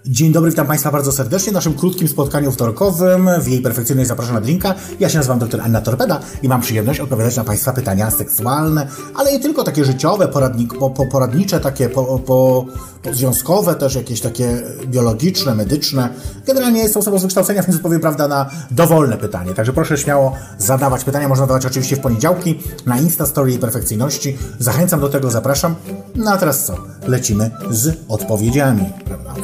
Dzień 0.06 0.32
dobry, 0.32 0.50
witam 0.50 0.66
Państwa 0.66 0.90
bardzo 0.90 1.12
serdecznie 1.12 1.52
w 1.52 1.54
naszym 1.54 1.74
krótkim 1.74 2.08
spotkaniu 2.08 2.52
wtorkowym. 2.52 3.28
W 3.40 3.48
jej 3.48 3.60
perfekcyjnej 3.60 4.06
zapraszam 4.06 4.34
na 4.34 4.40
drinka. 4.40 4.74
Ja 5.00 5.08
się 5.08 5.16
nazywam 5.16 5.38
dr 5.38 5.60
Anna 5.60 5.80
Torpeda 5.80 6.20
i 6.42 6.48
mam 6.48 6.60
przyjemność 6.60 7.00
odpowiadać 7.00 7.36
na 7.36 7.44
Państwa 7.44 7.72
pytania 7.72 8.10
seksualne, 8.10 8.88
ale 9.14 9.32
nie 9.32 9.40
tylko 9.40 9.64
takie 9.64 9.84
życiowe, 9.84 10.28
poradnik, 10.28 10.78
po, 10.78 10.90
po, 10.90 11.06
poradnicze, 11.06 11.60
takie 11.60 11.88
po, 11.88 12.18
po 12.18 12.66
związkowe, 13.12 13.74
też 13.74 13.94
jakieś 13.94 14.20
takie 14.20 14.62
biologiczne, 14.86 15.54
medyczne. 15.54 16.08
Generalnie 16.46 16.82
jestem 16.82 17.00
osobą 17.00 17.18
z 17.18 17.22
wykształcenia, 17.22 17.62
więc 17.62 17.76
odpowiem 17.76 18.00
prawda 18.00 18.28
na 18.28 18.50
dowolne 18.70 19.16
pytanie. 19.16 19.54
Także 19.54 19.72
proszę 19.72 19.98
śmiało 19.98 20.36
zadawać 20.58 21.04
pytania. 21.04 21.28
Można 21.28 21.46
dawać 21.46 21.66
oczywiście 21.66 21.96
w 21.96 22.00
poniedziałki 22.00 22.60
na 22.86 22.98
Insta 22.98 23.26
Story 23.26 23.50
jej 23.50 23.60
perfekcyjności. 23.60 24.38
Zachęcam 24.58 25.00
do 25.00 25.08
tego, 25.08 25.30
zapraszam. 25.30 25.74
No 26.14 26.30
a 26.30 26.36
teraz 26.36 26.64
co? 26.64 26.76
Lecimy 27.06 27.50
z 27.70 27.96
odpowiedziami. 28.08 28.84
Prawda? 29.04 29.34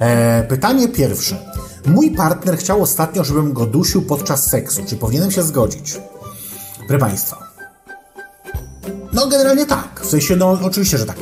E, 0.00 0.42
pytanie 0.48 0.88
pierwsze. 0.88 1.36
Mój 1.86 2.10
partner 2.10 2.58
chciał 2.58 2.82
ostatnio, 2.82 3.24
żebym 3.24 3.52
go 3.52 3.66
dusił 3.66 4.02
podczas 4.02 4.46
seksu. 4.46 4.82
Czy 4.86 4.96
powinienem 4.96 5.30
się 5.30 5.42
zgodzić? 5.42 6.00
Proszę 6.86 6.98
Państwa. 6.98 7.47
No 9.12 9.26
generalnie 9.26 9.66
tak, 9.66 10.00
w 10.02 10.06
sensie 10.06 10.36
no 10.36 10.58
oczywiście, 10.62 10.98
że 10.98 11.06
tak. 11.06 11.16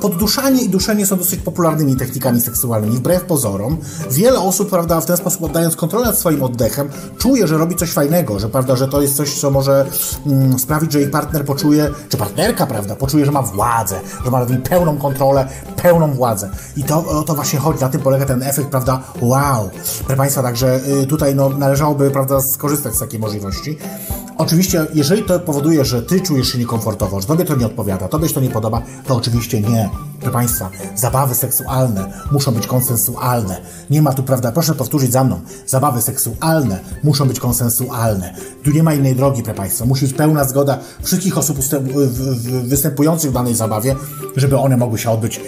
Podduszanie 0.00 0.62
i 0.62 0.68
duszenie 0.68 1.06
są 1.06 1.16
dosyć 1.16 1.40
popularnymi 1.40 1.96
technikami 1.96 2.40
seksualnymi, 2.40 2.96
wbrew 2.96 3.24
pozorom. 3.24 3.78
Wiele 4.10 4.40
osób, 4.40 4.70
prawda, 4.70 5.00
w 5.00 5.06
ten 5.06 5.16
sposób 5.16 5.42
oddając 5.42 5.76
kontrolę 5.76 6.06
nad 6.06 6.18
swoim 6.18 6.42
oddechem, 6.42 6.88
czuje, 7.18 7.46
że 7.46 7.58
robi 7.58 7.76
coś 7.76 7.92
fajnego, 7.92 8.38
że 8.38 8.48
prawda, 8.48 8.76
że 8.76 8.88
to 8.88 9.02
jest 9.02 9.16
coś, 9.16 9.34
co 9.34 9.50
może 9.50 9.86
mm, 10.26 10.58
sprawić, 10.58 10.92
że 10.92 11.00
jej 11.00 11.10
partner 11.10 11.44
poczuje, 11.44 11.90
czy 12.08 12.16
partnerka, 12.16 12.66
prawda, 12.66 12.96
poczuje, 12.96 13.24
że 13.24 13.32
ma 13.32 13.42
władzę, 13.42 14.00
że 14.24 14.30
ma 14.30 14.46
pełną 14.68 14.98
kontrolę, 14.98 15.48
pełną 15.82 16.12
władzę. 16.12 16.50
I 16.76 16.84
to 16.84 17.06
o 17.06 17.22
to 17.22 17.34
właśnie 17.34 17.58
chodzi, 17.58 17.80
na 17.80 17.88
tym 17.88 18.00
polega 18.00 18.26
ten 18.26 18.42
efekt, 18.42 18.68
prawda, 18.68 19.02
wow. 19.20 19.70
Proszę 19.98 20.16
Państwa, 20.16 20.42
także 20.42 20.80
y, 21.02 21.06
tutaj 21.06 21.34
no, 21.34 21.48
należałoby, 21.48 22.10
prawda, 22.10 22.40
skorzystać 22.40 22.94
z 22.94 22.98
takiej 22.98 23.20
możliwości. 23.20 23.78
Oczywiście, 24.38 24.86
jeżeli 24.94 25.22
to 25.22 25.40
powoduje, 25.40 25.84
że 25.84 26.02
ty 26.02 26.20
czujesz 26.20 26.48
się 26.52 26.58
niekomfortowo, 26.58 27.20
że 27.20 27.26
tobie 27.26 27.44
to 27.44 27.56
nie 27.56 27.66
odpowiada, 27.66 28.08
tobie 28.08 28.28
się 28.28 28.34
to 28.34 28.40
nie 28.40 28.50
podoba, 28.50 28.82
to 29.06 29.16
oczywiście 29.16 29.60
nie. 29.60 29.90
Proszę 30.16 30.32
Państwa, 30.32 30.70
zabawy 30.96 31.34
seksualne 31.34 32.12
muszą 32.32 32.52
być 32.52 32.66
konsensualne. 32.66 33.60
Nie 33.90 34.02
ma 34.02 34.12
tu, 34.12 34.22
prawda, 34.22 34.52
proszę 34.52 34.74
powtórzyć 34.74 35.12
za 35.12 35.24
mną, 35.24 35.40
zabawy 35.66 36.02
seksualne 36.02 36.80
muszą 37.04 37.28
być 37.28 37.40
konsensualne. 37.40 38.34
Tu 38.64 38.70
nie 38.70 38.82
ma 38.82 38.94
innej 38.94 39.16
drogi, 39.16 39.42
proszę 39.42 39.56
Państwa. 39.56 39.84
Musi 39.84 40.06
być 40.06 40.14
pełna 40.14 40.44
zgoda 40.44 40.78
wszystkich 41.02 41.38
osób 41.38 41.58
występujących 42.64 43.30
w 43.30 43.34
danej 43.34 43.54
zabawie, 43.54 43.96
żeby 44.36 44.58
one 44.58 44.76
mogły 44.76 44.98
się 44.98 45.10
odbyć 45.10 45.38
e, 45.38 45.40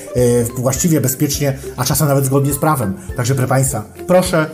właściwie, 0.45 1.01
bezpiecznie, 1.01 1.59
a 1.77 1.85
czasem 1.85 2.09
nawet 2.09 2.25
zgodnie 2.25 2.53
z 2.53 2.59
prawem. 2.59 2.95
Także, 3.17 3.35
proszę 3.35 3.49
Państwa, 3.49 3.85
proszę 4.07 4.47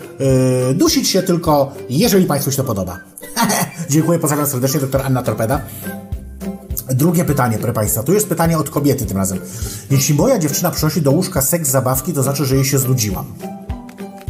e, 0.71 0.75
dusić 0.75 1.09
się 1.09 1.23
tylko, 1.23 1.73
jeżeli 1.91 2.27
Państwu 2.27 2.51
się 2.51 2.57
to 2.57 2.65
podoba. 2.65 2.99
Dziękuję, 3.91 4.19
pozdrawiam 4.19 4.47
serdecznie, 4.47 4.81
doktor 4.81 5.03
Anna 5.03 5.23
Torpeda. 5.23 5.61
Drugie 6.91 7.25
pytanie, 7.25 7.59
proszę 7.59 7.73
Państwa. 7.73 8.03
Tu 8.03 8.13
jest 8.13 8.29
pytanie 8.29 8.59
od 8.59 8.71
kobiety 8.71 9.07
tym 9.07 9.17
razem. 9.17 9.39
Jeśli 9.91 10.15
moja 10.15 10.39
dziewczyna 10.39 10.71
przynosi 10.71 11.03
do 11.03 11.11
łóżka 11.11 11.43
seks 11.43 11.69
zabawki, 11.69 12.13
to 12.13 12.23
znaczy, 12.23 12.45
że 12.45 12.55
jej 12.55 12.65
się 12.65 12.79
znudziłam. 12.79 13.25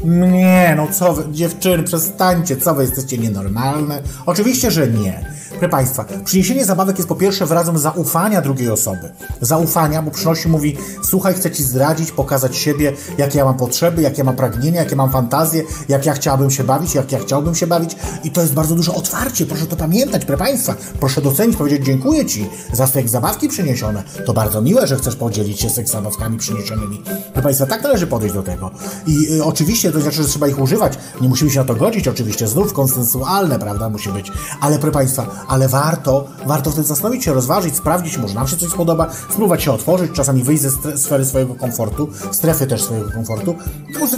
Nie, 0.05 0.74
no 0.76 0.88
co 0.92 1.12
wy, 1.14 1.32
dziewczyny, 1.32 1.82
przestańcie, 1.82 2.57
co 2.57 2.74
wy 2.74 2.82
jesteście 2.82 3.18
nienormalne? 3.18 4.02
Oczywiście, 4.26 4.70
że 4.70 4.88
nie. 4.88 5.34
Proszę 5.55 5.68
Państwa, 5.68 6.05
przyniesienie 6.24 6.64
zabawek 6.64 6.96
jest 6.96 7.09
po 7.09 7.14
pierwsze 7.14 7.46
wyrazem 7.46 7.78
zaufania 7.78 8.40
drugiej 8.40 8.70
osoby. 8.70 9.12
Zaufania, 9.40 10.02
bo 10.02 10.11
przynosi, 10.11 10.48
mówi, 10.48 10.76
słuchaj, 11.02 11.34
chcę 11.34 11.50
Ci 11.50 11.62
zdradzić, 11.62 12.12
pokazać 12.12 12.57
siebie, 12.57 12.92
jakie 13.18 13.38
ja 13.38 13.44
mam 13.44 13.55
potrzeby, 13.55 14.02
jakie 14.02 14.18
ja 14.18 14.24
mam 14.24 14.36
pragnienia, 14.36 14.80
jakie 14.80 14.96
mam 14.96 15.11
fantazje, 15.11 15.62
jak 15.88 16.07
ja 16.07 16.12
chciałabym 16.12 16.50
się 16.50 16.64
bawić, 16.64 16.94
jak 16.94 17.12
ja 17.12 17.18
chciałbym 17.18 17.55
się 17.55 17.66
bawić 17.66 17.96
i 18.24 18.30
to 18.30 18.40
jest 18.40 18.55
bardzo 18.55 18.74
duże 18.74 18.94
otwarcie, 18.94 19.46
proszę 19.46 19.66
to 19.66 19.76
pamiętać, 19.76 20.24
proszę 20.24 20.38
Państwa. 20.38 20.74
Proszę 21.00 21.22
docenić, 21.22 21.57
powiedzieć 21.57 21.86
dziękuję 21.86 22.26
Ci 22.26 22.50
za 22.72 22.86
seks 22.86 23.11
zabawki 23.11 23.48
przyniesione. 23.48 24.02
To 24.26 24.32
bardzo 24.32 24.62
miłe, 24.62 24.86
że 24.86 24.96
chcesz 24.96 25.16
podzielić 25.16 25.61
się 25.61 25.70
seks 25.70 25.90
zabawkami 25.90 26.38
przyniesionymi. 26.38 27.02
Proszę 27.05 27.42
Państwa, 27.42 27.66
tak 27.66 27.82
należy 27.82 28.07
podejść 28.07 28.34
do 28.34 28.42
tego. 28.42 28.70
I 29.07 29.32
y, 29.32 29.44
oczywiście 29.44 29.92
to 29.92 30.00
znaczy, 30.00 30.22
że 30.22 30.28
trzeba 30.28 30.48
ich 30.48 30.59
używać. 30.59 30.98
Nie 31.20 31.28
musimy 31.28 31.50
się 31.50 31.59
na 31.59 31.64
to 31.64 31.74
godzić, 31.74 32.09
oczywiście, 32.09 32.48
znów 32.48 32.72
konsensualne, 32.72 33.59
prawda, 33.59 33.88
musi 33.88 34.12
być. 34.12 34.32
Ale 34.61 34.78
proszę 34.78 34.92
Państwa, 34.92 35.43
ale 35.49 35.68
warto, 35.68 36.26
warto 36.47 36.70
wtedy 36.70 36.88
zastanowić 36.88 37.24
się, 37.24 37.32
rozważyć, 37.32 37.76
sprawdzić, 37.76 38.18
może 38.18 38.34
nam 38.34 38.49
się 38.49 38.57
coś 38.57 38.70
spodoba, 38.70 39.11
spróbować 39.30 39.62
się 39.62 39.72
otworzyć, 39.72 40.12
czasami 40.12 40.42
wyjść 40.42 40.62
ze 40.62 40.99
sfery 40.99 41.24
swojego 41.24 41.55
komfortu, 41.55 42.09
strefy 42.32 42.66
też 42.66 42.84
swojego 42.84 43.11
komfortu, 43.11 43.55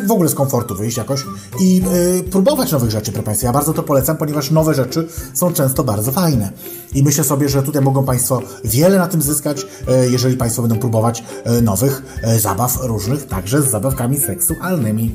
w 0.06 0.10
ogóle 0.10 0.28
z 0.28 0.34
komfortu 0.34 0.74
wyjść 0.74 0.96
jakoś 0.96 1.24
i 1.60 1.82
y, 2.18 2.22
próbować 2.30 2.72
nowych 2.72 2.90
rzeczy, 2.90 3.12
proszę 3.12 3.24
Państwa. 3.24 3.46
Ja 3.46 3.52
bardzo 3.52 3.72
to 3.72 3.82
polecam, 3.82 4.16
ponieważ 4.16 4.50
nowe 4.50 4.74
rzeczy 4.74 5.08
są 5.34 5.52
często 5.52 5.84
bardzo 5.84 6.12
fajne. 6.12 6.50
I 6.94 7.02
myślę 7.02 7.24
sobie, 7.24 7.48
że 7.48 7.62
tutaj 7.62 7.82
mogą 7.82 8.04
Państwo 8.04 8.42
wiele 8.64 8.98
na 8.98 9.06
tym 9.06 9.22
zyskać, 9.22 9.62
y, 9.62 10.10
jeżeli 10.10 10.36
Państwo 10.36 10.62
będą 10.62 10.78
próbować 10.78 11.24
y, 11.58 11.62
nowych 11.62 12.02
y, 12.36 12.40
zabaw 12.40 12.78
różnych, 12.82 13.26
także 13.26 13.62
z 13.62 13.70
zabawkami 13.70 14.18
seksualnymi. 14.18 15.14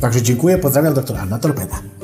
Także 0.00 0.22
dziękuję, 0.22 0.58
pozdrawiam 0.58 0.94
dr 0.94 1.16
Anna 1.16 1.38
Torpeda. 1.38 1.97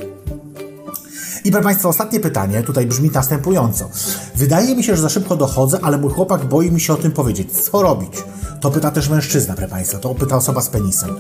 I 1.45 1.51
proszę 1.51 1.65
Państwa, 1.65 1.89
ostatnie 1.89 2.21
pytanie 2.21 2.63
tutaj 2.63 2.87
brzmi 2.87 3.11
następująco. 3.11 3.91
Wydaje 4.35 4.77
mi 4.77 4.85
się, 4.85 4.97
że 4.97 5.03
za 5.03 5.09
szybko 5.09 5.37
dochodzę, 5.37 5.79
ale 5.83 5.99
mój 5.99 6.13
chłopak 6.13 6.45
boi 6.45 6.71
mi 6.71 6.81
się 6.81 6.93
o 6.93 6.97
tym 6.97 7.13
powiedzieć. 7.13 7.51
Co 7.53 7.83
robić? 7.83 8.25
To 8.61 8.71
pyta 8.71 8.91
też 8.91 9.09
mężczyzna, 9.09 9.55
proszę 9.55 9.71
Państwa. 9.71 9.99
To 9.99 10.15
pyta 10.15 10.37
osoba 10.37 10.61
z 10.61 10.69
penisem. 10.69 11.11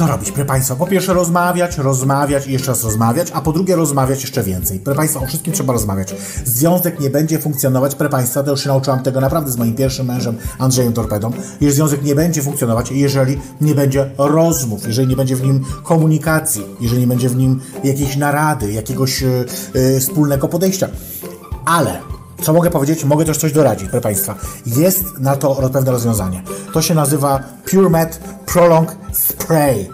Co 0.00 0.06
robić, 0.06 0.30
proszę 0.30 0.46
Państwa? 0.46 0.76
Po 0.76 0.86
pierwsze 0.86 1.14
rozmawiać, 1.14 1.78
rozmawiać 1.78 2.46
i 2.46 2.52
jeszcze 2.52 2.68
raz 2.68 2.84
rozmawiać, 2.84 3.30
a 3.34 3.40
po 3.40 3.52
drugie 3.52 3.76
rozmawiać 3.76 4.22
jeszcze 4.22 4.42
więcej. 4.42 4.78
Proszę 4.78 4.96
Państwa, 4.96 5.20
o 5.20 5.26
wszystkim 5.26 5.52
trzeba 5.52 5.72
rozmawiać. 5.72 6.14
Związek 6.44 7.00
nie 7.00 7.10
będzie 7.10 7.38
funkcjonować, 7.38 7.94
proszę 7.94 8.10
Państwa, 8.10 8.42
to 8.42 8.50
już 8.50 8.62
się 8.62 8.68
nauczyłam 8.68 9.02
tego 9.02 9.20
naprawdę 9.20 9.50
z 9.50 9.56
moim 9.56 9.74
pierwszym 9.74 10.06
mężem, 10.06 10.36
Andrzejem 10.58 10.92
Torpedą, 10.92 11.30
że 11.60 11.70
związek 11.70 12.02
nie 12.02 12.14
będzie 12.14 12.42
funkcjonować, 12.42 12.90
jeżeli 12.90 13.38
nie 13.60 13.74
będzie 13.74 14.10
rozmów, 14.18 14.86
jeżeli 14.86 15.08
nie 15.08 15.16
będzie 15.16 15.36
w 15.36 15.42
nim 15.42 15.64
komunikacji, 15.82 16.62
jeżeli 16.80 17.00
nie 17.00 17.08
będzie 17.08 17.28
w 17.28 17.36
nim 17.36 17.60
jakiejś 17.84 18.16
narady, 18.16 18.72
jakiegoś 18.72 19.22
yy, 19.22 20.00
wspólnego 20.00 20.48
podejścia. 20.48 20.88
Ale 21.64 22.00
co 22.42 22.52
mogę 22.52 22.70
powiedzieć? 22.70 23.04
Mogę 23.04 23.24
też 23.24 23.38
coś 23.38 23.52
doradzić, 23.52 23.88
proszę 23.88 24.02
Państwa. 24.02 24.34
Jest 24.66 25.18
na 25.18 25.36
to 25.36 25.70
pewne 25.72 25.92
rozwiązanie. 25.92 26.42
To 26.72 26.82
się 26.82 26.94
nazywa 26.94 27.40
PureMed 27.70 28.20
Prolong 28.46 28.96
Spray. 29.12 29.88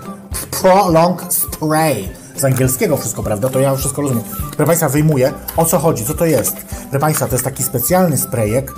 Prolong 0.60 1.32
Spray. 1.32 2.08
Z 2.36 2.44
angielskiego 2.44 2.96
wszystko, 2.96 3.22
prawda? 3.22 3.48
To 3.48 3.60
ja 3.60 3.76
wszystko 3.76 4.02
rozumiem. 4.02 4.24
Proszę 4.56 4.66
Państwa, 4.66 4.88
wyjmuję. 4.88 5.32
O 5.56 5.64
co 5.64 5.78
chodzi? 5.78 6.04
Co 6.04 6.14
to 6.14 6.24
jest? 6.24 6.56
Proszę 6.56 6.98
Państwa, 7.00 7.26
to 7.26 7.32
jest 7.32 7.44
taki 7.44 7.62
specjalny 7.62 8.16
sprayek. 8.16 8.72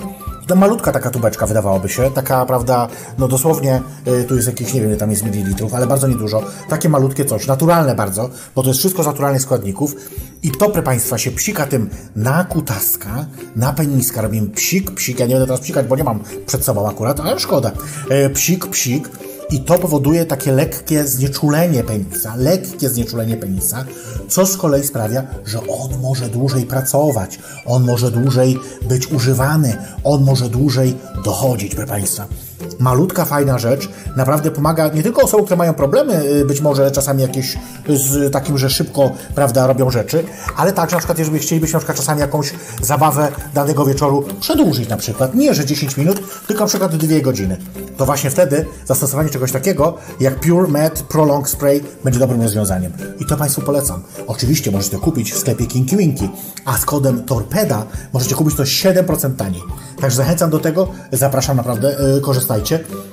Malutka 0.56 0.92
taka 0.92 1.10
tubeczka 1.10 1.46
wydawałoby 1.46 1.88
się, 1.88 2.10
taka, 2.10 2.46
prawda, 2.46 2.88
no 3.18 3.28
dosłownie, 3.28 3.82
y, 4.08 4.24
tu 4.24 4.36
jest 4.36 4.46
jakieś, 4.46 4.74
nie 4.74 4.80
wiem, 4.80 4.96
tam 4.96 5.10
jest 5.10 5.24
mililitrów, 5.24 5.74
ale 5.74 5.86
bardzo 5.86 6.08
niedużo. 6.08 6.42
Takie 6.68 6.88
malutkie 6.88 7.24
coś, 7.24 7.46
naturalne 7.46 7.94
bardzo, 7.94 8.30
bo 8.54 8.62
to 8.62 8.68
jest 8.68 8.80
wszystko 8.80 9.02
z 9.02 9.06
naturalnych 9.06 9.42
składników. 9.42 9.94
I 10.42 10.50
to, 10.50 10.66
proszę 10.66 10.82
Państwa, 10.82 11.18
się 11.18 11.30
psika 11.30 11.66
tym 11.66 11.90
na 12.16 12.44
kutaska, 12.44 13.26
na 13.56 13.72
peniska. 13.72 14.22
Robimy 14.22 14.50
psik, 14.50 14.90
psik. 14.90 15.18
Ja 15.18 15.26
nie 15.26 15.34
będę 15.34 15.46
teraz 15.46 15.60
psikać, 15.60 15.86
bo 15.86 15.96
nie 15.96 16.04
mam 16.04 16.20
przed 16.46 16.64
sobą 16.64 16.88
akurat, 16.88 17.20
ale 17.20 17.40
szkoda. 17.40 17.72
E, 18.10 18.30
psik, 18.30 18.66
psik. 18.66 19.08
I 19.50 19.60
to 19.60 19.78
powoduje 19.78 20.26
takie 20.26 20.52
lekkie 20.52 21.08
znieczulenie 21.08 21.84
penisa, 21.84 22.36
lekkie 22.36 22.88
znieczulenie 22.88 23.36
penisa, 23.36 23.84
co 24.28 24.46
z 24.46 24.56
kolei 24.56 24.84
sprawia, 24.84 25.22
że 25.44 25.58
on 25.58 26.00
może 26.00 26.28
dłużej 26.28 26.66
pracować, 26.66 27.38
on 27.66 27.84
może 27.84 28.10
dłużej 28.10 28.58
być 28.88 29.12
używany, 29.12 29.76
on 30.04 30.24
może 30.24 30.48
dłużej 30.48 30.96
dochodzić, 31.24 31.74
proszę 31.74 31.88
Państwa. 31.88 32.47
Malutka, 32.78 33.24
fajna 33.24 33.58
rzecz, 33.58 33.88
naprawdę 34.16 34.50
pomaga 34.50 34.88
nie 34.88 35.02
tylko 35.02 35.22
osobom, 35.22 35.44
które 35.44 35.56
mają 35.56 35.74
problemy, 35.74 36.24
y, 36.24 36.44
być 36.44 36.60
może 36.60 36.90
czasami 36.90 37.22
jakieś 37.22 37.58
z 37.88 38.32
takim, 38.32 38.58
że 38.58 38.70
szybko, 38.70 39.10
prawda, 39.34 39.66
robią 39.66 39.90
rzeczy, 39.90 40.24
ale 40.56 40.72
także 40.72 40.96
na 40.96 40.98
przykład, 40.98 41.18
jeżeli 41.18 41.38
chcielibyśmy 41.38 41.72
na 41.72 41.78
przykład 41.78 41.98
czasami 41.98 42.20
jakąś 42.20 42.52
zabawę 42.82 43.28
danego 43.54 43.84
wieczoru 43.84 44.24
przedłużyć 44.40 44.88
na 44.88 44.96
przykład, 44.96 45.34
nie, 45.34 45.54
że 45.54 45.66
10 45.66 45.96
minut, 45.96 46.22
tylko 46.46 46.64
na 46.64 46.68
przykład 46.68 46.96
2 46.96 47.20
godziny. 47.20 47.56
To 47.96 48.06
właśnie 48.06 48.30
wtedy 48.30 48.66
zastosowanie 48.86 49.30
czegoś 49.30 49.52
takiego 49.52 49.94
jak 50.20 50.40
Pure 50.40 50.68
Med 50.68 51.02
Prolong 51.02 51.48
Spray 51.48 51.84
będzie 52.04 52.20
dobrym 52.20 52.42
rozwiązaniem. 52.42 52.92
I 53.20 53.26
to 53.26 53.36
Państwu 53.36 53.62
polecam. 53.62 54.02
Oczywiście 54.26 54.70
możecie 54.70 54.98
kupić 54.98 55.32
w 55.32 55.38
sklepie 55.38 55.66
Kinky 55.66 55.96
Winky, 55.96 56.28
a 56.64 56.78
z 56.78 56.84
kodem 56.84 57.24
TORPEDA 57.24 57.86
możecie 58.12 58.34
kupić 58.34 58.56
to 58.56 58.62
7% 58.62 59.36
taniej. 59.36 59.62
Także 60.00 60.16
zachęcam 60.16 60.50
do 60.50 60.58
tego, 60.58 60.88
zapraszam 61.12 61.56
naprawdę, 61.56 61.96
yy, 62.14 62.20
korzystajcie. 62.20 62.57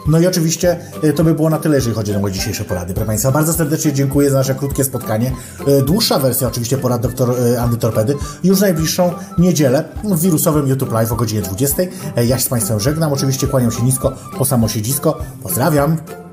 No 0.07 0.19
i 0.19 0.27
oczywiście 0.27 0.79
yy, 1.03 1.13
to 1.13 1.23
by 1.23 1.33
było 1.33 1.49
na 1.49 1.57
tyle, 1.57 1.75
jeżeli 1.75 1.95
chodzi 1.95 2.15
o 2.15 2.19
moje 2.19 2.33
dzisiejsze 2.33 2.65
porady. 2.65 2.93
Proszę 2.93 3.07
Państwa, 3.07 3.31
bardzo 3.31 3.53
serdecznie 3.53 3.93
dziękuję 3.93 4.29
za 4.29 4.37
nasze 4.37 4.55
krótkie 4.55 4.83
spotkanie. 4.83 5.31
Yy, 5.67 5.81
dłuższa 5.81 6.19
wersja 6.19 6.47
oczywiście 6.47 6.77
porad 6.77 7.01
dr 7.01 7.29
yy, 7.39 7.61
Andy 7.61 7.77
Torpedy 7.77 8.15
już 8.43 8.59
najbliższą 8.59 9.13
niedzielę 9.37 9.83
w 10.03 10.21
wirusowym 10.21 10.67
YouTube 10.67 10.91
Live 10.91 11.11
o 11.11 11.15
godzinie 11.15 11.41
20. 11.41 11.81
Yy, 11.81 11.89
ja 12.25 12.37
się 12.37 12.45
z 12.45 12.49
Państwem 12.49 12.79
żegnam, 12.79 13.13
oczywiście 13.13 13.47
kłaniam 13.47 13.71
się 13.71 13.83
nisko 13.83 14.15
po 14.37 14.45
samo 14.45 14.67
siedzisko. 14.67 15.17
Pozdrawiam. 15.43 16.24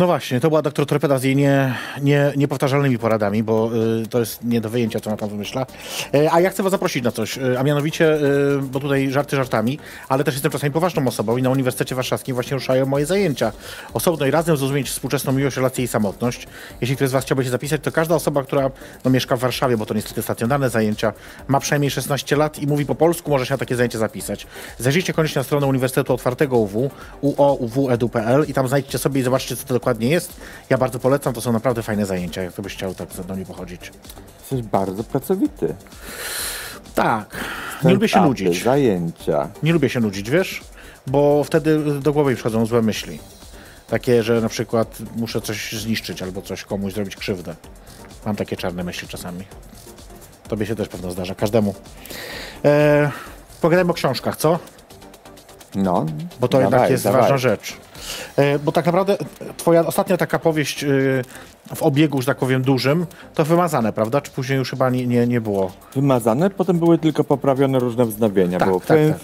No 0.00 0.06
właśnie, 0.06 0.40
to 0.40 0.48
była 0.48 0.62
doktor 0.62 0.86
Torpeda 0.86 1.18
z 1.18 1.22
jej 1.22 1.36
nie, 1.36 1.74
nie, 2.02 2.32
niepowtarzalnymi 2.36 2.98
poradami, 2.98 3.42
bo 3.42 3.70
y, 4.02 4.06
to 4.06 4.20
jest 4.20 4.44
nie 4.44 4.60
do 4.60 4.70
wyjęcia, 4.70 5.00
co 5.00 5.10
ona 5.10 5.16
tam 5.16 5.28
wymyśla. 5.28 5.66
E, 6.14 6.32
a 6.32 6.40
ja 6.40 6.50
chcę 6.50 6.62
was 6.62 6.70
zaprosić 6.70 7.04
na 7.04 7.12
coś, 7.12 7.38
e, 7.38 7.58
a 7.58 7.62
mianowicie, 7.62 8.14
e, 8.14 8.18
bo 8.62 8.80
tutaj 8.80 9.10
żarty 9.10 9.36
żartami, 9.36 9.78
ale 10.08 10.24
też 10.24 10.34
jestem 10.34 10.52
czasami 10.52 10.72
poważną 10.72 11.06
osobą 11.06 11.36
i 11.36 11.42
na 11.42 11.50
Uniwersytecie 11.50 11.94
Warszawskim 11.94 12.34
właśnie 12.34 12.54
ruszają 12.54 12.86
moje 12.86 13.06
zajęcia. 13.06 13.52
Osobno 13.94 14.26
i 14.26 14.30
razem 14.30 14.56
zrozumieć 14.56 14.90
współczesną 14.90 15.32
miłość, 15.32 15.56
relacje 15.56 15.84
i 15.84 15.88
samotność. 15.88 16.46
Jeśli 16.80 16.96
ktoś 16.96 17.08
z 17.08 17.12
was 17.12 17.24
chciałby 17.24 17.44
się 17.44 17.50
zapisać, 17.50 17.80
to 17.82 17.92
każda 17.92 18.14
osoba, 18.14 18.42
która 18.42 18.70
no, 19.04 19.10
mieszka 19.10 19.36
w 19.36 19.40
Warszawie, 19.40 19.76
bo 19.76 19.86
to 19.86 19.94
niestety 19.94 20.22
stacjonarne 20.22 20.70
zajęcia, 20.70 21.12
ma 21.48 21.60
przynajmniej 21.60 21.90
16 21.90 22.36
lat 22.36 22.58
i 22.58 22.66
mówi 22.66 22.86
po 22.86 22.94
polsku, 22.94 23.30
może 23.30 23.46
się 23.46 23.54
na 23.54 23.58
takie 23.58 23.76
zajęcie 23.76 23.98
zapisać. 23.98 24.46
Zajrzyjcie 24.78 25.12
koniecznie 25.12 25.40
na 25.40 25.44
stronę 25.44 25.66
Uniwersytetu 25.66 26.14
Otwartego 26.14 26.58
UW, 26.58 26.90
uouw.edu.pl 27.20 28.44
i 28.48 28.54
tam 28.54 28.68
znajdźcie 28.68 28.98
sobie 28.98 29.20
i 29.20 29.24
zobaczcie, 29.24 29.56
co 29.56 29.66
to 29.66 29.74
dokładnie 29.74 29.89
jest. 29.98 30.40
Ja 30.70 30.78
bardzo 30.78 30.98
polecam, 30.98 31.34
to 31.34 31.40
są 31.40 31.52
naprawdę 31.52 31.82
fajne 31.82 32.06
zajęcia, 32.06 32.42
jak 32.42 32.52
to 32.52 32.62
byś 32.62 32.74
chciał 32.74 32.94
tak 32.94 33.12
ze 33.12 33.22
mną 33.22 33.36
nie 33.36 33.46
pochodzić. 33.46 33.92
Jesteś 34.40 34.62
bardzo 34.62 35.04
pracowity. 35.04 35.74
Tak, 36.94 37.44
nie 37.84 37.92
lubię 37.94 38.08
się 38.08 38.20
nudzić. 38.20 38.64
Zajęcia. 38.64 39.48
Nie 39.62 39.72
lubię 39.72 39.88
się 39.88 40.00
nudzić, 40.00 40.30
wiesz? 40.30 40.60
Bo 41.06 41.44
wtedy 41.44 42.00
do 42.00 42.12
głowy 42.12 42.34
przychodzą 42.34 42.66
złe 42.66 42.82
myśli. 42.82 43.18
Takie, 43.88 44.22
że 44.22 44.40
na 44.40 44.48
przykład 44.48 44.98
muszę 45.16 45.40
coś 45.40 45.72
zniszczyć 45.72 46.22
albo 46.22 46.42
coś 46.42 46.64
komuś 46.64 46.92
zrobić 46.92 47.16
krzywdę. 47.16 47.54
Mam 48.26 48.36
takie 48.36 48.56
czarne 48.56 48.84
myśli 48.84 49.08
czasami. 49.08 49.44
Tobie 50.48 50.66
się 50.66 50.74
też 50.74 50.88
pewno 50.88 51.10
zdarza, 51.10 51.34
każdemu. 51.34 51.74
E, 52.64 53.10
pogadajmy 53.60 53.90
o 53.90 53.94
książkach, 53.94 54.36
co? 54.36 54.58
No. 55.74 56.06
Bo 56.40 56.48
to 56.48 56.58
dawaj, 56.58 56.72
jednak 56.72 56.90
jest 56.90 57.04
dawaj. 57.04 57.20
ważna 57.20 57.38
rzecz. 57.38 57.76
E, 58.36 58.58
Bo 58.58 58.72
tak 58.72 58.86
naprawdę 58.86 59.16
twoja 59.56 59.86
ostatnia 59.86 60.16
taka 60.16 60.38
powieść 60.38 60.84
e, 60.84 60.88
w 61.74 61.82
obiegu, 61.82 62.20
że 62.20 62.26
tak 62.26 62.38
powiem, 62.38 62.62
dużym, 62.62 63.06
to 63.34 63.44
wymazane, 63.44 63.92
prawda? 63.92 64.20
Czy 64.20 64.30
później 64.30 64.58
już 64.58 64.70
chyba 64.70 64.90
nie, 64.90 65.06
nie, 65.06 65.26
nie 65.26 65.40
było? 65.40 65.72
Wymazane, 65.94 66.50
potem 66.50 66.78
były 66.78 66.98
tylko 66.98 67.24
poprawione 67.24 67.78
różne 67.78 68.04
wznowienia. 68.04 68.58
Tak, 68.58 68.68
Było 68.68 68.80
tak, 68.80 68.88
tak. 68.88 69.18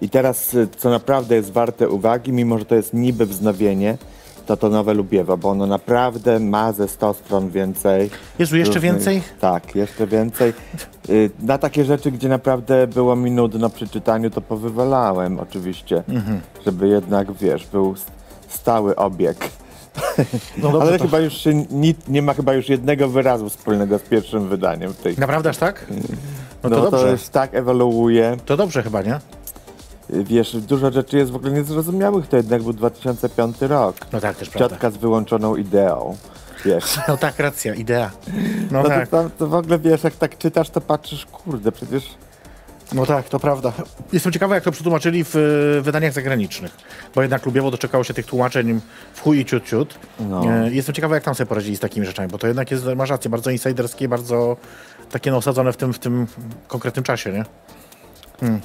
I 0.00 0.08
teraz, 0.08 0.54
y, 0.54 0.68
co 0.76 0.90
naprawdę 0.90 1.34
jest 1.34 1.52
warte 1.52 1.88
uwagi, 1.88 2.32
mimo 2.32 2.58
że 2.58 2.64
to 2.64 2.74
jest 2.74 2.94
niby 2.94 3.26
wznowienie, 3.26 3.98
to 4.46 4.56
to 4.56 4.68
nowe 4.68 4.94
Lubiewo, 4.94 5.36
bo 5.36 5.50
ono 5.50 5.66
naprawdę 5.66 6.40
ma 6.40 6.72
ze 6.72 6.88
100 6.88 7.14
stron 7.14 7.50
więcej. 7.50 8.10
Jezu, 8.38 8.56
jeszcze 8.56 8.74
różnych- 8.74 8.92
więcej? 8.92 9.22
Tak, 9.40 9.74
jeszcze 9.74 10.06
więcej. 10.06 10.52
Y, 11.08 11.30
Na 11.42 11.58
takie 11.58 11.84
rzeczy, 11.84 12.10
gdzie 12.12 12.28
naprawdę 12.28 12.86
było 12.86 13.16
mi 13.16 13.30
nudno 13.30 13.70
przy 13.70 13.88
czytaniu, 13.88 14.30
to 14.30 14.40
powywalałem 14.40 15.40
oczywiście, 15.40 16.02
Mhm. 16.08 16.40
żeby 16.66 16.88
jednak, 16.88 17.32
wiesz, 17.32 17.66
był 17.66 17.94
stały 18.48 18.96
obieg. 18.96 19.36
No 20.62 20.72
dobrze, 20.72 20.88
Ale 20.88 20.98
to... 20.98 21.04
chyba 21.04 21.18
już 21.20 21.34
się 21.34 21.54
ni, 21.54 21.94
nie 22.08 22.22
ma 22.22 22.34
chyba 22.34 22.54
już 22.54 22.68
jednego 22.68 23.08
wyrazu 23.08 23.48
wspólnego 23.48 23.98
z 23.98 24.02
pierwszym 24.02 24.48
wydaniem 24.48 24.94
tej. 24.94 25.14
Naprawdę 25.18 25.50
aż 25.50 25.56
tak? 25.56 25.86
No 26.62 26.70
to 26.70 26.76
No 26.76 26.82
to 26.84 26.90
dobrze. 26.90 27.10
już 27.12 27.28
tak 27.28 27.54
ewoluuje. 27.54 28.36
To 28.46 28.56
dobrze 28.56 28.82
chyba, 28.82 29.02
nie? 29.02 29.20
Y, 30.12 30.24
Wiesz, 30.24 30.56
dużo 30.56 30.92
rzeczy 30.92 31.16
jest 31.16 31.30
w 31.30 31.36
ogóle 31.36 31.52
niezrozumiałych, 31.52 32.28
to 32.28 32.36
jednak 32.36 32.62
był 32.62 32.72
2005 32.72 33.56
rok. 33.60 33.96
No 34.12 34.20
tak, 34.20 34.36
też 34.36 34.50
prawda. 34.50 34.68
Ciotka 34.68 34.90
z 34.90 34.96
wyłączoną 34.96 35.56
ideą. 35.56 36.16
Wiesz. 36.64 36.84
No 37.08 37.16
tak, 37.16 37.38
racja, 37.38 37.74
idea. 37.74 38.10
No 38.70 38.82
No 38.82 38.88
tak, 38.88 39.08
to, 39.08 39.22
to, 39.22 39.30
to 39.38 39.46
w 39.46 39.54
ogóle 39.54 39.78
wiesz, 39.78 40.04
jak 40.04 40.14
tak 40.16 40.38
czytasz, 40.38 40.70
to 40.70 40.80
patrzysz, 40.80 41.26
kurde, 41.26 41.72
przecież. 41.72 42.04
no 42.92 43.06
tak, 43.06 43.28
to 43.28 43.40
prawda. 43.40 43.72
Jestem 44.12 44.32
ciekawy, 44.32 44.54
jak 44.54 44.64
to 44.64 44.72
przetłumaczyli 44.72 45.24
w 45.24 45.36
e, 45.36 45.80
wydaniach 45.80 46.12
zagranicznych, 46.12 46.76
bo 47.14 47.22
jednak 47.22 47.46
Lubiewo 47.46 47.70
doczekało 47.70 48.04
się 48.04 48.14
tych 48.14 48.26
tłumaczeń 48.26 48.80
w 49.14 49.20
chuj 49.20 49.38
i 49.38 49.44
ciut, 49.44 49.64
ciut. 49.64 49.94
No. 50.20 50.44
E, 50.46 50.70
Jestem 50.70 50.94
ciekawy, 50.94 51.14
jak 51.14 51.24
tam 51.24 51.34
sobie 51.34 51.48
poradzili 51.48 51.76
z 51.76 51.80
takimi 51.80 52.06
rzeczami, 52.06 52.28
bo 52.28 52.38
to 52.38 52.46
jednak 52.46 52.70
jest, 52.70 52.84
masz 52.96 53.10
rację, 53.10 53.30
bardzo 53.30 53.50
insiderskie, 53.50 54.08
bardzo 54.08 54.56
takie 55.10 55.30
no, 55.30 55.36
osadzone 55.36 55.72
w 55.72 55.76
tym, 55.76 55.92
w 55.92 55.98
tym 55.98 56.26
konkretnym 56.68 57.02
czasie, 57.02 57.32
nie? 57.32 57.44
Hmm. 58.40 58.60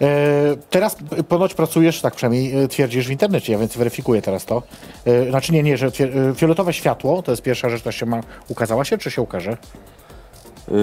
E, 0.00 0.56
teraz 0.70 0.96
ponoć 1.28 1.54
pracujesz, 1.54 2.00
tak 2.00 2.14
przynajmniej 2.14 2.64
e, 2.64 2.68
twierdzisz 2.68 3.06
w 3.06 3.10
internecie, 3.10 3.52
ja 3.52 3.58
więc 3.58 3.76
weryfikuję 3.76 4.22
teraz 4.22 4.44
to. 4.44 4.62
E, 5.04 5.30
znaczy 5.30 5.52
nie, 5.52 5.62
nie, 5.62 5.76
że 5.76 5.90
fioletowe 6.34 6.72
światło, 6.72 7.22
to 7.22 7.32
jest 7.32 7.42
pierwsza 7.42 7.70
rzecz, 7.70 7.80
która 7.80 7.92
się 7.92 8.06
ma, 8.06 8.20
ukazała 8.48 8.84
się, 8.84 8.98
czy 8.98 9.10
się 9.10 9.22
ukaże? 9.22 9.56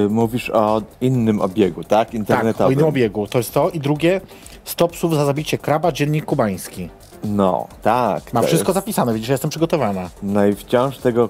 Mówisz 0.09 0.49
o 0.49 0.82
innym 1.01 1.41
obiegu, 1.41 1.84
tak? 1.84 1.89
Tak, 1.89 2.13
Internetowym. 2.13 2.68
o 2.68 2.72
innym 2.72 2.86
obiegu. 2.86 3.28
To 3.28 3.38
jest 3.38 3.53
to. 3.53 3.70
I 3.70 3.80
drugie, 3.80 4.22
100 4.63 4.88
psów 4.88 5.16
za 5.16 5.26
zabicie 5.26 5.57
kraba, 5.57 5.91
dziennik 5.91 6.26
kubański. 6.26 6.89
No, 7.24 7.68
tak. 7.82 8.34
Mam 8.34 8.43
wszystko 8.43 8.70
jest... 8.70 8.76
zapisane, 8.76 9.13
widzisz, 9.13 9.30
ja 9.30 9.34
jestem 9.34 9.49
przygotowana. 9.49 10.09
No 10.24 10.45
i 10.45 10.55
wciąż 10.55 10.97
tego 10.97 11.30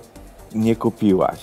nie 0.56 0.76
kupiłaś. 0.76 1.40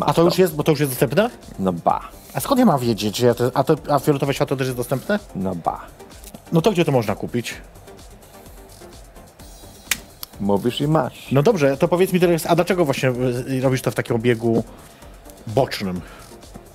A 0.00 0.12
to 0.12 0.22
już 0.22 0.38
jest, 0.38 0.54
bo 0.54 0.62
to 0.62 0.72
już 0.72 0.80
jest 0.80 0.92
dostępne? 0.92 1.30
No 1.58 1.72
ba, 1.72 2.00
A 2.34 2.40
skąd 2.40 2.58
ja 2.58 2.64
mam 2.64 2.78
wiedzieć? 2.80 3.16
Że 3.16 3.26
ja 3.26 3.34
to, 3.34 3.50
a, 3.54 3.64
to, 3.64 3.76
a 3.90 3.98
fioletowe 3.98 4.34
światło 4.34 4.56
też 4.56 4.66
jest 4.66 4.76
dostępne? 4.76 5.18
no 5.36 5.54
ba. 5.54 5.80
No 6.52 6.60
to 6.62 6.70
gdzie 6.72 6.84
to 6.84 6.92
można 6.92 7.14
kupić? 7.16 7.54
Mówisz 10.40 10.80
i 10.80 10.88
masz. 10.88 11.28
No 11.32 11.42
dobrze, 11.42 11.76
to 11.76 11.88
powiedz 11.88 12.12
mi 12.12 12.20
teraz, 12.20 12.46
a 12.46 12.54
dlaczego 12.54 12.84
właśnie 12.84 13.08
y, 13.48 13.60
robisz 13.60 13.82
to 13.82 13.90
w 13.90 13.94
takim 13.94 14.16
obiegu 14.16 14.64
bocznym? 15.46 16.00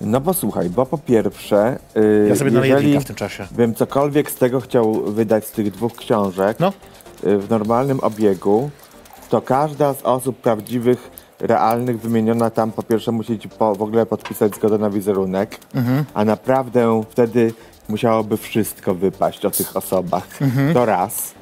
No 0.01 0.21
bo 0.21 0.33
słuchaj, 0.33 0.69
bo 0.69 0.85
po 0.85 0.97
pierwsze, 0.97 1.79
y, 1.97 2.25
Ja 2.29 2.35
sobie 2.35 2.51
jeżeli 2.67 2.99
w 2.99 3.05
tym 3.05 3.15
czasie. 3.15 3.47
bym 3.51 3.75
cokolwiek 3.75 4.31
z 4.31 4.35
tego 4.35 4.61
chciał 4.61 4.93
wydać 5.03 5.45
z 5.45 5.51
tych 5.51 5.71
dwóch 5.71 5.95
książek 5.95 6.57
No, 6.59 6.73
y, 7.23 7.37
w 7.37 7.49
normalnym 7.49 7.99
obiegu, 7.99 8.69
to 9.29 9.41
każda 9.41 9.93
z 9.93 10.01
osób 10.03 10.37
prawdziwych, 10.37 11.11
realnych, 11.39 11.99
wymieniona 12.01 12.49
tam 12.49 12.71
po 12.71 12.83
pierwsze 12.83 13.11
musi 13.11 13.39
ci 13.39 13.49
po, 13.49 13.75
w 13.75 13.81
ogóle 13.81 14.05
podpisać 14.05 14.55
zgodę 14.55 14.77
na 14.77 14.89
wizerunek, 14.89 15.57
Mhm. 15.75 16.05
a 16.13 16.25
naprawdę 16.25 17.03
wtedy 17.09 17.53
musiałoby 17.89 18.37
wszystko 18.37 18.95
wypaść 18.95 19.45
o 19.45 19.51
tych 19.51 19.77
osobach. 19.77 20.41
Mhm. 20.41 20.73
To 20.73 20.85
raz. 20.85 21.33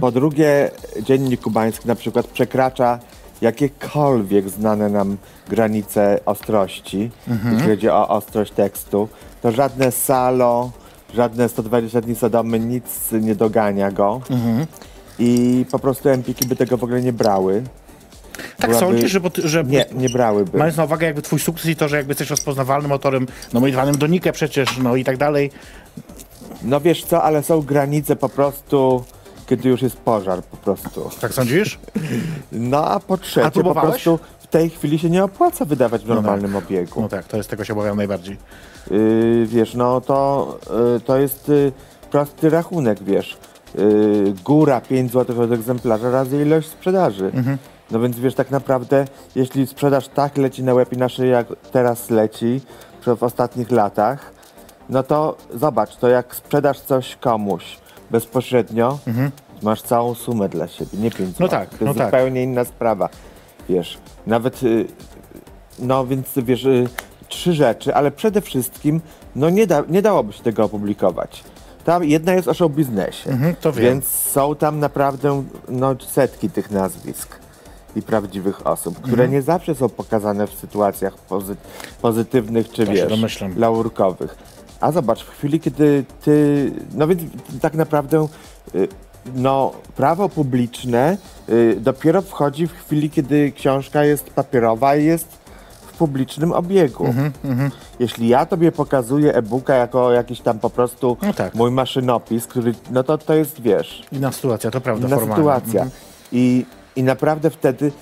Po 0.00 0.12
drugie, 0.12 0.70
dziennik 1.02 1.40
kubański 1.40 1.88
na 1.88 1.94
przykład 1.94 2.26
przekracza 2.26 2.98
jakiekolwiek 3.40 4.48
znane 4.48 4.88
nam 4.88 5.16
granice 5.48 6.18
ostrości, 6.26 7.10
Mhm. 7.28 7.54
jeśli 7.54 7.68
chodzi 7.70 7.88
o 7.88 8.08
ostrość 8.08 8.52
tekstu. 8.52 9.08
To 9.42 9.52
żadne 9.52 9.92
salo, 9.92 10.70
żadne 11.14 11.48
120 11.48 12.00
dni 12.00 12.14
Sodomy, 12.14 12.60
nic 12.60 12.84
nie 13.12 13.34
dogania 13.34 13.90
go. 13.90 14.20
Mhm. 14.30 14.66
I 15.18 15.64
po 15.70 15.78
prostu 15.78 16.08
Empiki 16.08 16.46
by 16.46 16.56
tego 16.56 16.76
w 16.76 16.84
ogóle 16.84 17.02
nie 17.02 17.12
brały. 17.12 17.62
Tak 18.62 18.70
Byłaby- 18.70 18.86
sądzisz, 18.86 19.10
że, 19.12 19.20
bo 19.20 19.30
ty- 19.30 19.48
że 19.48 19.64
Nie, 19.64 19.84
nie 19.94 20.08
brałyby. 20.08 20.58
mając 20.58 20.76
na 20.76 20.84
uwagę 20.84 21.06
jakby 21.06 21.22
twój 21.22 21.38
sukces 21.38 21.66
i 21.70 21.76
to, 21.76 21.88
że 21.88 21.96
jakby 21.96 22.10
jesteś 22.10 22.30
rozpoznawalnym 22.30 22.92
autorem, 22.92 23.26
no 23.52 23.60
moim 23.60 23.74
Donikę 23.98 24.32
przecież, 24.32 24.78
no 24.78 24.96
i 24.96 25.04
tak 25.04 25.16
dalej. 25.16 25.50
No 26.62 26.80
wiesz 26.80 27.04
co, 27.04 27.22
ale 27.22 27.42
są 27.42 27.62
granice 27.62 28.16
po 28.16 28.28
prostu, 28.28 29.04
kiedy 29.46 29.68
już 29.68 29.82
jest 29.82 29.96
pożar 29.96 30.42
po 30.42 30.56
prostu. 30.56 31.10
Tak 31.20 31.34
sądzisz? 31.34 31.78
No 32.52 32.84
a 32.88 33.00
po 33.00 33.16
trzecie, 33.18 33.46
A 33.46 33.50
po 33.50 33.74
prostu 33.74 34.18
w 34.40 34.46
tej 34.46 34.70
chwili 34.70 34.98
się 34.98 35.10
nie 35.10 35.24
opłaca 35.24 35.64
wydawać 35.64 36.04
w 36.04 36.08
normalnym 36.08 36.56
obiegu. 36.56 37.00
No 37.00 37.08
tak, 37.08 37.24
to 37.26 37.36
jest 37.36 37.50
tego 37.50 37.64
się 37.64 37.72
obawiam 37.72 37.96
najbardziej. 37.96 38.36
Yy, 38.90 39.46
wiesz, 39.46 39.74
no 39.74 40.00
to, 40.00 40.58
yy, 40.94 41.00
to 41.00 41.18
jest 41.18 41.48
yy, 41.48 41.72
prosty 42.10 42.50
rachunek, 42.50 43.02
wiesz. 43.02 43.36
Yy, 43.74 44.34
góra 44.44 44.80
5 44.80 45.12
zł 45.12 45.40
od 45.42 45.52
egzemplarza 45.52 46.10
razy 46.10 46.42
ilość 46.42 46.68
sprzedaży. 46.68 47.24
Mhm. 47.34 47.58
No 47.92 48.00
więc 48.00 48.18
wiesz, 48.18 48.34
tak 48.34 48.50
naprawdę, 48.50 49.04
jeśli 49.34 49.66
sprzedaż 49.66 50.08
tak 50.08 50.36
leci 50.36 50.62
na 50.62 50.74
łeb 50.74 50.92
i 50.92 50.96
na 50.96 51.08
szyję, 51.08 51.30
jak 51.30 51.46
teraz 51.72 52.10
leci 52.10 52.60
w 53.16 53.22
ostatnich 53.22 53.70
latach, 53.70 54.32
no 54.88 55.02
to 55.02 55.36
zobacz, 55.54 55.96
to 55.96 56.08
jak 56.08 56.34
sprzedasz 56.36 56.80
coś 56.80 57.16
komuś 57.16 57.78
bezpośrednio, 58.10 58.98
masz 59.62 59.82
całą 59.82 60.14
sumę 60.14 60.48
dla 60.48 60.68
siebie, 60.68 60.98
nie 60.98 61.10
5 61.10 61.20
Mhm. 61.20 61.34
No 61.40 61.48
tak, 61.48 61.68
to 61.68 61.72
jest 61.74 61.82
no 61.86 61.94
tak. 61.94 62.06
zupełnie 62.06 62.42
inna 62.42 62.64
sprawa. 62.64 63.08
Wiesz, 63.68 63.98
nawet 64.26 64.62
y, 64.62 64.86
no 65.78 66.06
więc 66.06 66.26
wiesz, 66.36 66.64
y, 66.64 66.88
trzy 67.28 67.52
rzeczy, 67.52 67.94
ale 67.94 68.10
przede 68.10 68.40
wszystkim 68.40 69.00
no 69.36 69.50
nie, 69.50 69.66
da, 69.66 69.82
nie 69.88 70.02
dałoby 70.02 70.32
się 70.32 70.42
tego 70.42 70.64
opublikować. 70.64 71.44
Tam 71.84 72.04
jedna 72.04 72.32
jest 72.32 72.48
o 72.48 72.54
show 72.54 72.72
biznesie, 72.72 73.30
Mhm, 73.30 73.54
to 73.60 73.72
wiem. 73.72 73.84
więc 73.84 74.06
są 74.08 74.54
tam 74.54 74.80
naprawdę 74.80 75.44
no, 75.68 75.94
setki 76.08 76.50
tych 76.50 76.70
nazwisk 76.70 77.41
i 77.96 78.02
prawdziwych 78.02 78.66
osób, 78.66 78.94
które 79.00 79.12
Mhm. 79.24 79.30
nie 79.30 79.42
zawsze 79.42 79.74
są 79.74 79.88
pokazane 79.88 80.46
w 80.46 80.54
sytuacjach 80.54 81.14
pozy 81.18 81.56
pozytywnych 82.02 82.70
czy 82.70 82.86
się 82.86 82.92
wiesz, 82.92 83.40
laurkowych. 83.56 84.36
A 84.80 84.92
zobacz, 84.92 85.24
w 85.24 85.30
chwili, 85.30 85.60
kiedy 85.60 86.04
ty, 86.24 86.72
no 86.94 87.06
więc 87.06 87.22
tak 87.60 87.74
naprawdę 87.74 88.26
y, 88.74 88.88
no, 89.34 89.72
prawo 89.96 90.28
publiczne 90.28 91.16
y, 91.48 91.76
dopiero 91.80 92.22
wchodzi 92.22 92.66
w 92.66 92.72
chwili, 92.72 93.10
kiedy 93.10 93.52
książka 93.52 94.04
jest 94.04 94.30
papierowa 94.30 94.96
i 94.96 95.04
jest 95.04 95.26
w 95.86 95.96
publicznym 95.96 96.52
obiegu. 96.52 97.06
Mhm, 97.44 97.70
Jeśli 97.98 98.28
ja 98.28 98.46
tobie 98.46 98.72
pokazuję 98.72 99.34
e-booka 99.34 99.74
jako 99.74 100.12
jakiś 100.12 100.40
tam 100.40 100.58
po 100.58 100.70
prostu 100.70 101.16
No 101.22 101.32
tak. 101.32 101.54
mój 101.54 101.70
maszynopis, 101.70 102.46
który, 102.46 102.74
no 102.90 103.02
to 103.04 103.18
to 103.18 103.34
jest, 103.34 103.60
wiesz, 103.60 104.02
Inna 104.12 104.32
sytuacja, 104.32 104.70
to 104.70 104.80
prawda, 104.80 105.06
inna 105.06 105.16
formalnie. 105.16 105.36
sytuacja. 105.36 105.82
Mhm. 105.82 106.00
I, 106.32 106.66
I 106.96 107.02
naprawdę 107.02 107.50
wtedy, 107.50 107.92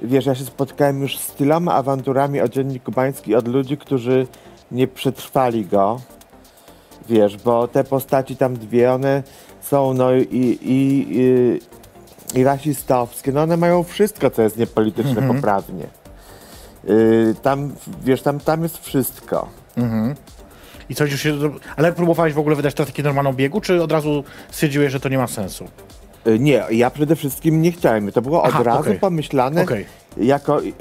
wiesz, 0.00 0.26
ja 0.26 0.34
się 0.34 0.44
spotkałem 0.44 1.00
już 1.02 1.18
z 1.18 1.32
tyloma 1.32 1.74
awanturami 1.74 2.40
o 2.40 2.48
dziennik 2.48 2.82
kubański 2.82 3.34
od 3.34 3.48
ludzi, 3.48 3.76
którzy 3.76 4.26
nie 4.70 4.88
przetrwali 4.88 5.66
go. 5.66 6.00
Wiesz, 7.08 7.36
bo 7.36 7.68
te 7.68 7.84
postaci 7.84 8.36
tam 8.36 8.54
dwie, 8.56 8.92
one 8.92 9.22
są 9.60 9.94
no 9.94 10.14
i, 10.14 10.20
i, 10.62 11.06
i, 11.10 11.60
i 12.40 12.44
rasistowskie, 12.44 13.32
no 13.32 13.42
one 13.42 13.56
mają 13.56 13.82
wszystko, 13.82 14.30
co 14.30 14.42
jest 14.42 14.56
niepolityczne 14.56 15.10
Mhm. 15.10 15.34
poprawnie. 15.34 15.86
Y, 16.88 17.34
tam, 17.42 17.74
wiesz, 18.04 18.22
tam, 18.22 18.40
tam 18.40 18.62
jest 18.62 18.78
wszystko. 18.78 19.48
I 20.88 20.94
coś 20.94 21.10
już 21.12 21.20
się... 21.22 21.38
Ale 21.76 21.92
próbowałeś 21.92 22.32
w 22.34 22.38
ogóle 22.38 22.56
wydać 22.56 22.74
to 22.74 22.84
w 22.84 22.86
takim 22.86 23.04
normalnym 23.04 23.36
biegu, 23.36 23.60
czy 23.60 23.82
od 23.82 23.92
razu 23.92 24.24
stwierdziłeś, 24.50 24.92
że 24.92 25.00
to 25.00 25.08
nie 25.08 25.18
ma 25.18 25.26
sensu? 25.26 25.64
Y, 26.26 26.38
Nie, 26.38 26.64
ja 26.70 26.90
przede 26.90 27.16
wszystkim 27.16 27.62
nie 27.62 27.72
chciałem. 27.72 28.12
To 28.12 28.22
było 28.22 28.42
od 28.42 28.48
Aha, 28.48 28.62
razu 28.62 28.80
okej. 28.80 28.98
pomyślane 28.98 29.62
Okej. 29.62 29.86
jako 30.16 30.62
y, 30.62 30.72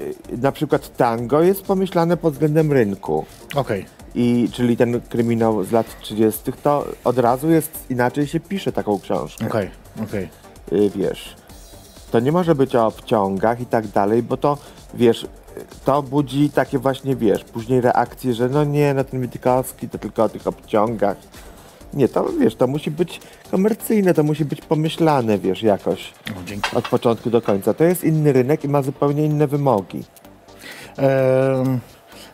na 0.42 0.52
przykład 0.52 0.98
tango 0.98 1.42
jest 1.42 1.64
pomyślane 1.64 2.18
pod 2.18 2.34
względem 2.34 2.72
rynku. 2.72 3.26
Okej. 3.56 3.86
I 4.16 4.50
czyli 4.52 4.78
ten 4.78 5.02
kryminał 5.02 5.64
z 5.64 5.72
lat 5.72 6.00
30. 6.02 6.52
to 6.64 6.86
od 7.04 7.18
razu 7.18 7.50
jest 7.50 7.72
inaczej 7.90 8.28
się 8.28 8.40
pisze 8.40 8.72
taką 8.72 9.00
książkę. 9.00 9.46
Okej, 9.48 9.70
okej. 10.04 10.30
Y, 10.74 10.90
wiesz. 10.96 11.36
To 12.12 12.20
nie 12.20 12.32
może 12.32 12.56
być 12.56 12.76
o 12.76 12.88
obciągach 12.88 13.62
i 13.62 13.66
tak 13.66 13.88
dalej, 13.88 14.24
bo 14.24 14.38
to 14.38 14.58
wiesz, 14.94 15.28
to 15.86 16.04
budzi 16.04 16.50
takie 16.50 16.80
właśnie, 16.80 17.16
wiesz, 17.16 17.44
później 17.44 17.82
reakcje, 17.82 18.34
że 18.34 18.50
no 18.50 18.64
nie, 18.64 18.94
no 18.94 19.04
ten 19.04 19.22
Witkowski 19.22 19.90
to 19.90 19.98
tylko 19.98 20.24
o 20.24 20.30
tych 20.30 20.48
obciągach. 20.48 21.18
Nie, 21.94 22.10
to 22.10 22.26
wiesz, 22.40 22.56
to 22.56 22.68
musi 22.68 22.92
być 22.92 23.20
komercyjne, 23.52 24.14
to 24.14 24.24
musi 24.24 24.46
być 24.46 24.62
pomyślane, 24.62 25.38
wiesz, 25.38 25.64
jakoś 25.64 26.14
dzięki. 26.46 26.76
od 26.76 26.88
początku 26.88 27.30
do 27.30 27.42
końca. 27.42 27.74
To 27.74 27.84
jest 27.84 28.04
inny 28.04 28.34
rynek 28.34 28.64
i 28.64 28.68
ma 28.68 28.82
zupełnie 28.82 29.26
inne 29.26 29.48
wymogi. 29.48 30.04
Em, 30.98 31.80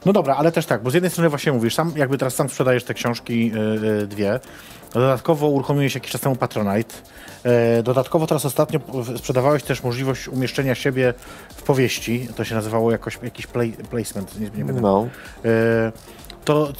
No 0.05 0.13
dobra, 0.13 0.35
ale 0.35 0.51
też 0.51 0.65
tak, 0.65 0.83
bo 0.83 0.89
z 0.91 0.93
jednej 0.93 1.11
strony 1.11 1.29
właśnie 1.29 1.51
mówisz, 1.51 1.75
sam 1.75 1.93
jakby 1.95 2.17
teraz 2.17 2.35
sam 2.35 2.49
sprzedajesz 2.49 2.83
te 2.83 2.93
książki 2.93 3.51
y, 3.55 3.85
y, 4.03 4.07
dwie. 4.07 4.39
Dodatkowo 4.93 5.47
uruchomiłeś 5.47 5.95
jakiś 5.95 6.11
czas 6.11 6.21
temu 6.21 6.35
Patronite. 6.35 6.95
E, 7.43 7.83
dodatkowo 7.83 8.27
teraz 8.27 8.45
ostatnio 8.45 8.79
sprzedawałeś 9.17 9.63
też 9.63 9.83
możliwość 9.83 10.27
umieszczenia 10.27 10.75
siebie 10.75 11.13
w 11.55 11.63
powieści. 11.63 12.27
To 12.35 12.43
się 12.43 12.55
nazywało 12.55 12.91
jakoś, 12.91 13.19
jakiś 13.23 13.47
play, 13.47 13.71
placement, 13.71 14.39
nie, 14.39 14.63
nie. 14.63 14.73
No. 14.73 15.07
To 16.45 16.73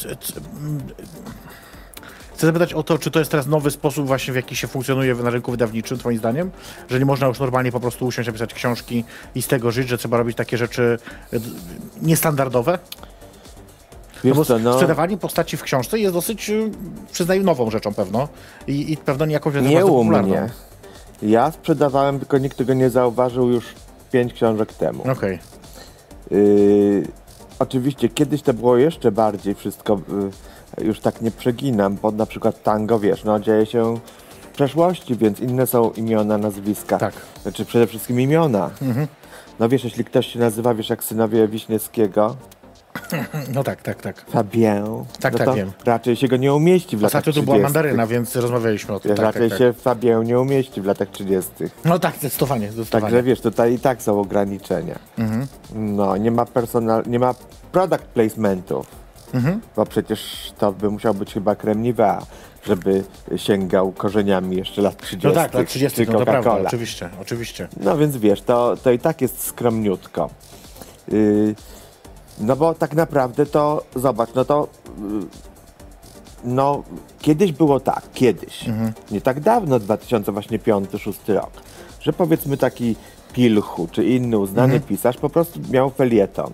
chcę 2.39 2.47
zapytać 2.47 2.73
o 2.73 2.83
to, 2.83 2.97
czy 2.97 3.11
to 3.11 3.19
jest 3.19 3.31
teraz 3.31 3.47
nowy 3.47 3.71
sposób 3.71 4.07
właśnie, 4.07 4.33
w 4.33 4.35
jaki 4.35 4.55
się 4.55 4.67
funkcjonuje 4.67 5.15
na 5.15 5.29
rynku 5.29 5.51
wydawniczym, 5.51 5.97
twoim 5.97 6.17
zdaniem? 6.17 6.51
Że 6.89 6.99
nie 6.99 7.05
można 7.05 7.27
już 7.27 7.39
normalnie 7.39 7.71
po 7.71 7.79
prostu 7.79 8.05
usiąść, 8.05 8.27
napisać 8.27 8.53
książki 8.53 9.03
i 9.35 9.41
z 9.41 9.47
tego 9.47 9.71
żyć, 9.71 9.89
że 9.89 9.97
trzeba 9.97 10.17
robić 10.17 10.37
takie 10.37 10.57
rzeczy 10.57 10.99
e, 11.33 11.37
niestandardowe? 12.01 12.79
Wiesz 14.23 14.37
No 14.37 14.43
bo 14.43 14.59
no, 14.59 14.73
sprzedawanie 14.73 15.17
postaci 15.17 15.57
w 15.57 15.63
książce 15.63 15.99
jest 15.99 16.13
dosyć, 16.13 16.49
y, 16.49 16.71
przyznaję, 17.11 17.41
nową 17.43 17.71
rzeczą 17.71 17.93
pewno 17.93 18.27
i, 18.67 18.93
i 18.93 18.97
pewno 18.97 19.25
nie 19.25 19.33
jakąś 19.33 19.53
nie 19.61 19.85
u 19.85 20.03
mnie. 20.03 20.49
Ja 21.21 21.51
sprzedawałem, 21.51 22.19
tylko 22.19 22.37
nikt 22.37 22.57
tego 22.57 22.73
nie 22.73 22.89
zauważył 22.89 23.49
już 23.49 23.65
pięć 24.11 24.33
książek 24.33 24.73
temu. 24.73 25.11
Okej. 25.11 25.39
Yy, 26.31 27.07
oczywiście 27.59 28.09
kiedyś 28.09 28.41
to 28.41 28.53
było 28.53 28.77
jeszcze 28.77 29.11
bardziej 29.11 29.55
wszystko, 29.55 30.01
yy, 30.07 30.31
już 30.77 30.99
tak 30.99 31.21
nie 31.21 31.31
przeginam, 31.31 31.95
bo 32.01 32.11
na 32.11 32.25
przykład 32.25 32.63
tango, 32.63 32.99
wiesz, 32.99 33.23
no 33.23 33.39
dzieje 33.39 33.65
się 33.65 33.97
w 34.41 34.47
przeszłości, 34.53 35.15
więc 35.15 35.39
inne 35.39 35.67
są 35.67 35.91
imiona, 35.91 36.37
nazwiska. 36.37 36.97
Tak. 36.97 37.13
Znaczy 37.41 37.65
przede 37.65 37.87
wszystkim 37.87 38.21
imiona. 38.21 38.69
No 39.59 39.69
wiesz, 39.69 39.83
jeśli 39.83 40.05
ktoś 40.05 40.27
się 40.27 40.39
nazywa, 40.39 40.73
wiesz, 40.73 40.89
jak 40.89 41.03
synowie 41.03 41.47
Wiśniewskiego, 41.47 42.35
No 43.55 43.63
tak, 43.63 43.81
tak, 43.81 44.01
tak. 44.01 44.25
Fabien, 44.29 45.05
Tak, 45.19 45.33
no 45.33 45.37
tak, 45.37 45.47
to 45.47 45.53
wiem. 45.53 45.71
raczej 45.85 46.15
się 46.15 46.27
go 46.27 46.37
nie 46.37 46.53
umieści 46.53 46.97
w 46.97 47.01
latach 47.01 47.19
Ostatnio 47.19 47.33
tu 47.33 47.41
30. 47.41 47.51
była 47.51 47.63
mandaryna, 47.63 48.07
więc 48.07 48.35
rozmawialiśmy 48.35 48.95
o 48.95 48.99
tym. 48.99 49.15
Tak, 49.15 49.25
raczej 49.25 49.49
tak, 49.49 49.59
tak. 49.59 49.67
się 49.67 49.73
Fabien 49.73 50.23
nie 50.23 50.39
umieści 50.39 50.81
w 50.81 50.85
latach 50.85 51.09
30. 51.09 51.51
No 51.85 51.99
tak, 51.99 52.15
zdecydowanie, 52.15 52.71
zdecydowanie. 52.71 53.01
Także 53.01 53.23
wiesz, 53.23 53.41
tutaj 53.41 53.73
i 53.73 53.79
tak 53.79 54.01
są 54.01 54.19
ograniczenia. 54.19 54.99
Mhm. 55.17 55.47
No, 55.75 56.17
nie 56.17 56.31
ma 56.31 56.45
personal, 56.45 57.03
nie 57.07 57.19
ma 57.19 57.33
product 57.71 58.03
placementów. 58.03 58.87
Mhm. 59.33 59.61
Bo 59.75 59.85
przecież 59.85 60.51
to 60.57 60.71
by 60.71 60.89
musiał 60.89 61.13
być 61.13 61.33
chyba 61.33 61.55
Nivea, 61.75 62.25
żeby 62.63 63.03
sięgał 63.35 63.91
korzeniami 63.91 64.57
jeszcze 64.57 64.81
lat 64.81 64.97
30. 64.97 65.27
No 65.27 65.33
tak, 65.33 65.53
lat 65.53 65.67
30, 65.67 66.05
czy 66.05 66.11
no 66.11 66.19
to 66.19 66.25
prawda, 66.25 66.57
oczywiście, 66.67 67.09
oczywiście. 67.21 67.67
No 67.83 67.97
więc 67.97 68.17
wiesz, 68.17 68.41
to, 68.41 68.77
to 68.83 68.91
i 68.91 68.99
tak 68.99 69.21
jest 69.21 69.43
skromniutko. 69.43 70.29
Yy, 71.11 71.55
no 72.39 72.55
bo 72.55 72.73
tak 72.73 72.93
naprawdę 72.93 73.45
to, 73.45 73.83
zobacz, 73.95 74.29
no 74.35 74.45
to 74.45 74.67
yy, 74.97 75.49
no 76.43 76.83
kiedyś 77.19 77.51
było 77.51 77.79
tak, 77.79 78.03
kiedyś, 78.13 78.65
nie 79.11 79.21
tak 79.21 79.39
dawno, 79.39 79.79
2005-2006 79.79 81.33
rok, 81.33 81.51
że 81.99 82.13
powiedzmy 82.13 82.57
taki 82.57 82.95
Pilchu 83.33 83.87
czy 83.91 84.05
inny 84.05 84.37
uznany 84.37 84.79
pisarz 84.79 85.17
po 85.17 85.29
prostu 85.29 85.59
miał 85.71 85.89
felieton. 85.89 86.53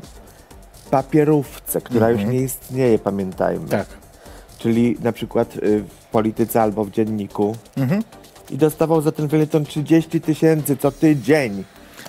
Papierówce, 0.92 1.82
która 1.82 2.10
już 2.10 2.24
nie 2.26 2.42
istnieje, 2.42 3.00
pamiętajmy. 3.00 3.68
Tak. 3.68 3.88
Czyli 4.58 4.98
na 5.04 5.12
przykład 5.12 5.56
y, 5.56 5.84
w 5.84 6.06
polityce 6.12 6.62
albo 6.62 6.86
w 6.86 6.92
dzienniku. 6.92 7.56
Mhm. 7.78 8.04
I 8.52 8.58
dostawał 8.58 9.02
za 9.02 9.12
ten 9.12 9.30
felieton 9.30 9.66
30 9.66 10.22
tysięcy 10.22 10.78
co 10.78 10.92
tydzień. 10.92 11.64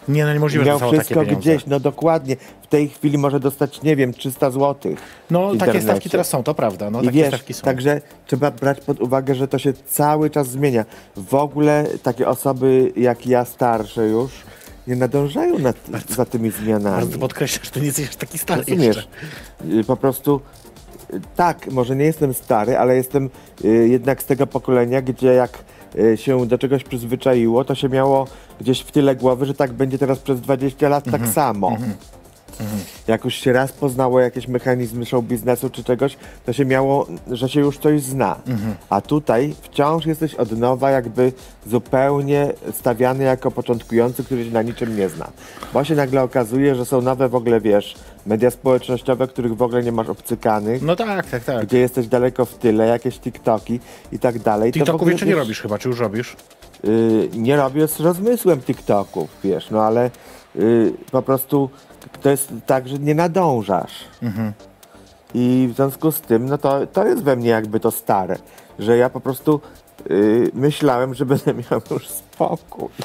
Nie, 0.08 0.24
no 0.24 0.32
niemożliwe, 0.32 0.64
że 0.64 0.70
Miał 0.70 0.80
takie 0.80 0.92
wszystko 0.92 1.24
gdzieś, 1.24 1.66
no 1.66 1.80
dokładnie. 1.80 2.36
W 2.62 2.66
tej 2.66 2.88
chwili 2.88 3.18
może 3.18 3.40
dostać, 3.40 3.82
nie 3.82 3.96
wiem, 3.96 4.12
300 4.12 4.50
zł. 4.50 4.94
No 5.30 5.56
takie 5.56 5.82
stawki 5.82 6.10
teraz 6.10 6.28
są, 6.28 6.42
to 6.42 6.54
prawda. 6.54 6.90
No 6.90 7.02
I 7.02 7.06
takie 7.06 7.18
wiesz, 7.18 7.28
stawki 7.28 7.54
są. 7.54 7.62
także 7.62 8.00
trzeba 8.26 8.50
brać 8.50 8.80
pod 8.80 9.00
uwagę, 9.00 9.34
że 9.34 9.48
to 9.48 9.58
się 9.58 9.72
cały 9.72 10.30
czas 10.30 10.48
zmienia. 10.48 10.84
W 11.16 11.34
ogóle 11.34 11.86
takie 12.02 12.28
osoby 12.28 12.92
jak 12.96 13.26
ja, 13.26 13.44
starsze 13.44 14.06
już, 14.06 14.32
nie 14.86 14.96
nadążają 14.96 15.58
nad, 15.58 15.76
za 16.08 16.24
tymi 16.24 16.50
zmianami. 16.50 16.96
Bardzo 16.96 17.18
podkreślasz, 17.18 17.64
że 17.64 17.70
ty 17.70 17.80
nie 17.80 17.86
jesteś 17.86 18.08
aż 18.08 18.16
taki 18.16 18.38
stary 18.38 18.60
Rozumiesz? 18.60 18.96
jeszcze. 18.96 19.08
Y, 19.80 19.84
Po 19.84 19.96
prostu 19.96 20.40
y, 21.14 21.20
tak, 21.36 21.66
może 21.70 21.96
nie 21.96 22.04
jestem 22.04 22.34
stary, 22.34 22.78
ale 22.78 22.96
jestem 22.96 23.30
y, 23.64 23.88
jednak 23.88 24.22
z 24.22 24.24
tego 24.24 24.46
pokolenia, 24.46 25.02
gdzie 25.02 25.28
jak 25.34 25.58
się 26.16 26.46
do 26.46 26.58
czegoś 26.58 26.84
przyzwyczaiło, 26.84 27.64
to 27.64 27.74
się 27.74 27.88
miało 27.88 28.26
gdzieś 28.60 28.80
w 28.80 28.90
tyle 28.92 29.16
głowy, 29.16 29.46
że 29.46 29.54
tak 29.54 29.72
będzie 29.72 29.98
teraz 29.98 30.18
przez 30.18 30.40
20 30.40 30.88
lat 30.88 31.06
Mhm. 31.06 31.22
tak 31.24 31.32
samo. 31.34 31.76
Jak 33.06 33.24
już 33.24 33.34
się 33.34 33.52
raz 33.52 33.72
poznało 33.72 34.20
jakieś 34.20 34.48
mechanizmy 34.48 35.06
show 35.06 35.24
biznesu 35.24 35.70
czy 35.70 35.84
czegoś, 35.84 36.16
to 36.46 36.52
się 36.52 36.64
miało, 36.64 37.06
że 37.30 37.48
się 37.48 37.60
już 37.60 37.78
coś 37.78 38.02
zna. 38.02 38.36
Mhm. 38.46 38.74
A 38.90 39.00
tutaj 39.00 39.54
wciąż 39.62 40.06
jesteś 40.06 40.34
od 40.34 40.58
nowa 40.58 40.90
jakby 40.90 41.32
zupełnie 41.66 42.52
stawiany 42.72 43.24
jako 43.24 43.50
początkujący, 43.50 44.24
który 44.24 44.44
się 44.44 44.50
na 44.50 44.62
niczym 44.62 44.96
nie 44.96 45.08
zna. 45.08 45.30
Bo 45.72 45.84
się 45.84 45.94
nagle 45.94 46.22
okazuje, 46.22 46.74
że 46.74 46.84
są 46.84 47.02
nowe 47.02 47.28
w 47.28 47.34
ogóle, 47.34 47.60
wiesz, 47.60 47.94
media 48.26 48.50
społecznościowe, 48.50 49.28
których 49.28 49.56
w 49.56 49.62
ogóle 49.62 49.82
nie 49.82 49.92
masz 49.92 50.08
obcykanych, 50.08 50.82
No 50.82 50.96
tak, 50.96 51.26
tak, 51.30 51.44
tak. 51.44 51.66
gdzie 51.66 51.78
jesteś 51.78 52.06
daleko 52.06 52.44
w 52.44 52.54
tyle, 52.54 52.86
jakieś 52.86 53.18
TikToki 53.18 53.80
i 54.12 54.18
tak 54.18 54.38
dalej. 54.38 54.72
TikToków 54.72 55.08
jeszcze 55.08 55.26
nie 55.26 55.34
robisz 55.34 55.60
chyba, 55.60 55.78
czy 55.78 55.88
już 55.88 56.00
robisz? 56.00 56.36
y, 56.84 57.28
nie 57.32 57.56
robię 57.56 57.88
z 57.88 58.00
rozmysłem 58.00 58.60
TikToków, 58.60 59.28
wiesz, 59.44 59.70
no 59.70 59.82
ale 59.82 60.10
y, 60.56 60.92
po 61.10 61.22
prostu 61.22 61.70
to 62.22 62.30
jest 62.30 62.52
tak, 62.66 62.88
że 62.88 62.98
nie 62.98 63.14
nadążasz. 63.14 64.04
I 65.34 65.68
w 65.72 65.76
związku 65.76 66.12
z 66.12 66.20
tym, 66.20 66.46
no 66.46 66.58
to, 66.58 66.86
to 66.86 67.06
jest 67.06 67.22
we 67.22 67.36
mnie 67.36 67.48
jakby 67.48 67.80
to 67.80 67.90
stare, 67.90 68.36
że 68.78 68.96
ja 68.96 69.10
po 69.10 69.20
prostu 69.20 69.60
y, 70.10 70.50
myślałem, 70.54 71.14
że 71.14 71.26
będę 71.26 71.54
miał 71.70 71.80
już 71.90 72.08
spokój. 72.08 72.88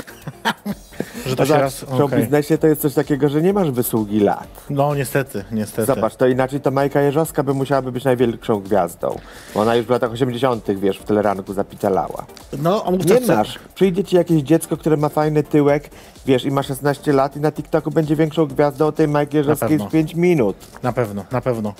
Że 1.25 1.35
to 1.35 1.45
się 1.45 1.53
raz... 1.57 1.79
w 1.83 2.01
okej. 2.01 2.19
biznesie 2.19 2.57
to 2.57 2.67
jest 2.67 2.81
coś 2.81 2.93
takiego, 2.93 3.29
że 3.29 3.41
nie 3.41 3.53
masz 3.53 3.71
wysługi 3.71 4.19
lat. 4.19 4.47
No 4.69 4.95
niestety, 4.95 5.43
niestety. 5.51 5.85
Zobacz, 5.85 6.15
to 6.15 6.27
inaczej 6.27 6.61
to 6.61 6.71
Majka 6.71 7.01
Jeżowska 7.01 7.43
by 7.43 7.53
musiałaby 7.53 7.91
być 7.91 8.03
największą 8.03 8.59
gwiazdą. 8.59 9.15
Bo 9.53 9.61
ona 9.61 9.75
już 9.75 9.85
w 9.85 9.89
latach 9.89 10.11
80., 10.11 10.71
wiesz, 10.71 10.97
w 10.97 11.03
teleranku 11.03 11.53
zapitalała. 11.53 12.25
No, 12.61 12.83
mógł 12.91 13.03
Nie 13.03 13.15
też- 13.15 13.27
masz. 13.27 13.59
Przyjdzie 13.75 14.03
ci 14.03 14.15
jakieś 14.15 14.41
dziecko, 14.41 14.77
które 14.77 14.97
ma 14.97 15.09
fajny 15.09 15.43
tyłek, 15.43 15.89
wiesz, 16.25 16.45
i 16.45 16.51
ma 16.51 16.63
16 16.63 17.13
lat 17.13 17.35
i 17.37 17.39
na 17.39 17.51
TikToku 17.51 17.91
będzie 17.91 18.15
większą 18.15 18.45
gwiazdą 18.45 18.85
od 18.87 18.95
tej 18.95 19.07
Majki 19.07 19.37
Jeżowskiej 19.37 19.69
pewno. 19.69 19.89
z 19.89 19.91
5 19.91 20.15
minut. 20.15 20.55
Na 20.83 20.93
pewno, 20.93 21.25
na 21.31 21.41
pewno. 21.41 21.73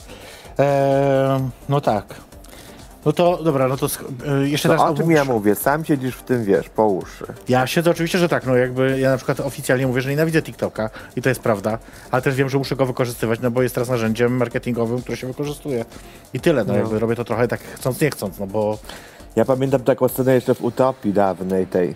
Eee, 0.57 1.39
no 1.69 1.81
tak. 1.81 2.15
No 3.05 3.13
to 3.13 3.43
dobra, 3.43 3.67
no 3.67 3.77
to 3.77 3.85
y, 3.85 4.49
jeszcze 4.49 4.69
teraz 4.69 4.81
o 4.81 4.85
omówimy- 4.93 5.13
ja 5.13 5.25
mówię? 5.25 5.55
Sam 5.55 5.85
siedzisz 5.85 6.15
w 6.15 6.23
tym, 6.23 6.43
wiesz, 6.43 6.69
po 6.69 6.85
uszy. 6.87 7.25
Ja 7.49 7.67
siedzę 7.67 7.91
oczywiście, 7.91 8.17
że 8.17 8.29
tak, 8.29 8.45
no 8.45 8.55
jakby 8.55 8.99
ja 8.99 9.09
na 9.11 9.17
przykład 9.17 9.39
oficjalnie 9.39 9.87
mówię, 9.87 10.01
że 10.01 10.09
nienawidzę 10.09 10.41
TikToka 10.41 10.89
i 11.15 11.21
to 11.21 11.29
jest 11.29 11.41
prawda, 11.41 11.77
ale 12.11 12.21
też 12.21 12.35
wiem, 12.35 12.49
że 12.49 12.57
muszę 12.57 12.75
go 12.75 12.85
wykorzystywać, 12.85 13.39
no 13.39 13.51
bo 13.51 13.61
jest 13.61 13.75
teraz 13.75 13.89
narzędziem 13.89 14.37
marketingowym, 14.37 15.01
które 15.01 15.17
się 15.17 15.27
wykorzystuje. 15.27 15.85
I 16.33 16.39
tyle, 16.39 16.65
no, 16.65 16.75
jakby 16.75 16.99
robię 16.99 17.15
to 17.15 17.23
trochę 17.23 17.47
tak 17.47 17.59
chcąc, 17.61 18.01
nie 18.01 18.09
chcąc, 18.11 18.39
no 18.39 18.47
bo 18.47 18.77
Ja 19.35 19.45
pamiętam 19.45 19.81
taką 19.83 20.07
scenę 20.07 20.35
jeszcze 20.35 20.55
w 20.55 20.63
Utopii 20.63 21.13
dawnej 21.13 21.67
tej, 21.67 21.95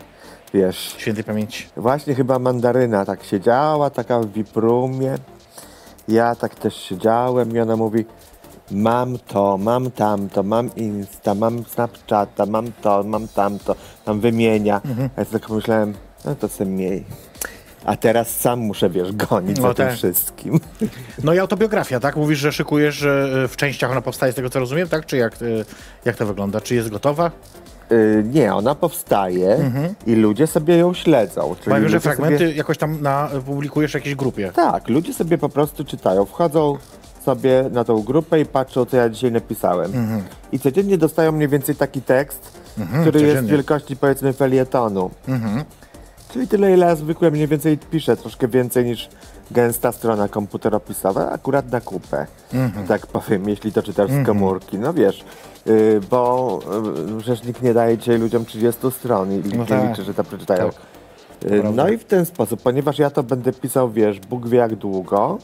wiesz, 0.53 0.95
świętej 0.97 1.23
pamięci. 1.23 1.67
Właśnie 1.77 2.15
chyba 2.15 2.39
mandaryna 2.39 3.05
tak 3.05 3.23
siedziała, 3.23 3.89
taka 3.89 4.19
w 4.19 4.31
wiprumie. 4.31 5.15
Ja 6.07 6.35
tak 6.35 6.55
też 6.55 6.75
siedziałem 6.75 7.55
i 7.55 7.59
ona 7.59 7.75
mówi 7.75 8.05
mam 8.71 9.17
to, 9.27 9.57
mam 9.57 9.91
tamto, 9.91 10.43
mam 10.43 10.75
Insta, 10.75 11.35
mam 11.35 11.65
Snapchata, 11.65 12.45
mam 12.45 12.71
to, 12.81 13.03
mam 13.03 13.27
tamto, 13.27 13.75
tam 14.05 14.19
wymienia. 14.19 14.81
Mhm. 14.85 15.09
A 15.15 15.21
ja 15.21 15.25
sobie 15.25 15.39
tak 15.39 15.47
pomyślałem, 15.47 15.93
no 16.25 16.35
to 16.35 16.47
sobie 16.47 16.71
miej. 16.71 17.03
A 17.85 17.95
teraz 17.95 18.29
sam 18.39 18.59
muszę, 18.59 18.89
wiesz, 18.89 19.11
gonić 19.11 19.57
No 19.57 19.67
za 19.67 19.73
tym 19.73 19.87
tak. 19.87 19.95
wszystkim. 19.95 20.59
No 21.23 21.33
i 21.33 21.39
autobiografia, 21.39 21.99
tak? 21.99 22.15
Mówisz, 22.15 22.39
że 22.39 22.51
szykujesz, 22.51 22.95
że 22.95 23.41
y, 23.45 23.47
w 23.47 23.55
częściach 23.55 23.91
ona 23.91 24.01
powstaje, 24.01 24.31
z 24.31 24.35
tego 24.35 24.49
co 24.49 24.59
rozumiem, 24.59 24.87
tak? 24.87 25.05
Czy 25.05 25.17
jak, 25.17 25.41
y, 25.41 25.65
jak 26.05 26.15
to 26.15 26.25
wygląda? 26.25 26.61
Czy 26.61 26.75
jest 26.75 26.89
gotowa? 26.89 27.31
Y, 27.91 28.23
nie, 28.33 28.55
ona 28.55 28.75
powstaje 28.75 29.71
i 30.07 30.15
ludzie 30.15 30.47
sobie 30.47 30.77
ją 30.77 30.93
śledzą. 30.93 31.55
Czyli 31.63 31.73
wiem, 31.75 31.75
że 31.75 31.83
ludzie 31.83 31.99
sobie- 31.99 32.15
fragmenty 32.15 32.53
jakoś 32.53 32.77
tam 32.77 33.01
na, 33.01 33.29
publikujesz 33.45 33.91
w 33.91 33.95
jakiejś 33.95 34.15
grupie. 34.15 34.51
Tak, 34.55 34.87
ludzie 34.89 35.13
sobie 35.13 35.37
po 35.37 35.49
prostu 35.49 35.85
czytają, 35.85 36.25
wchodzą 36.25 36.77
sobie 37.25 37.69
na 37.71 37.83
tą 37.83 38.01
grupę 38.03 38.39
i 38.39 38.45
patrzą, 38.45 38.85
co 38.85 38.97
ja 38.97 39.09
dzisiaj 39.09 39.31
napisałem. 39.31 39.91
I 40.51 40.59
codziennie 40.59 40.97
dostają 40.97 41.31
mniej 41.31 41.47
więcej 41.47 41.75
taki 41.75 42.01
tekst, 42.01 42.51
który 43.01 43.21
jest 43.21 43.33
codziennie. 43.33 43.51
wielkości 43.51 43.95
powiedzmy 43.97 44.33
felietonu. 44.33 45.09
Czyli 46.33 46.47
tyle, 46.47 46.73
ile 46.73 46.85
ja 46.87 46.95
zwykle 46.95 47.31
mniej 47.31 47.47
więcej 47.47 47.77
piszę, 47.77 48.17
troszkę 48.17 48.47
więcej 48.47 48.85
niż 48.85 49.09
gęsta 49.51 49.91
strona 49.91 50.27
komputeropisowa, 50.27 51.29
akurat 51.31 51.71
na 51.71 51.81
kupę, 51.81 52.27
tak 52.87 53.07
powiem, 53.07 53.49
jeśli 53.49 53.71
to 53.71 53.83
czytasz 53.83 54.11
z 54.11 54.25
komórki. 54.25 54.79
No 54.79 54.93
wiesz, 54.93 55.23
y, 55.67 55.99
bo 56.09 56.59
y, 57.17 57.21
przecież 57.21 57.43
nikt 57.43 57.61
nie 57.61 57.73
daje 57.73 57.97
dzisiaj 57.97 58.19
ludziom 58.19 58.45
30 58.45 58.91
stron 58.91 59.31
i 59.31 59.41
No 59.57 59.65
tak. 59.65 59.89
liczy, 59.89 60.03
że 60.03 60.13
to 60.13 60.23
przeczytają. 60.23 60.69
Tak. 60.69 61.51
Y. 61.51 61.63
No 61.73 61.89
i 61.89 61.97
w 61.97 62.05
ten 62.05 62.25
sposób, 62.25 62.61
ponieważ 62.61 62.99
ja 62.99 63.09
to 63.09 63.23
będę 63.23 63.53
pisał, 63.53 63.91
wiesz, 63.91 64.19
Bóg 64.19 64.47
wie 64.47 64.57
jak 64.57 64.75
długo, 64.75 65.37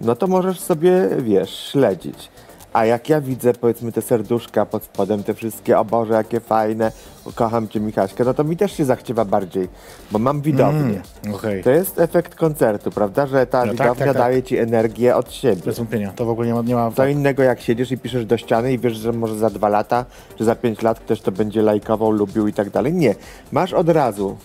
no 0.00 0.16
to 0.16 0.26
możesz 0.26 0.60
sobie, 0.60 1.08
wiesz, 1.18 1.50
śledzić. 1.50 2.30
A 2.72 2.84
jak 2.84 3.08
ja 3.08 3.20
widzę, 3.20 3.52
powiedzmy, 3.52 3.92
te 3.92 4.02
serduszka 4.02 4.66
pod 4.66 4.84
spodem, 4.84 5.22
te 5.22 5.34
wszystkie, 5.34 5.78
o 5.78 5.84
Boże, 5.84 6.14
jakie 6.14 6.40
fajne, 6.40 6.92
kocham 7.34 7.68
Cię 7.68 7.80
Michaśka, 7.80 8.24
no 8.24 8.34
to 8.34 8.44
mi 8.44 8.56
też 8.56 8.72
się 8.72 8.84
zachciewa 8.84 9.24
bardziej, 9.24 9.68
bo 10.12 10.18
mam 10.18 10.40
widownię. 10.40 11.02
Okej. 11.34 11.64
To 11.64 11.70
jest 11.70 11.98
efekt 11.98 12.34
koncertu, 12.34 12.90
prawda, 12.90 13.26
że 13.26 13.46
ta 13.46 13.58
No 13.58 13.64
tak, 13.64 13.72
widownia 13.72 14.04
tak, 14.04 14.14
tak. 14.14 14.16
daje 14.16 14.42
Ci 14.42 14.58
energię 14.58 15.16
od 15.16 15.32
siebie. 15.32 15.62
Bez 15.64 15.78
wątpienia. 15.78 16.12
To 16.16 16.24
w 16.24 16.30
ogóle 16.30 16.48
nie 16.48 16.54
ma... 16.54 16.62
Nie 16.62 16.74
ma 16.74 16.90
Co 16.90 17.06
innego 17.06 17.42
jak 17.42 17.60
siedzisz 17.60 17.92
i 17.92 17.98
piszesz 17.98 18.26
do 18.26 18.36
ściany 18.36 18.72
i 18.72 18.78
wiesz, 18.78 18.96
że 18.96 19.12
może 19.12 19.38
za 19.38 19.50
dwa 19.50 19.68
lata, 19.68 20.04
czy 20.36 20.44
za 20.44 20.54
pięć 20.54 20.82
lat 20.82 21.00
ktoś 21.00 21.20
to 21.20 21.32
będzie 21.32 21.62
lajkował, 21.62 22.10
lubił 22.10 22.48
i 22.48 22.52
tak 22.52 22.70
dalej. 22.70 22.92
Nie. 22.92 23.14
Masz 23.52 23.72
od 23.72 23.88
razu. 23.88 24.36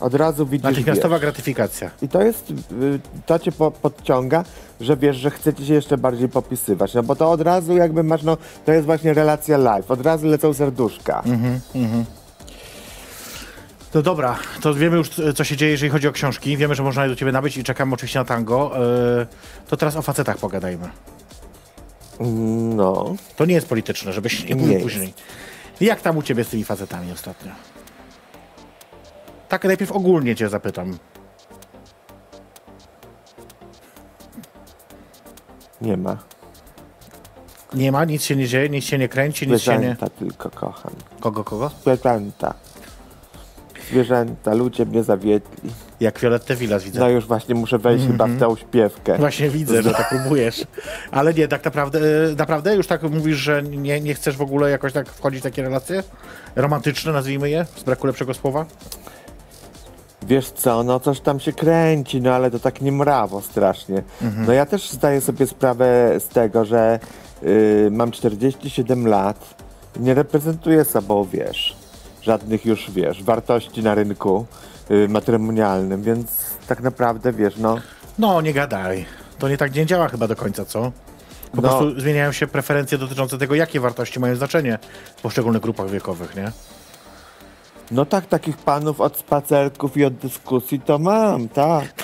Od 0.00 0.14
razu 0.14 0.46
widzisz, 0.46 0.64
Natychmiastowa 0.64 1.14
wiesz. 1.16 1.20
gratyfikacja. 1.20 1.90
I 2.02 2.08
to 2.08 2.22
jest, 2.22 2.50
y, 2.50 2.54
to 3.26 3.38
cię 3.38 3.52
po, 3.52 3.70
podciąga, 3.70 4.44
że 4.80 4.96
wiesz, 4.96 5.16
że 5.16 5.30
chcecie 5.30 5.66
się 5.66 5.74
jeszcze 5.74 5.98
bardziej 5.98 6.28
popisywać. 6.28 6.94
No 6.94 7.02
bo 7.02 7.16
to 7.16 7.30
od 7.30 7.40
razu 7.40 7.76
jakby 7.76 8.02
masz, 8.02 8.22
no 8.22 8.36
to 8.66 8.72
jest 8.72 8.86
właśnie 8.86 9.14
relacja 9.14 9.56
live. 9.56 9.90
Od 9.90 10.00
razu 10.02 10.26
lecą 10.26 10.54
serduszka. 10.54 11.22
No 13.94 14.02
dobra, 14.02 14.38
to 14.60 14.74
wiemy 14.74 14.96
już, 14.96 15.10
co 15.34 15.44
się 15.44 15.56
dzieje, 15.56 15.72
jeżeli 15.72 15.90
chodzi 15.90 16.08
o 16.08 16.12
książki. 16.12 16.56
Wiemy, 16.56 16.74
że 16.74 16.82
można 16.82 17.02
je 17.04 17.08
do 17.10 17.16
ciebie 17.16 17.32
nabyć 17.32 17.56
i 17.56 17.64
czekamy 17.64 17.94
oczywiście 17.94 18.18
na 18.18 18.24
tango. 18.24 18.72
Yy, 19.18 19.26
to 19.68 19.76
teraz 19.76 19.96
o 19.96 20.02
facetach 20.02 20.36
pogadajmy. 20.38 20.88
No. 22.74 23.14
To 23.36 23.44
nie 23.44 23.54
jest 23.54 23.68
polityczne, 23.68 24.12
żebyś 24.12 24.44
nie 24.48 24.54
mówił 24.54 24.72
jest. 24.72 24.82
później. 24.82 25.14
Jak 25.80 26.00
tam 26.00 26.16
u 26.16 26.22
ciebie 26.22 26.44
z 26.44 26.48
tymi 26.48 26.64
facetami 26.64 27.12
ostatnio? 27.12 27.52
Tak 29.50 29.64
najpierw 29.64 29.92
ogólnie 29.92 30.36
cię 30.36 30.48
zapytam. 30.48 30.98
Nie 35.80 35.96
ma. 35.96 36.16
Nie 37.74 37.92
ma, 37.92 38.04
nic 38.04 38.22
się 38.22 38.36
nie 38.36 38.48
dzieje, 38.48 38.68
nic 38.68 38.84
się 38.84 38.98
nie 38.98 39.08
kręci, 39.08 39.48
nic 39.48 39.62
się 39.62 39.72
nie... 39.72 39.78
Zwierzęta 39.78 40.08
tylko 40.08 40.50
kocham. 40.50 40.92
Kogo, 41.20 41.44
kogo? 41.44 41.70
Zwierzęta. 41.82 42.54
Zwierzęta, 43.90 44.54
ludzie 44.54 44.86
mnie 44.86 45.02
zawiedli. 45.02 45.70
Jak 46.00 46.18
Violettę 46.20 46.56
Villas 46.56 46.84
widzę. 46.84 47.00
No 47.00 47.08
już 47.08 47.26
właśnie 47.26 47.54
muszę 47.54 47.78
wejść 47.78 48.06
chyba 48.06 48.26
w 48.26 48.38
tę 48.38 48.48
uśpiewkę. 48.48 49.18
Właśnie 49.18 49.50
widzę, 49.50 49.82
że 49.82 49.94
tak 49.94 50.08
próbujesz. 50.08 50.64
Ale 51.10 51.34
nie, 51.34 51.48
tak 51.48 51.64
naprawdę, 51.64 51.98
e, 52.30 52.34
naprawdę 52.34 52.76
już 52.76 52.86
tak 52.86 53.02
mówisz, 53.02 53.36
że 53.36 53.62
nie, 53.62 54.00
nie 54.00 54.14
chcesz 54.14 54.36
w 54.36 54.42
ogóle 54.42 54.70
jakoś 54.70 54.92
tak 54.92 55.08
wchodzić 55.08 55.40
w 55.40 55.42
takie 55.42 55.62
relacje 55.62 56.02
romantyczne, 56.56 57.12
nazwijmy 57.12 57.50
je, 57.50 57.66
z 57.76 57.82
braku 57.82 58.06
lepszego 58.06 58.34
słowa? 58.34 58.66
Wiesz 60.22 60.50
co, 60.50 60.82
no 60.82 61.00
coś 61.00 61.20
tam 61.20 61.40
się 61.40 61.52
kręci, 61.52 62.20
no 62.20 62.32
ale 62.34 62.50
to 62.50 62.58
tak 62.58 62.80
nie 62.80 62.92
mrawo 62.92 63.40
strasznie. 63.42 64.02
No 64.46 64.52
ja 64.52 64.66
też 64.66 64.90
zdaję 64.90 65.20
sobie 65.20 65.46
sprawę 65.46 66.14
z 66.20 66.28
tego, 66.28 66.64
że 66.64 66.98
y, 67.42 67.88
mam 67.92 68.10
47 68.10 69.06
lat, 69.08 69.54
nie 69.96 70.14
reprezentuję 70.14 70.84
sobą, 70.84 71.26
wiesz, 71.32 71.76
żadnych 72.22 72.66
już, 72.66 72.90
wiesz, 72.90 73.22
wartości 73.22 73.82
na 73.82 73.94
rynku 73.94 74.46
y, 74.90 75.08
matrymonialnym, 75.08 76.02
więc 76.02 76.30
tak 76.68 76.80
naprawdę, 76.82 77.32
wiesz, 77.32 77.56
no, 77.56 77.76
No, 78.18 78.40
nie 78.40 78.52
gadaj. 78.52 79.04
To 79.38 79.48
nie 79.48 79.56
tak 79.56 79.74
nie 79.74 79.86
działa 79.86 80.08
chyba 80.08 80.28
do 80.28 80.36
końca, 80.36 80.64
co? 80.64 80.80
Po 81.52 81.56
No. 81.56 81.62
prostu 81.62 82.00
zmieniają 82.00 82.32
się 82.32 82.46
preferencje 82.46 82.98
dotyczące 82.98 83.38
tego, 83.38 83.54
jakie 83.54 83.80
wartości 83.80 84.20
mają 84.20 84.36
znaczenie 84.36 84.78
w 85.16 85.22
poszczególnych 85.22 85.62
grupach 85.62 85.90
wiekowych, 85.90 86.36
nie? 86.36 86.52
No 87.90 88.04
tak, 88.04 88.26
takich 88.26 88.56
panów 88.56 89.00
od 89.00 89.16
spacerków 89.16 89.96
i 89.96 90.04
od 90.04 90.14
dyskusji 90.14 90.80
to 90.80 90.98
mam, 90.98 91.48
tak. 91.48 91.94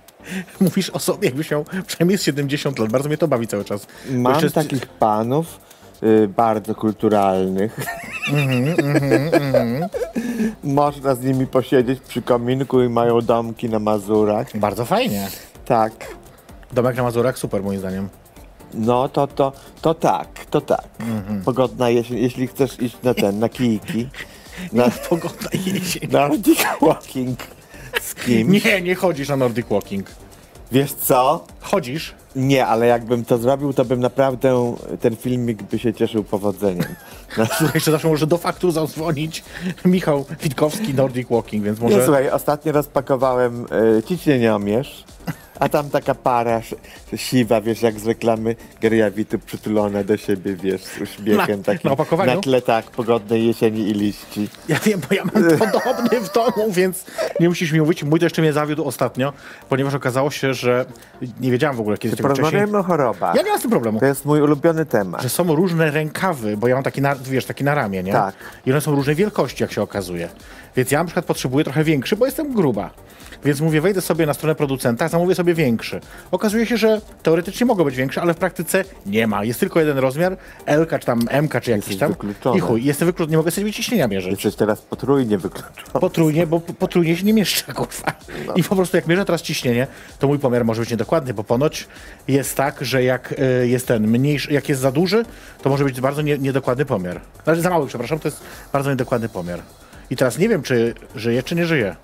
Mówisz 0.60 0.90
o 0.90 0.98
sobie, 0.98 1.28
jakbyś 1.28 1.50
miał 1.50 1.64
przynajmniej 1.86 2.18
z 2.18 2.22
70 2.22 2.78
lat. 2.78 2.90
Bardzo 2.90 3.08
mnie 3.08 3.18
to 3.18 3.28
bawi 3.28 3.46
cały 3.46 3.64
czas. 3.64 3.86
Mam 4.10 4.32
jeszcze 4.32 4.50
takich 4.50 4.86
panów 4.86 5.60
y, 6.02 6.28
bardzo 6.28 6.74
kulturalnych. 6.74 7.80
Można 10.64 11.14
z 11.14 11.24
nimi 11.24 11.46
posiedzieć 11.46 12.00
przy 12.00 12.22
kominku 12.22 12.82
i 12.82 12.88
mają 12.88 13.20
domki 13.20 13.68
na 13.68 13.78
Mazurach. 13.78 14.58
Bardzo 14.58 14.84
fajnie. 14.84 15.28
Tak. 15.64 15.92
Domek 16.72 16.96
na 16.96 17.02
Mazurach, 17.02 17.38
super 17.38 17.62
moim 17.62 17.78
zdaniem. 17.78 18.08
No 18.74 19.08
to, 19.08 19.26
to, 19.26 19.52
to 19.82 19.94
tak, 19.94 20.28
to 20.50 20.60
tak. 20.60 20.88
Pogodna 21.44 21.90
jesień, 21.90 22.18
jeśli 22.18 22.46
chcesz 22.46 22.80
iść 22.80 22.96
na 23.02 23.14
ten, 23.14 23.38
na 23.38 23.48
kijki, 23.48 24.08
na 24.72 24.90
Pogoda 25.08 25.48
jesień. 25.66 26.10
Nordic 26.12 26.64
Walking 26.80 27.38
z 28.00 28.14
kimś. 28.14 28.64
Nie, 28.64 28.82
nie 28.82 28.94
chodzisz 28.94 29.28
na 29.28 29.36
Nordic 29.36 29.66
Walking. 29.66 30.06
Wiesz 30.72 30.92
co? 30.92 31.44
Chodzisz? 31.60 32.14
Nie, 32.36 32.66
ale 32.66 32.86
jakbym 32.86 33.24
to 33.24 33.38
zrobił, 33.38 33.72
to 33.72 33.84
bym 33.84 34.00
naprawdę 34.00 34.76
ten 35.00 35.16
filmik 35.16 35.62
by 35.62 35.78
się 35.78 35.94
cieszył 35.94 36.24
powodzeniem. 36.24 36.94
No, 37.38 37.46
Słuchaj, 37.46 37.70
jeszcze 37.74 37.90
zawsze 37.90 38.08
może 38.08 38.26
do 38.26 38.38
faktu 38.38 38.70
zadzwonić 38.70 39.44
Michał 39.84 40.24
Witkowski, 40.42 40.94
Nordic 40.94 41.28
Walking, 41.28 41.64
więc 41.64 41.80
może... 41.80 41.96
Nie, 41.96 42.04
słuchaj, 42.04 42.30
ostatnio 42.30 42.72
rozpakowałem 42.72 43.66
y, 43.98 44.02
ciśnieniomierz, 44.02 45.04
a 45.62 45.68
tam 45.68 45.90
taka 45.90 46.14
para 46.14 46.60
siwa, 47.16 47.60
wiesz, 47.60 47.82
jak 47.82 48.00
z 48.00 48.06
reklamy 48.06 48.56
Geriawitu 48.80 49.38
przytulona 49.38 50.04
do 50.04 50.16
siebie, 50.16 50.56
wiesz, 50.56 50.82
z 50.82 51.00
uśmiechem 51.00 51.58
Na- 51.58 51.64
takim. 51.64 51.80
na 51.84 51.90
opakowaniu? 51.90 52.34
Na 52.34 52.40
tle 52.40 52.62
tak, 52.62 52.84
pogodnej 52.90 53.46
jesieni 53.46 53.80
i 53.88 53.92
liści. 53.92 54.48
Ja 54.68 54.78
wiem, 54.78 55.00
bo 55.08 55.14
ja 55.14 55.24
mam 55.24 55.58
podobny 55.58 56.20
w 56.20 56.32
domu, 56.32 56.72
więc 56.72 57.04
nie 57.40 57.48
musisz 57.48 57.72
mi 57.72 57.80
mówić. 57.80 58.04
Mój 58.04 58.20
to 58.20 58.26
jeszcze 58.26 58.42
mnie 58.42 58.52
zawiódł 58.52 58.84
ostatnio, 58.84 59.32
ponieważ 59.68 59.94
okazało 59.94 60.30
się, 60.30 60.54
że 60.54 60.84
nie 61.40 61.50
wiedziałem 61.50 61.76
w 61.76 61.80
ogóle, 61.80 61.98
kiedy 61.98 62.16
tego 62.16 62.28
wcześniej... 62.28 62.44
Porozmawiajmy 62.44 62.78
o 62.78 62.82
chorobach. 62.82 63.34
Ja 63.34 63.42
nie 63.42 63.50
mam 63.50 63.58
z 63.58 63.62
tym 63.62 63.70
problemu. 63.70 64.00
To 64.00 64.06
jest 64.06 64.24
mój 64.24 64.40
ulubiony 64.42 64.86
temat. 64.86 65.22
Że 65.22 65.28
są 65.28 65.54
różne 65.54 65.90
rękawy, 65.90 66.56
bo 66.56 66.68
ja 66.68 66.74
mam 66.74 66.84
taki, 66.84 67.02
na, 67.02 67.14
wiesz, 67.14 67.44
taki 67.46 67.64
na 67.64 67.74
ramię, 67.74 68.02
nie? 68.02 68.12
Tak. 68.12 68.34
I 68.66 68.70
one 68.72 68.80
są 68.80 68.94
różnej 68.94 69.16
wielkości, 69.16 69.62
jak 69.62 69.72
się 69.72 69.82
okazuje. 69.82 70.28
Więc 70.76 70.90
ja 70.90 70.98
na 70.98 71.04
przykład 71.04 71.24
potrzebuję 71.24 71.64
trochę 71.64 71.84
większy, 71.84 72.16
bo 72.16 72.26
jestem 72.26 72.54
gruba. 72.54 72.90
Więc 73.44 73.60
mówię, 73.60 73.80
wejdę 73.80 74.00
sobie 74.00 74.26
na 74.26 74.34
stronę 74.34 74.54
producenta, 74.54 75.08
zamówię 75.08 75.34
sobie 75.34 75.54
większy. 75.54 76.00
Okazuje 76.30 76.66
się, 76.66 76.76
że 76.76 77.00
teoretycznie 77.22 77.66
mogą 77.66 77.84
być 77.84 77.96
większe, 77.96 78.22
ale 78.22 78.34
w 78.34 78.36
praktyce 78.36 78.84
nie 79.06 79.26
ma. 79.26 79.44
Jest 79.44 79.60
tylko 79.60 79.80
jeden 79.80 79.98
rozmiar, 79.98 80.36
L 80.66 80.86
czy 81.00 81.06
tam 81.06 81.20
M 81.28 81.48
czy 81.48 81.56
jakiś 81.56 81.70
Jesteś 81.70 81.96
tam. 81.96 82.10
wykluczony. 82.10 82.58
I 82.58 82.60
chuj, 82.60 82.84
jestem 82.84 83.06
wykluczony, 83.06 83.30
nie 83.30 83.36
mogę 83.36 83.50
sobie 83.50 83.72
ciśnienia 83.72 84.08
mierzyć. 84.08 84.30
Jesteś 84.30 84.54
teraz 84.54 84.80
potrójnie 84.80 85.38
wykluczony. 85.38 86.00
Potrójnie, 86.00 86.46
bo 86.46 86.60
potrójnie 86.60 87.16
się 87.16 87.24
nie 87.24 87.32
mieszczę, 87.32 87.72
kurwa. 87.72 88.12
I 88.56 88.64
po 88.64 88.76
prostu 88.76 88.96
jak 88.96 89.06
mierzę 89.06 89.24
teraz 89.24 89.42
ciśnienie, 89.42 89.86
to 90.18 90.26
mój 90.26 90.38
pomiar 90.38 90.64
może 90.64 90.80
być 90.80 90.90
niedokładny, 90.90 91.34
bo 91.34 91.44
ponoć 91.44 91.88
jest 92.28 92.56
tak, 92.56 92.84
że 92.84 93.04
jak 93.04 93.34
y, 93.62 93.68
jest 93.68 93.86
ten 93.86 94.08
mniejszy, 94.08 94.52
jak 94.52 94.68
jest 94.68 94.80
za 94.80 94.92
duży, 94.92 95.24
to 95.62 95.70
może 95.70 95.84
być 95.84 96.00
bardzo 96.00 96.22
nie, 96.22 96.38
niedokładny 96.38 96.84
pomiar. 96.84 97.20
Znaczy 97.44 97.60
za 97.60 97.70
mały, 97.70 97.86
przepraszam, 97.86 98.18
to 98.18 98.28
jest 98.28 98.40
bardzo 98.72 98.90
niedokładny 98.90 99.28
pomiar. 99.28 99.62
I 100.12 100.16
teraz 100.16 100.38
nie 100.38 100.48
wiem, 100.48 100.62
czy 100.62 100.94
żyje, 101.14 101.42
czy 101.42 101.54
nie 101.54 101.66
żyje. 101.66 101.96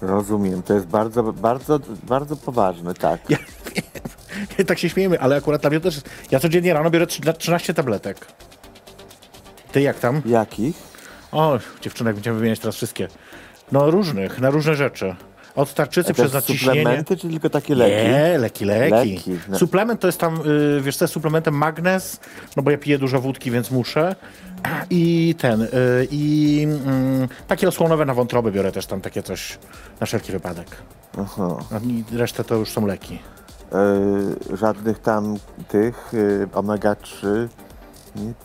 Rozumiem, 0.00 0.62
to 0.62 0.74
jest 0.74 0.86
bardzo, 0.86 1.22
bardzo, 1.22 1.80
bardzo 2.02 2.36
poważne, 2.36 2.94
tak. 2.94 3.30
Ja 3.30 3.36
wiem, 4.58 4.66
tak 4.68 4.78
się 4.78 4.88
śmiejemy, 4.88 5.20
ale 5.20 5.36
akurat 5.36 5.60
dla 5.60 5.70
mnie 5.70 5.80
też. 5.80 6.00
Ja 6.30 6.40
codziennie 6.40 6.74
rano 6.74 6.90
biorę 6.90 7.06
trz- 7.06 7.36
13 7.38 7.74
tabletek. 7.74 8.26
Ty 9.72 9.80
jak 9.82 9.98
tam? 9.98 10.22
Jakich? 10.26 10.76
O, 11.32 11.58
dziewczynek, 11.80 12.14
będziemy 12.14 12.36
wymieniać 12.38 12.58
teraz 12.60 12.76
wszystkie. 12.76 13.08
No 13.72 13.90
różnych, 13.90 14.38
na 14.38 14.50
różne 14.50 14.74
rzeczy. 14.74 15.16
Od 15.56 15.74
tarczycy 15.74 16.14
przez 16.14 16.32
naciśnienie. 16.32 16.80
suplementy, 16.80 17.16
czy 17.16 17.28
tylko 17.28 17.50
takie 17.50 17.74
leki? 17.74 18.08
Nie, 18.08 18.38
leki, 18.38 18.64
leki. 18.64 18.90
Leki, 19.14 19.38
no. 19.48 19.58
Suplement 19.58 20.00
to 20.00 20.08
jest 20.08 20.20
tam, 20.20 20.40
y, 20.46 20.80
wiesz 20.80 20.96
co, 20.96 21.08
suplementem 21.08 21.54
magnez, 21.54 22.20
no 22.56 22.62
bo 22.62 22.70
ja 22.70 22.78
piję 22.78 22.98
dużo 22.98 23.20
wódki, 23.20 23.50
więc 23.50 23.70
muszę. 23.70 24.16
I 24.90 25.34
ten, 25.38 25.62
y, 25.62 25.68
i 26.10 26.62
mm, 26.86 27.28
takie 27.48 27.68
osłonowe 27.68 28.04
na 28.04 28.14
wątrobę 28.14 28.52
biorę 28.52 28.72
też 28.72 28.86
tam 28.86 29.00
takie 29.00 29.22
coś 29.22 29.58
na 30.00 30.06
wszelki 30.06 30.32
wypadek. 30.32 30.66
Aha. 31.18 31.56
A 31.72 31.78
i 31.78 32.04
resztę 32.18 32.44
to 32.44 32.54
już 32.54 32.70
są 32.70 32.86
leki. 32.86 33.18
Yy, 34.50 34.56
żadnych 34.56 34.98
tam 34.98 35.36
tych 35.68 36.10
yy, 36.12 36.48
omega-3, 36.52 37.48
nic. 38.16 38.36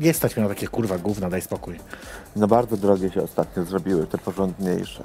Nie 0.00 0.14
stać 0.14 0.36
mnie 0.36 0.42
na 0.42 0.54
takie 0.54 0.68
kurwa 0.68 0.98
gówna, 0.98 1.30
daj 1.30 1.42
spokój. 1.42 1.80
No 2.36 2.46
bardzo 2.46 2.76
drogie 2.76 3.10
się 3.10 3.22
ostatnio 3.22 3.64
zrobiły, 3.64 4.06
te 4.06 4.18
porządniejsze. 4.18 5.04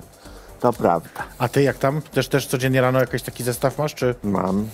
To 0.64 0.74
prawda. 0.74 1.09
A 1.38 1.47
ty 1.47 1.64
jak 1.64 1.78
tam? 1.78 2.01
Też, 2.01 2.28
też 2.28 2.47
codziennie 2.47 2.82
rano 2.82 2.99
jakiś 2.99 3.22
taki 3.22 3.43
zestaw 3.43 3.78
masz, 3.78 3.95
czy... 3.95 4.16
Mam. 4.24 4.68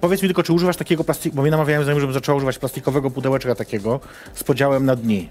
Powiedz 0.00 0.22
mi 0.22 0.28
tylko, 0.28 0.42
czy 0.42 0.52
używasz 0.52 0.76
takiego 0.76 1.04
plastiku, 1.04 1.36
bo 1.36 1.42
mnie 1.42 1.50
namawiałem 1.50 1.82
znajomych, 1.84 2.00
żebym 2.00 2.14
zaczął 2.14 2.36
używać 2.36 2.58
plastikowego 2.58 3.10
pudełeczka 3.10 3.54
takiego 3.54 4.00
z 4.34 4.44
podziałem 4.44 4.84
na 4.84 4.96
dni. 4.96 5.28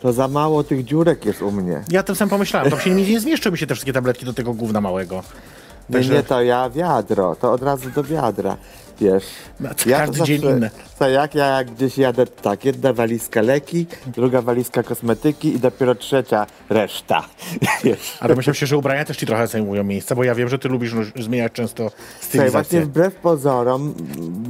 To 0.00 0.12
za 0.12 0.28
mało 0.28 0.64
tych 0.64 0.84
dziurek 0.84 1.24
jest 1.24 1.42
u 1.42 1.50
mnie. 1.50 1.84
Ja 1.90 2.02
tym 2.02 2.14
sam 2.14 2.28
pomyślałem, 2.28 2.70
tam 2.70 2.80
się 2.80 2.90
nic 2.94 3.08
nie 3.08 3.20
zmieszczą 3.20 3.50
mi 3.50 3.58
się 3.58 3.66
te 3.66 3.74
wszystkie 3.74 3.92
tabletki 3.92 4.24
do 4.26 4.32
tego 4.32 4.54
gówna 4.54 4.80
małego. 4.80 5.22
Nie, 5.90 5.94
Także- 5.94 6.14
nie, 6.14 6.22
to 6.22 6.42
ja 6.42 6.70
wiadro, 6.70 7.36
to 7.36 7.52
od 7.52 7.62
razu 7.62 7.90
do 7.90 8.04
wiadra, 8.04 8.56
wiesz. 9.00 9.24
No, 9.60 9.68
to 9.74 9.90
ja 9.90 9.98
każdy 9.98 10.22
dzień 10.22 10.42
inny. 10.42 10.70
Co 10.98 11.08
jak 11.08 11.34
ja 11.34 11.64
gdzieś 11.64 11.98
jadę, 11.98 12.26
tak, 12.26 12.64
jedna 12.64 12.92
walizka 12.92 13.42
leki, 13.42 13.86
druga 14.06 14.42
walizka 14.42 14.82
kosmetyki 14.82 15.54
i 15.54 15.60
dopiero 15.60 15.94
trzecia 15.94 16.46
reszta. 16.70 17.24
Ale 18.20 18.34
myślę 18.34 18.54
się, 18.54 18.66
że 18.66 18.76
ubrania 18.76 19.04
też 19.04 19.16
ci 19.16 19.26
trochę 19.26 19.46
zajmują 19.46 19.84
miejsce, 19.84 20.14
bo 20.16 20.24
ja 20.24 20.34
wiem, 20.34 20.48
że 20.48 20.58
ty 20.58 20.68
lubisz 20.68 20.94
zmieniać 21.16 21.52
często 21.52 21.82
Słuchaj, 21.90 22.20
stylizację. 22.20 22.52
właśnie 22.52 22.80
wbrew 22.80 23.14
pozorom 23.14 23.94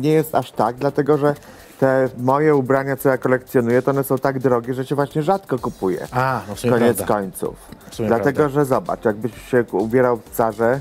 nie 0.00 0.10
jest 0.10 0.34
aż 0.34 0.52
tak, 0.52 0.76
dlatego 0.76 1.18
że 1.18 1.34
te 1.80 2.08
moje 2.18 2.54
ubrania, 2.54 2.96
co 2.96 3.08
ja 3.08 3.18
kolekcjonuję, 3.18 3.82
to 3.82 3.90
one 3.90 4.04
są 4.04 4.18
tak 4.18 4.38
drogie, 4.38 4.74
że 4.74 4.86
się 4.86 4.94
właśnie 4.94 5.22
rzadko 5.22 5.58
kupuje. 5.58 6.06
A, 6.12 6.40
no 6.48 6.54
w 6.54 6.60
sumie 6.60 6.72
Koniec 6.72 6.96
prawda. 6.96 7.14
końców. 7.14 7.56
Sumie 7.90 8.08
Dlatego, 8.08 8.36
prawda. 8.36 8.54
że 8.54 8.64
zobacz, 8.64 9.04
jakbyś 9.04 9.32
się 9.50 9.64
ubierał 9.72 10.16
w 10.16 10.36
carze, 10.36 10.80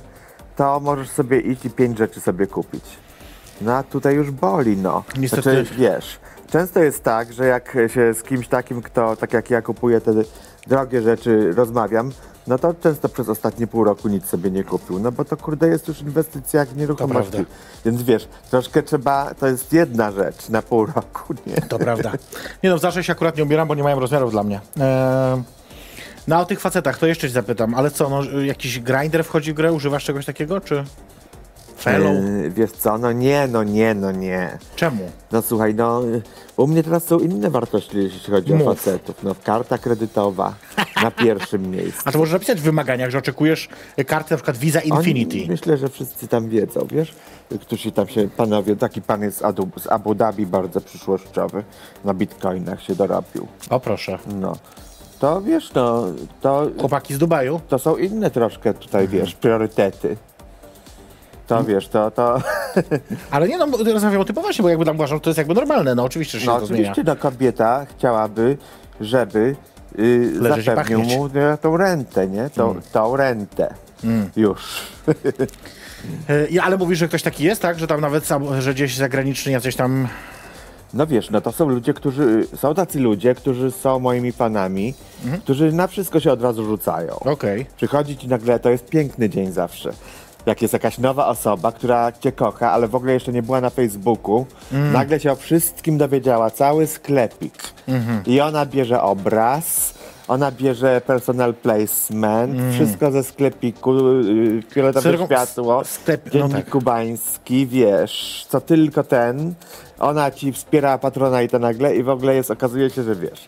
to 0.56 0.80
możesz 0.80 1.10
sobie 1.10 1.40
iść 1.40 1.66
i 1.66 1.70
pięć 1.70 1.98
rzeczy 1.98 2.22
sobie 2.22 2.48
kupić. 2.48 2.84
No 3.62 3.74
a 3.76 3.84
tutaj 3.84 4.16
już 4.16 4.32
boli, 4.32 4.78
no. 4.78 5.04
Niestety- 5.18 5.42
Znaczy, 5.42 5.66
wiesz, 5.78 6.20
często 6.52 6.80
jest 6.84 7.04
tak, 7.04 7.34
że 7.34 7.46
jak 7.46 7.78
się 7.88 8.14
z 8.14 8.24
kimś 8.24 8.48
takim, 8.48 8.82
kto 8.82 9.16
tak 9.16 9.34
jak 9.34 9.50
ja 9.50 9.62
kupuje 9.62 10.02
te 10.02 10.12
drogie 10.68 11.02
rzeczy, 11.02 11.54
rozmawiam, 11.56 12.12
no 12.48 12.58
to 12.60 12.74
często 12.74 13.10
przez 13.10 13.30
ostatnie 13.30 13.68
pół 13.68 13.84
roku 13.84 14.08
nic 14.08 14.26
sobie 14.26 14.52
nie 14.52 14.64
kupił. 14.64 15.00
No 15.00 15.12
bo 15.12 15.26
to 15.26 15.38
kurde 15.38 15.68
jest 15.68 15.88
już 15.88 16.02
inwestycja 16.02 16.66
w 16.66 16.78
nieruchomości. 16.78 17.46
Więc 17.86 18.04
wiesz, 18.04 18.28
troszkę 18.52 18.84
trzeba, 18.84 19.34
to 19.34 19.48
jest 19.48 19.74
jedna 19.74 20.12
rzecz 20.12 20.50
na 20.50 20.62
pół 20.62 20.86
roku, 20.86 21.34
nie? 21.48 21.56
To 21.56 21.80
prawda. 21.80 22.12
Nie 22.64 22.70
no, 22.70 22.78
w 22.78 22.82
zawsze 22.82 23.04
się 23.04 23.14
akurat 23.14 23.38
nie 23.38 23.44
ubieram, 23.44 23.68
bo 23.68 23.76
nie 23.76 23.84
mają 23.84 24.00
rozmiarów 24.00 24.32
dla 24.32 24.44
mnie. 24.44 24.60
Eee, 24.80 25.44
no 26.28 26.36
a 26.36 26.40
o 26.40 26.46
tych 26.46 26.60
facetach 26.60 26.98
to 26.98 27.06
jeszcze 27.08 27.28
ci 27.28 27.34
zapytam, 27.34 27.74
ale 27.76 27.92
co, 27.92 28.10
no 28.10 28.40
jakiś 28.42 28.80
grinder 28.80 29.24
wchodzi 29.24 29.52
w 29.54 29.56
grę? 29.56 29.74
Używasz 29.74 30.06
czegoś 30.06 30.26
takiego, 30.26 30.62
czy 30.62 30.84
fellow? 31.80 32.14
Yy, 32.14 32.50
wiesz 32.52 32.72
co, 32.72 32.98
no 32.98 33.12
nie, 33.12 33.48
no 33.52 33.64
nie, 33.64 33.94
no 33.94 34.12
nie. 34.12 34.58
Czemu? 34.76 35.12
No 35.32 35.42
słuchaj, 35.42 35.76
no 35.76 36.04
y, 36.06 36.22
u 36.58 36.68
mnie 36.68 36.84
teraz 36.84 37.04
są 37.04 37.20
inne 37.20 37.50
wartości, 37.50 37.98
jeśli 37.98 38.34
chodzi 38.34 38.54
Mów. 38.54 38.68
o 38.68 38.76
facetów. 38.76 39.24
No 39.24 39.36
karta 39.44 39.78
kredytowa 39.78 40.54
na 41.04 41.12
pierwszym 41.12 41.72
miejscu. 41.72 42.02
A 42.06 42.12
to 42.12 42.18
możesz 42.18 42.34
napisać 42.34 42.60
w 42.60 42.64
wymaganiach, 42.64 43.10
że 43.10 43.18
oczekujesz 43.18 43.70
karty 44.08 44.34
na 44.34 44.38
przykład 44.38 44.58
Visa 44.58 44.80
Infinity. 44.80 45.38
Oni, 45.38 45.48
myślę, 45.50 45.78
że 45.78 45.90
wszyscy 45.90 46.28
tam 46.28 46.50
wiedzą, 46.50 46.88
wiesz? 46.92 47.14
Którzy 47.62 47.92
tam 47.92 48.08
się, 48.08 48.30
panowie, 48.38 48.76
taki 48.76 49.02
pan 49.02 49.22
jest 49.24 49.38
z 49.38 49.42
Abu, 49.44 49.68
z 49.80 49.88
Abu 49.88 50.16
Dhabi 50.16 50.46
bardzo 50.46 50.82
przyszłościowy, 50.82 51.64
na 52.06 52.14
bitcoinach 52.14 52.82
się 52.84 52.96
dorobił. 52.96 53.48
O 53.70 53.80
proszę. 53.80 54.20
No. 54.36 54.54
To 55.20 55.42
wiesz, 55.42 55.74
no, 55.74 56.04
to, 56.42 56.68
Chłopaki 56.80 57.14
z 57.14 57.18
Dubaju? 57.18 57.62
to 57.70 57.80
są 57.80 57.98
inne 57.98 58.32
troszkę 58.32 58.74
tutaj, 58.74 59.04
Mhm. 59.06 59.22
wiesz, 59.24 59.36
priorytety. 59.36 60.18
To 61.50 61.64
wiesz, 61.64 61.88
to, 61.88 62.12
to, 62.12 62.38
Ale 63.32 63.48
nie 63.48 63.58
no, 63.58 63.68
rozmawiam 63.94 64.22
o 64.22 64.26
tym 64.26 64.36
poważnie, 64.36 64.64
bo 64.64 64.70
jakby 64.70 64.86
tam 64.86 64.96
uważam, 64.96 65.20
to 65.20 65.30
jest 65.30 65.38
jakby 65.38 65.54
normalne, 65.54 65.96
no 65.96 66.04
oczywiście, 66.04 66.40
że 66.40 66.46
się 66.46 66.52
no 66.52 66.60
to 66.60 66.66
zmienia. 66.66 66.82
oczywiście, 66.92 67.04
no 67.04 67.16
kobieta 67.16 67.86
chciałaby, 67.86 68.58
żeby 69.02 69.56
y, 70.00 70.32
Leżeć 70.42 70.60
i 70.60 70.66
zapewnił 70.66 71.00
mu 71.04 71.26
e, 71.26 71.58
tą 71.62 71.78
rentę, 71.78 72.28
nie? 72.28 72.50
Tą, 72.50 72.70
Mm. 72.72 72.82
tą 72.92 73.16
rentę. 73.16 73.74
Już. 74.36 74.62
E, 76.30 76.48
i- 76.54 76.60
Ale 76.60 76.78
mówisz, 76.78 77.00
że 77.00 77.08
ktoś 77.08 77.22
taki 77.24 77.44
jest, 77.44 77.62
tak? 77.62 77.80
Że 77.80 77.88
tam 77.88 78.02
nawet, 78.02 78.26
sam- 78.26 78.62
że 78.62 78.74
gdzieś 78.74 78.98
zagraniczni 78.98 79.54
jacyś 79.54 79.76
tam... 79.76 80.08
No 80.94 81.08
wiesz, 81.08 81.30
no 81.30 81.42
to 81.42 81.52
są 81.52 81.70
ludzie, 81.70 81.94
którzy, 81.94 82.48
są 82.56 82.74
tacy 82.76 83.00
ludzie, 83.00 83.36
którzy 83.36 83.72
są 83.72 84.00
moimi 84.00 84.32
fanami, 84.32 84.94
Mhm. 85.24 85.42
którzy 85.42 85.72
na 85.72 85.88
wszystko 85.88 86.20
się 86.20 86.32
od 86.32 86.42
razu 86.42 86.66
rzucają. 86.66 87.14
Okej. 87.20 87.66
Przychodzi 87.78 88.18
ci 88.18 88.28
nagle, 88.28 88.60
to 88.60 88.70
jest 88.70 88.86
piękny 88.86 89.30
dzień 89.30 89.52
zawsze. 89.52 89.92
Jak 90.46 90.62
jest 90.62 90.74
jakaś 90.74 90.98
nowa 90.98 91.28
osoba, 91.28 91.72
która 91.72 92.12
cię 92.12 92.32
kocha, 92.32 92.72
ale 92.72 92.88
w 92.88 92.96
ogóle 92.96 93.14
jeszcze 93.14 93.32
nie 93.32 93.44
była 93.44 93.62
na 93.62 93.70
Facebooku, 93.70 94.46
Mm. 94.74 94.92
nagle 94.94 95.20
się 95.20 95.32
o 95.32 95.36
wszystkim 95.36 95.98
dowiedziała, 95.98 96.50
cały 96.52 96.88
sklepik. 96.88 97.54
Mhm. 97.88 98.24
I 98.26 98.42
ona 98.42 98.66
bierze 98.66 99.02
obraz, 99.02 99.94
ona 100.28 100.52
bierze 100.52 101.02
personal 101.08 101.54
placement, 101.54 102.74
wszystko 102.74 103.12
ze 103.12 103.24
sklepiku, 103.24 103.94
yy, 104.22 104.62
fioletowe 104.72 105.10
Cyrką- 105.12 105.26
światło, 105.26 105.82
sklep- 105.82 106.40
no 106.40 106.50
tak. 106.50 106.70
kubański, 106.70 107.68
wiesz, 107.68 108.46
co 108.50 108.62
tylko 108.62 109.04
ten. 109.04 109.54
Ona 110.00 110.32
ci 110.32 110.52
wspiera 110.54 110.98
patrona 110.98 111.42
i 111.42 111.48
to 111.50 111.60
nagle 111.60 111.96
i 111.96 112.04
w 112.04 112.10
ogóle 112.10 112.36
jest, 112.36 112.52
okazuje 112.52 112.90
się, 112.90 113.04
że 113.04 113.16
wiesz. 113.16 113.48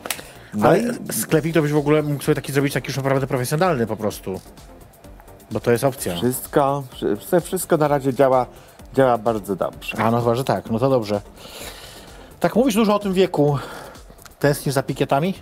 No 0.53 0.67
Ale 0.67 0.79
i- 0.79 1.13
sklepik 1.13 1.53
to 1.53 1.61
byś 1.61 1.71
w 1.71 1.77
ogóle 1.77 2.03
mógł 2.03 2.23
sobie 2.23 2.35
taki 2.35 2.51
zrobić, 2.51 2.73
taki 2.73 2.87
już 2.87 2.97
naprawdę 2.97 3.27
profesjonalny 3.27 3.87
po 3.87 3.95
prostu. 3.97 4.39
Bo 5.51 5.59
to 5.59 5.71
jest 5.71 5.83
opcja. 5.83 6.15
Wszystko, 6.15 6.83
wszy- 6.91 7.41
wszystko 7.41 7.77
na 7.77 7.87
razie 7.87 8.13
działa, 8.13 8.45
działa 8.93 9.17
bardzo 9.17 9.55
dobrze. 9.55 9.97
A 9.97 10.11
no 10.11 10.19
chyba, 10.19 10.35
że 10.35 10.43
tak, 10.43 10.69
no 10.69 10.79
to 10.79 10.89
dobrze. 10.89 11.21
Tak 12.39 12.55
mówisz 12.55 12.75
dużo 12.75 12.95
o 12.95 12.99
tym 12.99 13.13
wieku. 13.13 13.57
Tęsknisz 14.39 14.75
za 14.75 14.83
pikietami? 14.83 15.33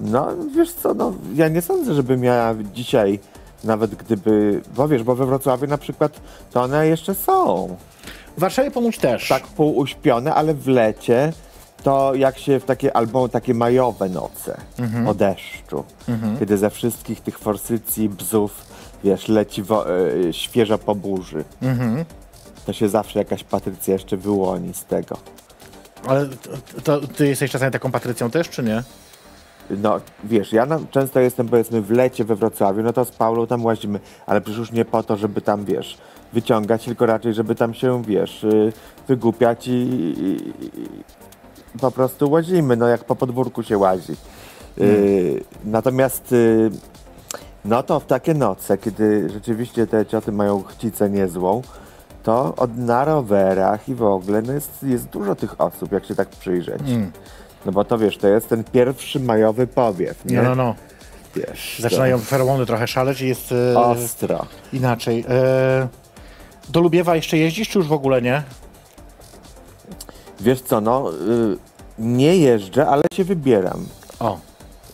No, 0.00 0.28
wiesz 0.56 0.72
co, 0.72 0.94
no, 0.94 1.12
ja 1.34 1.48
nie 1.48 1.62
sądzę, 1.62 1.94
żebym 1.94 2.24
ja 2.24 2.54
dzisiaj, 2.74 3.20
nawet 3.64 3.94
gdyby, 3.94 4.62
bo 4.76 4.88
wiesz, 4.88 5.02
bo 5.02 5.14
we 5.14 5.26
Wrocławiu 5.26 5.66
na 5.66 5.78
przykład, 5.78 6.20
to 6.52 6.62
one 6.62 6.86
jeszcze 6.86 7.14
są. 7.14 7.76
W 8.36 8.40
Warszawie 8.40 8.70
ponoć 8.70 8.98
też. 8.98 9.28
Tak 9.28 9.46
półuśpione, 9.46 10.34
ale 10.34 10.54
w 10.54 10.68
lecie 10.68 11.32
to 11.88 12.14
jak 12.14 12.38
się 12.38 12.60
w 12.60 12.64
takie, 12.64 12.96
albo 12.96 13.28
takie 13.28 13.54
majowe 13.54 14.08
noce 14.08 14.60
Mhm. 14.78 15.08
o 15.08 15.14
deszczu, 15.14 15.84
kiedy 16.38 16.58
ze 16.58 16.70
wszystkich 16.70 17.20
tych 17.20 17.38
forsycji, 17.38 18.08
bzów, 18.08 18.64
wiesz, 19.04 19.28
leci 19.28 19.62
wo- 19.62 19.86
e, 19.90 20.32
świeżo 20.32 20.78
po 20.78 20.94
burzy. 20.94 21.44
Mhm. 21.62 22.04
To 22.66 22.72
się 22.72 22.88
zawsze 22.88 23.18
jakaś 23.18 23.44
Patrycja 23.44 23.92
jeszcze 23.92 24.16
wyłoni 24.16 24.74
z 24.74 24.84
tego. 24.84 25.16
Ale 26.06 26.26
to, 26.26 27.00
to 27.00 27.06
ty 27.08 27.26
jesteś 27.28 27.50
czasami 27.50 27.72
taką 27.72 27.90
Patrycją 27.90 28.30
też, 28.30 28.48
czy 28.48 28.62
nie? 28.62 28.82
No, 29.70 30.00
wiesz, 30.24 30.52
ja 30.52 30.66
często 30.90 31.20
jestem 31.20 31.48
powiedzmy 31.48 31.82
w 31.82 31.90
lecie 31.90 32.24
we 32.24 32.36
Wrocławiu, 32.36 32.82
no 32.82 32.92
to 32.92 33.04
z 33.04 33.10
Paulą 33.10 33.46
tam 33.46 33.64
łazimy, 33.64 34.00
ale 34.26 34.40
przecież 34.40 34.58
już 34.58 34.72
nie 34.72 34.84
po 34.84 35.02
to, 35.02 35.16
żeby 35.16 35.40
tam, 35.40 35.64
wiesz, 35.64 35.98
wyciągać, 36.32 36.84
tylko 36.84 37.06
raczej, 37.06 37.34
żeby 37.34 37.54
tam 37.54 37.74
się, 37.74 38.02
wiesz, 38.02 38.44
y, 38.44 38.72
wygłupiać 39.08 39.68
i, 39.68 39.72
i 39.72 40.52
po 41.80 41.90
prostu 41.90 42.30
łazimy, 42.30 42.76
no 42.76 42.88
jak 42.88 43.04
po 43.04 43.16
podwórku 43.16 43.62
się 43.62 43.78
łazi. 43.78 44.12
Y, 44.78 45.44
natomiast 45.64 46.32
y, 46.32 46.70
no 47.64 47.82
to 47.82 48.00
w 48.00 48.06
takie 48.06 48.34
noce, 48.34 48.78
kiedy 48.78 49.30
rzeczywiście 49.30 49.86
te 49.86 50.06
cioty 50.06 50.32
mają 50.32 50.62
chcicę 50.62 51.10
niezłą, 51.10 51.62
to 52.22 52.54
od, 52.56 52.76
na 52.78 53.04
rowerach 53.04 53.88
i 53.88 53.94
w 53.94 54.02
ogóle 54.02 54.42
no 54.42 54.52
jest, 54.52 54.82
jest 54.82 55.06
dużo 55.08 55.34
tych 55.34 55.60
osób, 55.60 55.92
jak 55.92 56.04
się 56.04 56.14
tak 56.14 56.28
przyjrzeć. 56.28 56.80
No 57.66 57.72
bo 57.72 57.84
to 57.84 57.98
wiesz, 57.98 58.18
to 58.18 58.28
jest 58.28 58.48
ten 58.48 58.64
pierwszy 58.64 59.20
majowy 59.20 59.66
powiew, 59.66 60.24
nie? 60.24 60.36
No, 60.36 60.42
no, 60.42 60.54
no. 60.54 60.74
Wiesz, 61.36 61.78
Zaczynają 61.78 62.18
feromony 62.18 62.66
trochę 62.66 62.86
szaleć 62.88 63.20
i 63.20 63.28
jest 63.28 63.48
to 63.74 63.86
ostro. 63.86 64.46
inaczej. 64.72 65.24
Do 66.68 66.80
Lubiewa 66.80 67.16
jeszcze 67.16 67.38
jeździsz, 67.38 67.68
czy 67.68 67.78
już 67.78 67.88
w 67.88 67.92
ogóle 67.92 68.22
nie? 68.22 68.42
Wiesz 70.40 70.60
co, 70.60 70.80
no 70.80 71.12
y, 71.12 71.56
nie 71.98 72.36
jeżdżę, 72.36 72.86
ale 72.88 73.02
się 73.14 73.24
wybieram. 73.24 73.86
O, 74.20 74.38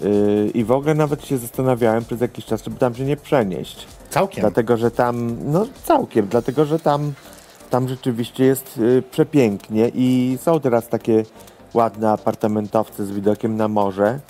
Y, 0.02 0.50
I 0.54 0.64
w 0.64 0.72
ogóle 0.72 0.94
nawet 0.94 1.26
się 1.26 1.38
zastanawiałem 1.38 2.04
przez 2.04 2.20
jakiś 2.20 2.44
czas, 2.44 2.64
żeby 2.64 2.76
tam 2.78 2.94
się 2.94 3.04
nie 3.04 3.16
przenieść. 3.16 3.86
całkiem. 4.10 4.40
Dlatego, 4.40 4.76
że 4.76 4.90
tam, 4.90 5.36
no 5.44 5.66
całkiem, 5.84 6.26
dlatego, 6.26 6.64
że 6.64 6.78
tam, 6.78 7.12
tam 7.70 7.88
rzeczywiście 7.88 8.44
jest 8.44 8.78
y, 8.78 9.02
przepięknie 9.10 9.90
i 9.94 10.38
są 10.42 10.60
teraz 10.60 10.88
takie 10.88 11.24
ładne 11.74 12.10
apartamentowce 12.10 13.06
z 13.06 13.10
widokiem 13.10 13.56
na 13.56 13.68
morze. 13.68 14.20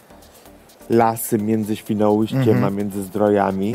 Lasy 0.90 1.38
między 1.38 1.76
Świnoujściem 1.76 2.64
a 2.64 2.70
między 2.70 3.02
Zdrojami. 3.02 3.74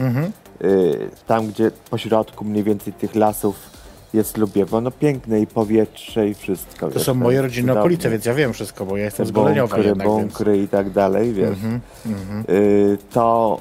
Y, 0.63 1.09
tam, 1.27 1.47
gdzie 1.47 1.71
po 1.89 1.97
środku 1.97 2.45
mniej 2.45 2.63
więcej 2.63 2.93
tych 2.93 3.15
lasów 3.15 3.55
jest 4.13 4.37
Lubiewo, 4.37 4.81
no 4.81 4.91
piękne 4.91 5.39
i 5.39 5.47
powietrze 5.47 6.27
i 6.29 6.33
wszystko. 6.33 6.87
To 6.87 6.93
wiesz, 6.93 7.03
są 7.03 7.13
moje 7.13 7.41
rodzinne 7.41 7.79
okolice, 7.79 8.09
więc 8.09 8.25
ja 8.25 8.33
wiem 8.33 8.53
wszystko, 8.53 8.85
bo 8.85 8.97
ja 8.97 9.05
jestem 9.05 9.25
z 9.25 9.31
Goleniowa 9.31 9.75
Bąkry, 9.75 9.89
jednak, 9.89 10.07
więc... 10.07 10.19
bąkry 10.19 10.57
i 10.57 10.67
tak 10.67 10.89
dalej, 10.89 11.33
wiesz. 11.33 11.57
Y, 12.49 12.97
to, 13.11 13.59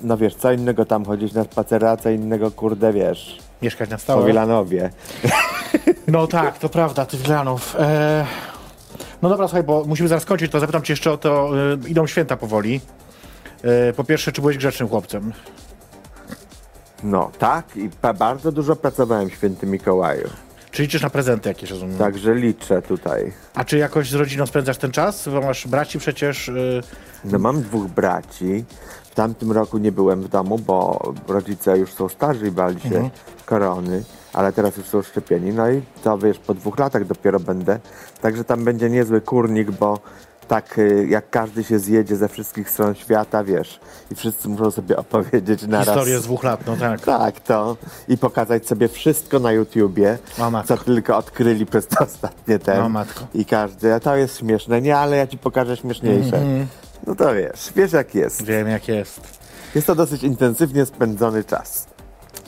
no 0.00 0.16
wiesz, 0.16 0.34
co 0.34 0.52
innego 0.52 0.84
tam 0.84 1.04
chodzić 1.04 1.32
na 1.32 1.44
spacery, 1.44 1.88
a 1.88 1.96
co 1.96 2.10
innego, 2.10 2.50
kurde, 2.50 2.92
wiesz, 2.92 3.38
Mieszkać 3.62 3.90
na 3.90 3.98
stałe. 3.98 4.26
Wilanowie. 4.26 4.90
No 6.08 6.26
tak, 6.26 6.58
to 6.58 6.68
prawda, 6.68 7.06
tych 7.06 7.20
Wilanów. 7.20 7.76
E, 7.78 8.26
no 9.22 9.28
dobra, 9.28 9.48
słuchaj, 9.48 9.62
bo 9.62 9.84
musimy 9.84 10.08
zaraz 10.08 10.24
kończyć, 10.24 10.52
to 10.52 10.60
zapytam 10.60 10.82
cię 10.82 10.92
jeszcze 10.92 11.12
o 11.12 11.16
to, 11.16 11.50
e, 11.84 11.88
idą 11.88 12.06
święta 12.06 12.36
powoli. 12.36 12.80
E, 13.62 13.92
po 13.92 14.04
pierwsze, 14.04 14.32
czy 14.32 14.40
byłeś 14.40 14.56
grzecznym 14.56 14.88
chłopcem? 14.88 15.32
No, 17.02 17.30
tak, 17.38 17.76
i 17.76 17.90
bardzo 18.18 18.52
dużo 18.52 18.76
pracowałem 18.76 19.28
w 19.30 19.32
Świętym 19.34 19.70
Mikołaju. 19.70 20.28
Czy 20.70 20.82
liczysz 20.82 21.02
na 21.02 21.10
prezenty 21.10 21.48
jakieś, 21.48 21.70
rozumiem? 21.70 21.98
Także 21.98 22.34
liczę 22.34 22.82
tutaj. 22.82 23.32
A 23.54 23.64
czy 23.64 23.78
jakoś 23.78 24.10
z 24.10 24.14
rodziną 24.14 24.46
spędzasz 24.46 24.78
ten 24.78 24.90
czas? 24.92 25.28
Bo 25.28 25.40
masz 25.40 25.66
braci 25.66 25.98
przecież. 25.98 26.48
y, 26.48 26.82
No 27.24 27.38
mam 27.38 27.62
dwóch 27.62 27.86
braci. 27.86 28.64
W 29.10 29.14
tamtym 29.14 29.52
roku 29.52 29.78
nie 29.78 29.92
byłem 29.92 30.22
w 30.22 30.28
domu, 30.28 30.58
bo 30.58 31.00
rodzice 31.28 31.78
już 31.78 31.92
są 31.92 32.08
starzy 32.08 32.48
i 32.48 32.50
bali 32.50 32.80
się 32.80 32.86
Mhm. 32.88 33.10
korony, 33.46 34.04
ale 34.32 34.52
teraz 34.52 34.76
już 34.76 34.86
są 34.86 35.02
szczepieni. 35.02 35.52
No 35.52 35.70
i 35.70 35.82
to 36.04 36.18
wiesz, 36.18 36.38
po 36.38 36.54
dwóch 36.54 36.78
latach 36.78 37.04
dopiero 37.04 37.40
będę. 37.40 37.78
Także 38.20 38.44
tam 38.44 38.64
będzie 38.64 38.90
niezły 38.90 39.20
kurnik, 39.20 39.70
bo 39.70 39.98
tak 40.48 40.78
y, 40.78 41.06
jak 41.10 41.30
każdy 41.30 41.64
się 41.64 41.78
zjedzie 41.78 42.16
ze 42.16 42.28
wszystkich 42.28 42.70
stron 42.70 42.94
świata, 42.94 43.44
wiesz, 43.44 43.80
i 44.10 44.14
wszyscy 44.14 44.48
muszą 44.48 44.70
sobie 44.70 44.96
opowiedzieć 44.96 45.66
naraz. 45.66 45.86
Historię 45.86 46.18
z 46.18 46.22
dwóch 46.22 46.44
lat, 46.44 46.66
no 46.66 46.76
tak. 46.76 47.00
Tak, 47.00 47.40
to. 47.40 47.76
I 48.08 48.18
pokazać 48.18 48.66
sobie 48.66 48.88
wszystko 48.88 49.38
na 49.38 49.52
YouTubie, 49.52 50.18
O 50.38 50.62
co 50.62 50.76
tylko 50.76 51.16
odkryli 51.16 51.66
przez 51.66 51.86
te 51.86 52.04
ostatnie 52.04 52.58
te. 52.58 52.84
O 52.84 52.88
matko. 52.88 53.26
I 53.34 53.44
każdy, 53.44 53.94
a 53.94 54.00
to 54.00 54.16
jest 54.16 54.38
śmieszne. 54.38 54.80
Nie, 54.82 54.96
ale 54.96 55.16
ja 55.16 55.26
ci 55.26 55.38
pokażę 55.38 55.76
śmieszniejsze. 55.76 56.36
Mhm. 56.36 56.66
No 57.06 57.14
to 57.14 57.34
wiesz, 57.34 57.72
wiesz 57.76 57.92
jak 57.92 58.14
jest. 58.14 58.44
Wiem 58.44 58.68
jak 58.68 58.88
jest. 58.88 59.20
Jest 59.74 59.86
to 59.86 59.94
dosyć 59.94 60.22
intensywnie 60.22 60.86
spędzony 60.86 61.44
czas. 61.44 61.86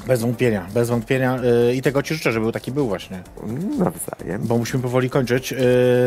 Bez 0.07 0.21
wątpienia, 0.21 0.67
bez 0.75 0.89
wątpienia. 0.89 1.39
y, 1.71 1.75
I 1.75 1.83
tego 1.83 2.03
ci 2.03 2.15
życzę, 2.15 2.33
żeby 2.33 2.53
taki 2.53 2.73
był 2.73 2.89
właśnie. 2.89 3.23
Nawzajem. 3.79 4.43
Bo 4.45 4.59
musimy 4.59 4.83
powoli 4.83 5.11
kończyć. 5.11 5.53
Y, 5.53 5.57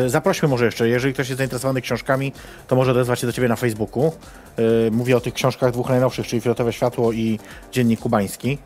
Zaprośmy 0.06 0.48
może 0.48 0.64
jeszcze, 0.64 0.88
jeżeli 0.88 1.14
ktoś 1.14 1.28
jest 1.28 1.38
zainteresowany 1.38 1.80
książkami, 1.80 2.32
to 2.68 2.76
może 2.76 2.90
odezwać 2.90 3.20
się 3.20 3.26
do 3.26 3.32
ciebie 3.32 3.48
na 3.48 3.56
Facebooku. 3.56 4.12
Y, 4.58 4.90
Mówię 4.90 5.16
o 5.16 5.20
tych 5.20 5.34
książkach 5.34 5.72
dwóch 5.72 5.88
najnowszych, 5.88 6.26
czyli 6.26 6.40
Fioletowe 6.42 6.72
Światło 6.72 7.12
i 7.12 7.38
Dziennik 7.72 8.00
Kubański. 8.00 8.58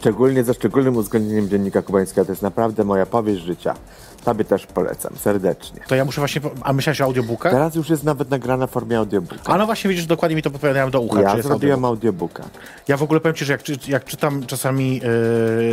Szczególnie 0.00 0.44
ze 0.44 0.54
szczególnym 0.54 0.96
uwzględnieniem 0.96 1.48
dziennika 1.48 1.82
kubańskiego. 1.82 2.24
To 2.24 2.32
jest 2.32 2.42
naprawdę 2.42 2.84
moja 2.84 3.06
powieść 3.06 3.42
życia. 3.42 3.74
Tobie 4.24 4.44
też 4.44 4.66
polecam, 4.66 5.12
serdecznie. 5.16 5.80
To 5.88 5.94
ja 5.94 6.04
muszę 6.04 6.20
właśnie... 6.20 6.40
po- 6.40 6.50
A 6.62 6.72
myślałeś 6.72 7.00
o 7.00 7.04
audiobookach? 7.04 7.52
Teraz 7.52 7.74
już 7.74 7.90
jest 7.90 8.04
nawet 8.04 8.30
nagrana 8.30 8.66
w 8.66 8.70
formie 8.70 8.98
audiobooka. 8.98 9.52
A 9.52 9.58
no 9.58 9.66
właśnie 9.66 9.90
widzisz, 9.90 10.06
dokładnie 10.06 10.36
mi 10.36 10.42
to 10.42 10.50
podpowiadają 10.50 10.90
do 10.90 11.00
ucha, 11.00 11.16
czy 11.16 11.22
Ja 11.22 11.36
jest 11.36 11.48
zrobiłem 11.48 11.84
audiobook. 11.84 12.30
audiobooka. 12.40 12.60
Ja 12.88 12.96
w 12.96 13.02
ogóle 13.02 13.20
powiem 13.20 13.34
ci, 13.34 13.44
że 13.44 13.52
jak, 13.52 13.88
jak 13.88 14.04
czytam 14.04 14.46
czasami 14.46 15.00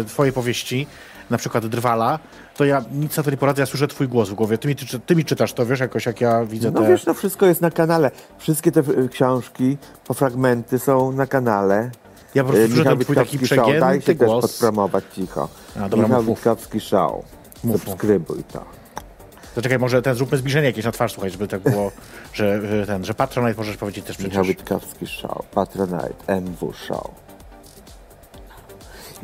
e, 0.01 0.03
twoje 0.03 0.31
powieści, 0.31 0.87
na 1.29 1.37
przykład 1.37 1.65
Drwala, 1.67 2.19
to 2.57 2.65
ja 2.65 2.85
nic 2.91 3.17
na 3.17 3.23
to 3.23 3.31
nie 3.31 3.37
poradzę, 3.37 3.61
ja 3.61 3.65
słyszę 3.65 3.87
twój 3.87 4.07
głos 4.07 4.29
w 4.29 4.33
głowie. 4.33 4.57
Ty 4.57 4.67
mi, 4.67 4.75
ty, 4.75 4.99
ty 4.99 5.15
mi 5.15 5.25
czytasz 5.25 5.53
to, 5.53 5.65
wiesz, 5.65 5.79
jakoś 5.79 6.05
jak 6.05 6.21
ja 6.21 6.45
widzę 6.45 6.71
No 6.71 6.81
te... 6.81 6.87
wiesz, 6.87 7.05
no 7.05 7.13
wszystko 7.13 7.45
jest 7.45 7.61
na 7.61 7.71
kanale. 7.71 8.11
Wszystkie 8.37 8.71
te 8.71 8.83
książki, 9.11 9.77
po 10.07 10.13
fragmenty 10.13 10.79
są 10.79 11.11
na 11.11 11.27
kanale. 11.27 11.91
Ja 12.35 12.43
po 12.43 12.49
prostu 12.49 12.67
słyszę 12.67 12.83
ten 12.83 12.99
twój 12.99 13.15
taki. 13.15 13.37
Daj 13.37 13.47
przegięty 13.47 14.15
głos. 14.15 14.41
podpromować 14.41 15.03
cicho. 15.15 15.49
A, 15.81 15.89
dobra, 15.89 16.07
Michał. 16.07 16.23
Witkowski 16.23 16.79
Show. 16.79 17.25
Mów. 17.63 17.83
Subskrybuj 17.83 18.43
to. 18.43 18.65
Zaczekaj, 19.55 19.79
może 19.79 20.01
ten 20.01 20.15
zróbmy 20.15 20.37
zbliżenie 20.37 20.67
jakieś 20.67 20.85
na 20.85 20.91
twarz, 20.91 21.13
słuchaj, 21.13 21.29
żeby 21.29 21.47
tak 21.47 21.61
było, 21.61 21.91
że 22.33 22.67
że 22.67 22.85
ten, 22.87 23.05
że 23.05 23.13
Patronite 23.13 23.57
możesz 23.57 23.77
powiedzieć 23.77 24.05
też 24.05 24.19
Michał 24.19 24.31
przecież. 24.31 24.47
Witkowski 24.47 25.07
Show. 25.07 25.45
Patronite. 25.51 26.13
MW 26.27 26.73
Show. 26.73 27.11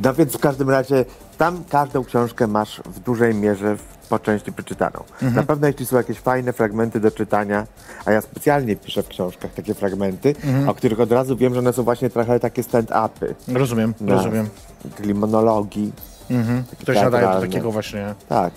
No 0.03 0.13
więc 0.13 0.33
w 0.33 0.39
każdym 0.39 0.69
razie 0.69 1.05
tam 1.37 1.63
każdą 1.69 2.03
książkę 2.03 2.47
masz 2.47 2.81
w 2.85 2.99
dużej 2.99 3.35
mierze 3.35 3.75
w, 3.75 3.98
po 4.09 4.19
części 4.19 4.51
przeczytaną. 4.51 4.99
Mhm. 5.13 5.35
Na 5.35 5.43
pewno 5.43 5.67
jeśli 5.67 5.85
są 5.85 5.97
jakieś 5.97 6.17
fajne 6.19 6.53
fragmenty 6.53 6.99
do 6.99 7.11
czytania, 7.11 7.67
a 8.05 8.11
ja 8.11 8.21
specjalnie 8.21 8.75
piszę 8.75 9.03
w 9.03 9.07
książkach 9.07 9.53
takie 9.53 9.73
fragmenty, 9.73 10.35
Mhm. 10.43 10.69
o 10.69 10.73
których 10.73 10.99
od 10.99 11.11
razu 11.11 11.37
wiem, 11.37 11.53
że 11.53 11.59
one 11.59 11.73
są 11.73 11.83
właśnie 11.83 12.09
trochę 12.09 12.39
takie 12.39 12.61
stand-upy. 12.63 13.33
Rozumiem, 13.47 13.93
No. 14.01 14.15
rozumiem. 14.15 14.49
Czyli 14.97 15.13
monologi. 15.13 15.91
To 16.85 16.93
się 16.93 17.01
nadaje 17.03 17.27
do 17.27 17.41
takiego 17.41 17.71
właśnie... 17.71 18.13
Tak. 18.29 18.53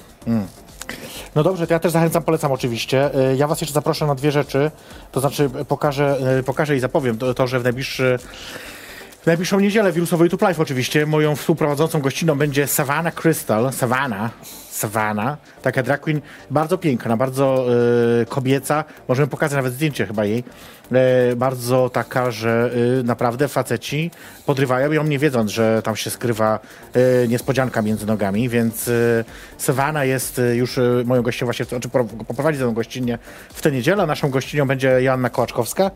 No 1.35 1.43
dobrze, 1.43 1.67
to 1.67 1.73
ja 1.75 1.79
też 1.81 1.93
zachęcam, 1.93 2.23
polecam 2.23 2.53
oczywiście. 2.53 3.11
Y, 3.33 3.37
Ja 3.37 3.47
was 3.47 3.61
jeszcze 3.61 3.75
zaproszę 3.75 4.07
na 4.07 4.15
dwie 4.15 4.33
rzeczy. 4.33 4.71
To 5.13 5.21
znaczy 5.21 5.51
pokażę, 5.69 6.19
y, 6.39 6.43
pokażę 6.43 6.77
i 6.77 6.81
zapowiem 6.81 7.19
to, 7.19 7.35
to 7.35 7.47
że 7.47 7.61
w 7.61 7.65
najbliższy 7.65 8.19
w 9.23 9.27
najbliższą 9.27 9.61
niedzielę 9.61 9.93
wirusowy 9.93 10.25
YouTube 10.25 10.43
Live 10.43 10.61
oczywiście 10.61 11.07
moją 11.07 11.37
współprowadzącą 11.37 12.01
gościną 12.01 12.35
będzie 12.39 12.67
Savannah 12.67 13.15
Crystal, 13.15 13.73
Savannah, 13.73 14.31
Savannah, 14.87 15.37
taka 15.63 15.83
drag 15.83 16.01
queen, 16.01 16.21
bardzo 16.51 16.79
piękna, 16.79 17.17
bardzo 17.17 17.67
y, 18.23 18.27
kobieca, 18.27 18.85
możemy 19.09 19.29
pokazać 19.29 19.57
nawet 19.57 19.73
zdjęcie 19.73 20.07
chyba 20.07 20.25
jej, 20.25 20.45
y, 21.33 21.37
bardzo 21.37 21.91
taka, 21.91 22.31
że 22.31 22.71
y, 23.01 23.05
naprawdę 23.05 23.49
faceci 23.49 24.11
podrywają 24.47 24.93
ją 24.93 25.05
nie 25.05 25.19
wiedząc, 25.19 25.51
że 25.51 25.83
tam 25.83 25.97
się 25.97 26.11
skrywa 26.11 26.59
niespodzianka 27.29 27.83
między 27.83 28.07
nogami, 28.07 28.49
więc 28.49 28.91
Savannah 29.59 30.07
jest 30.07 30.41
już 30.53 30.79
moją 31.05 31.23
gościnią 31.23 31.47
właśnie, 31.47 31.65
znaczy 31.65 31.89
po- 31.89 32.05
poprowadzi 32.05 32.59
tę 32.59 32.73
gościnę 32.75 33.19
w 33.55 33.63
tę 33.63 33.73
niedzielę, 33.73 34.07
naszą 34.07 34.31
gościnią 34.31 34.67
będzie 34.67 35.03
Joanna 35.03 35.31
Kołaczkowska. 35.31 35.91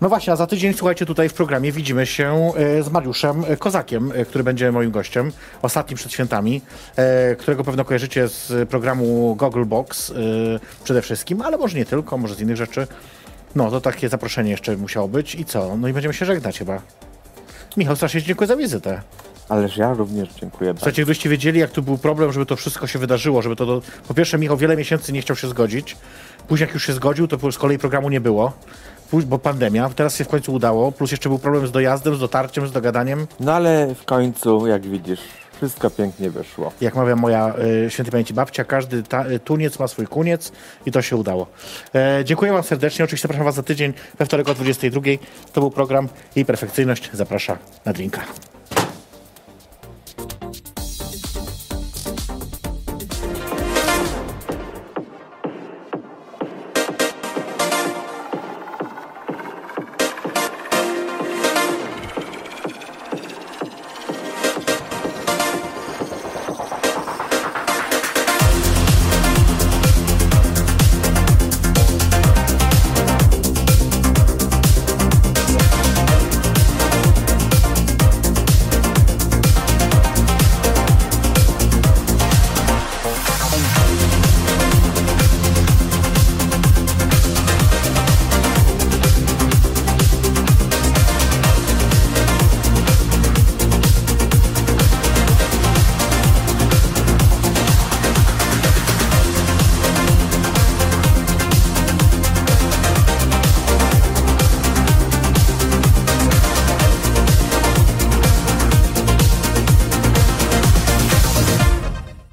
No 0.00 0.08
właśnie, 0.08 0.32
a 0.32 0.36
za 0.36 0.46
tydzień, 0.46 0.74
słuchajcie, 0.74 1.06
tutaj 1.06 1.28
w 1.28 1.34
programie 1.34 1.72
widzimy 1.72 2.06
się 2.06 2.52
e, 2.56 2.82
z 2.82 2.90
Mariuszem 2.90 3.44
Kozakiem, 3.58 4.12
e, 4.14 4.24
który 4.24 4.44
będzie 4.44 4.72
moim 4.72 4.90
gościem, 4.90 5.32
ostatnim 5.62 5.96
przed 5.96 6.12
świętami, 6.12 6.62
e, 6.96 7.36
którego 7.36 7.64
pewno 7.64 7.84
kojarzycie 7.84 8.28
z 8.28 8.68
programu 8.68 9.36
Google 9.38 9.64
Box 9.64 10.12
przede 10.84 11.02
wszystkim, 11.02 11.42
ale 11.42 11.58
może 11.58 11.78
nie 11.78 11.84
tylko, 11.84 12.18
może 12.18 12.34
z 12.34 12.40
innych 12.40 12.56
rzeczy. 12.56 12.86
No, 13.54 13.70
to 13.70 13.80
takie 13.80 14.08
zaproszenie 14.08 14.50
jeszcze 14.50 14.76
musiało 14.76 15.08
być 15.08 15.34
i 15.34 15.44
co? 15.44 15.76
No 15.76 15.88
i 15.88 15.92
będziemy 15.92 16.14
się 16.14 16.26
żegnać 16.26 16.58
chyba. 16.58 16.82
Michał, 17.76 17.96
strasznie 17.96 18.22
dziękuję 18.22 18.48
za 18.48 18.56
wizytę. 18.56 19.02
Ależ 19.48 19.76
ja 19.76 19.94
również 19.94 20.28
dziękuję 20.40 20.70
bardzo. 20.70 20.80
Słuchajcie, 20.80 21.02
gdybyście 21.02 21.28
wiedzieli, 21.28 21.60
jak 21.60 21.70
tu 21.70 21.82
był 21.82 21.98
problem, 21.98 22.32
żeby 22.32 22.46
to 22.46 22.56
wszystko 22.56 22.86
się 22.86 22.98
wydarzyło, 22.98 23.42
żeby 23.42 23.56
to... 23.56 23.66
Do... 23.66 23.82
Po 24.08 24.14
pierwsze, 24.14 24.38
Michał 24.38 24.56
wiele 24.56 24.76
miesięcy 24.76 25.12
nie 25.12 25.20
chciał 25.20 25.36
się 25.36 25.48
zgodzić. 25.48 25.96
Później, 26.48 26.66
jak 26.66 26.74
już 26.74 26.86
się 26.86 26.92
zgodził, 26.92 27.28
to 27.28 27.52
z 27.52 27.58
kolei 27.58 27.78
programu 27.78 28.10
nie 28.10 28.20
było, 28.20 28.52
bo 29.12 29.38
pandemia. 29.38 29.90
Teraz 29.96 30.16
się 30.16 30.24
w 30.24 30.28
końcu 30.28 30.54
udało. 30.54 30.92
Plus 30.92 31.10
jeszcze 31.10 31.28
był 31.28 31.38
problem 31.38 31.66
z 31.66 31.72
dojazdem, 31.72 32.16
z 32.16 32.20
dotarciem, 32.20 32.66
z 32.66 32.72
dogadaniem. 32.72 33.26
No 33.40 33.52
ale 33.52 33.94
w 33.94 34.04
końcu, 34.04 34.66
jak 34.66 34.86
widzisz, 34.86 35.20
wszystko 35.56 35.90
pięknie 35.90 36.30
wyszło. 36.30 36.72
Jak 36.80 36.94
mawia 36.94 37.16
moja 37.16 37.54
y, 37.86 37.90
świętej 37.90 38.12
pamięci 38.12 38.34
babcia, 38.34 38.64
każdy 38.64 39.02
ta, 39.02 39.30
y, 39.30 39.38
tuniec 39.38 39.78
ma 39.78 39.88
swój 39.88 40.06
kuniec 40.06 40.52
i 40.86 40.92
to 40.92 41.02
się 41.02 41.16
udało. 41.16 41.46
E, 41.94 42.20
dziękuję 42.24 42.52
wam 42.52 42.62
serdecznie. 42.62 43.04
Oczywiście 43.04 43.28
zapraszam 43.28 43.44
was 43.44 43.54
za 43.54 43.62
tydzień 43.62 43.92
we 44.18 44.26
wtorek 44.26 44.48
o 44.48 44.54
22. 44.54 45.00
To 45.52 45.60
był 45.60 45.70
program 45.70 46.08
Jej 46.36 46.44
Perfekcyjność. 46.44 47.10
Zaprasza 47.12 47.58
na 47.84 47.92
drinka. 47.92 48.20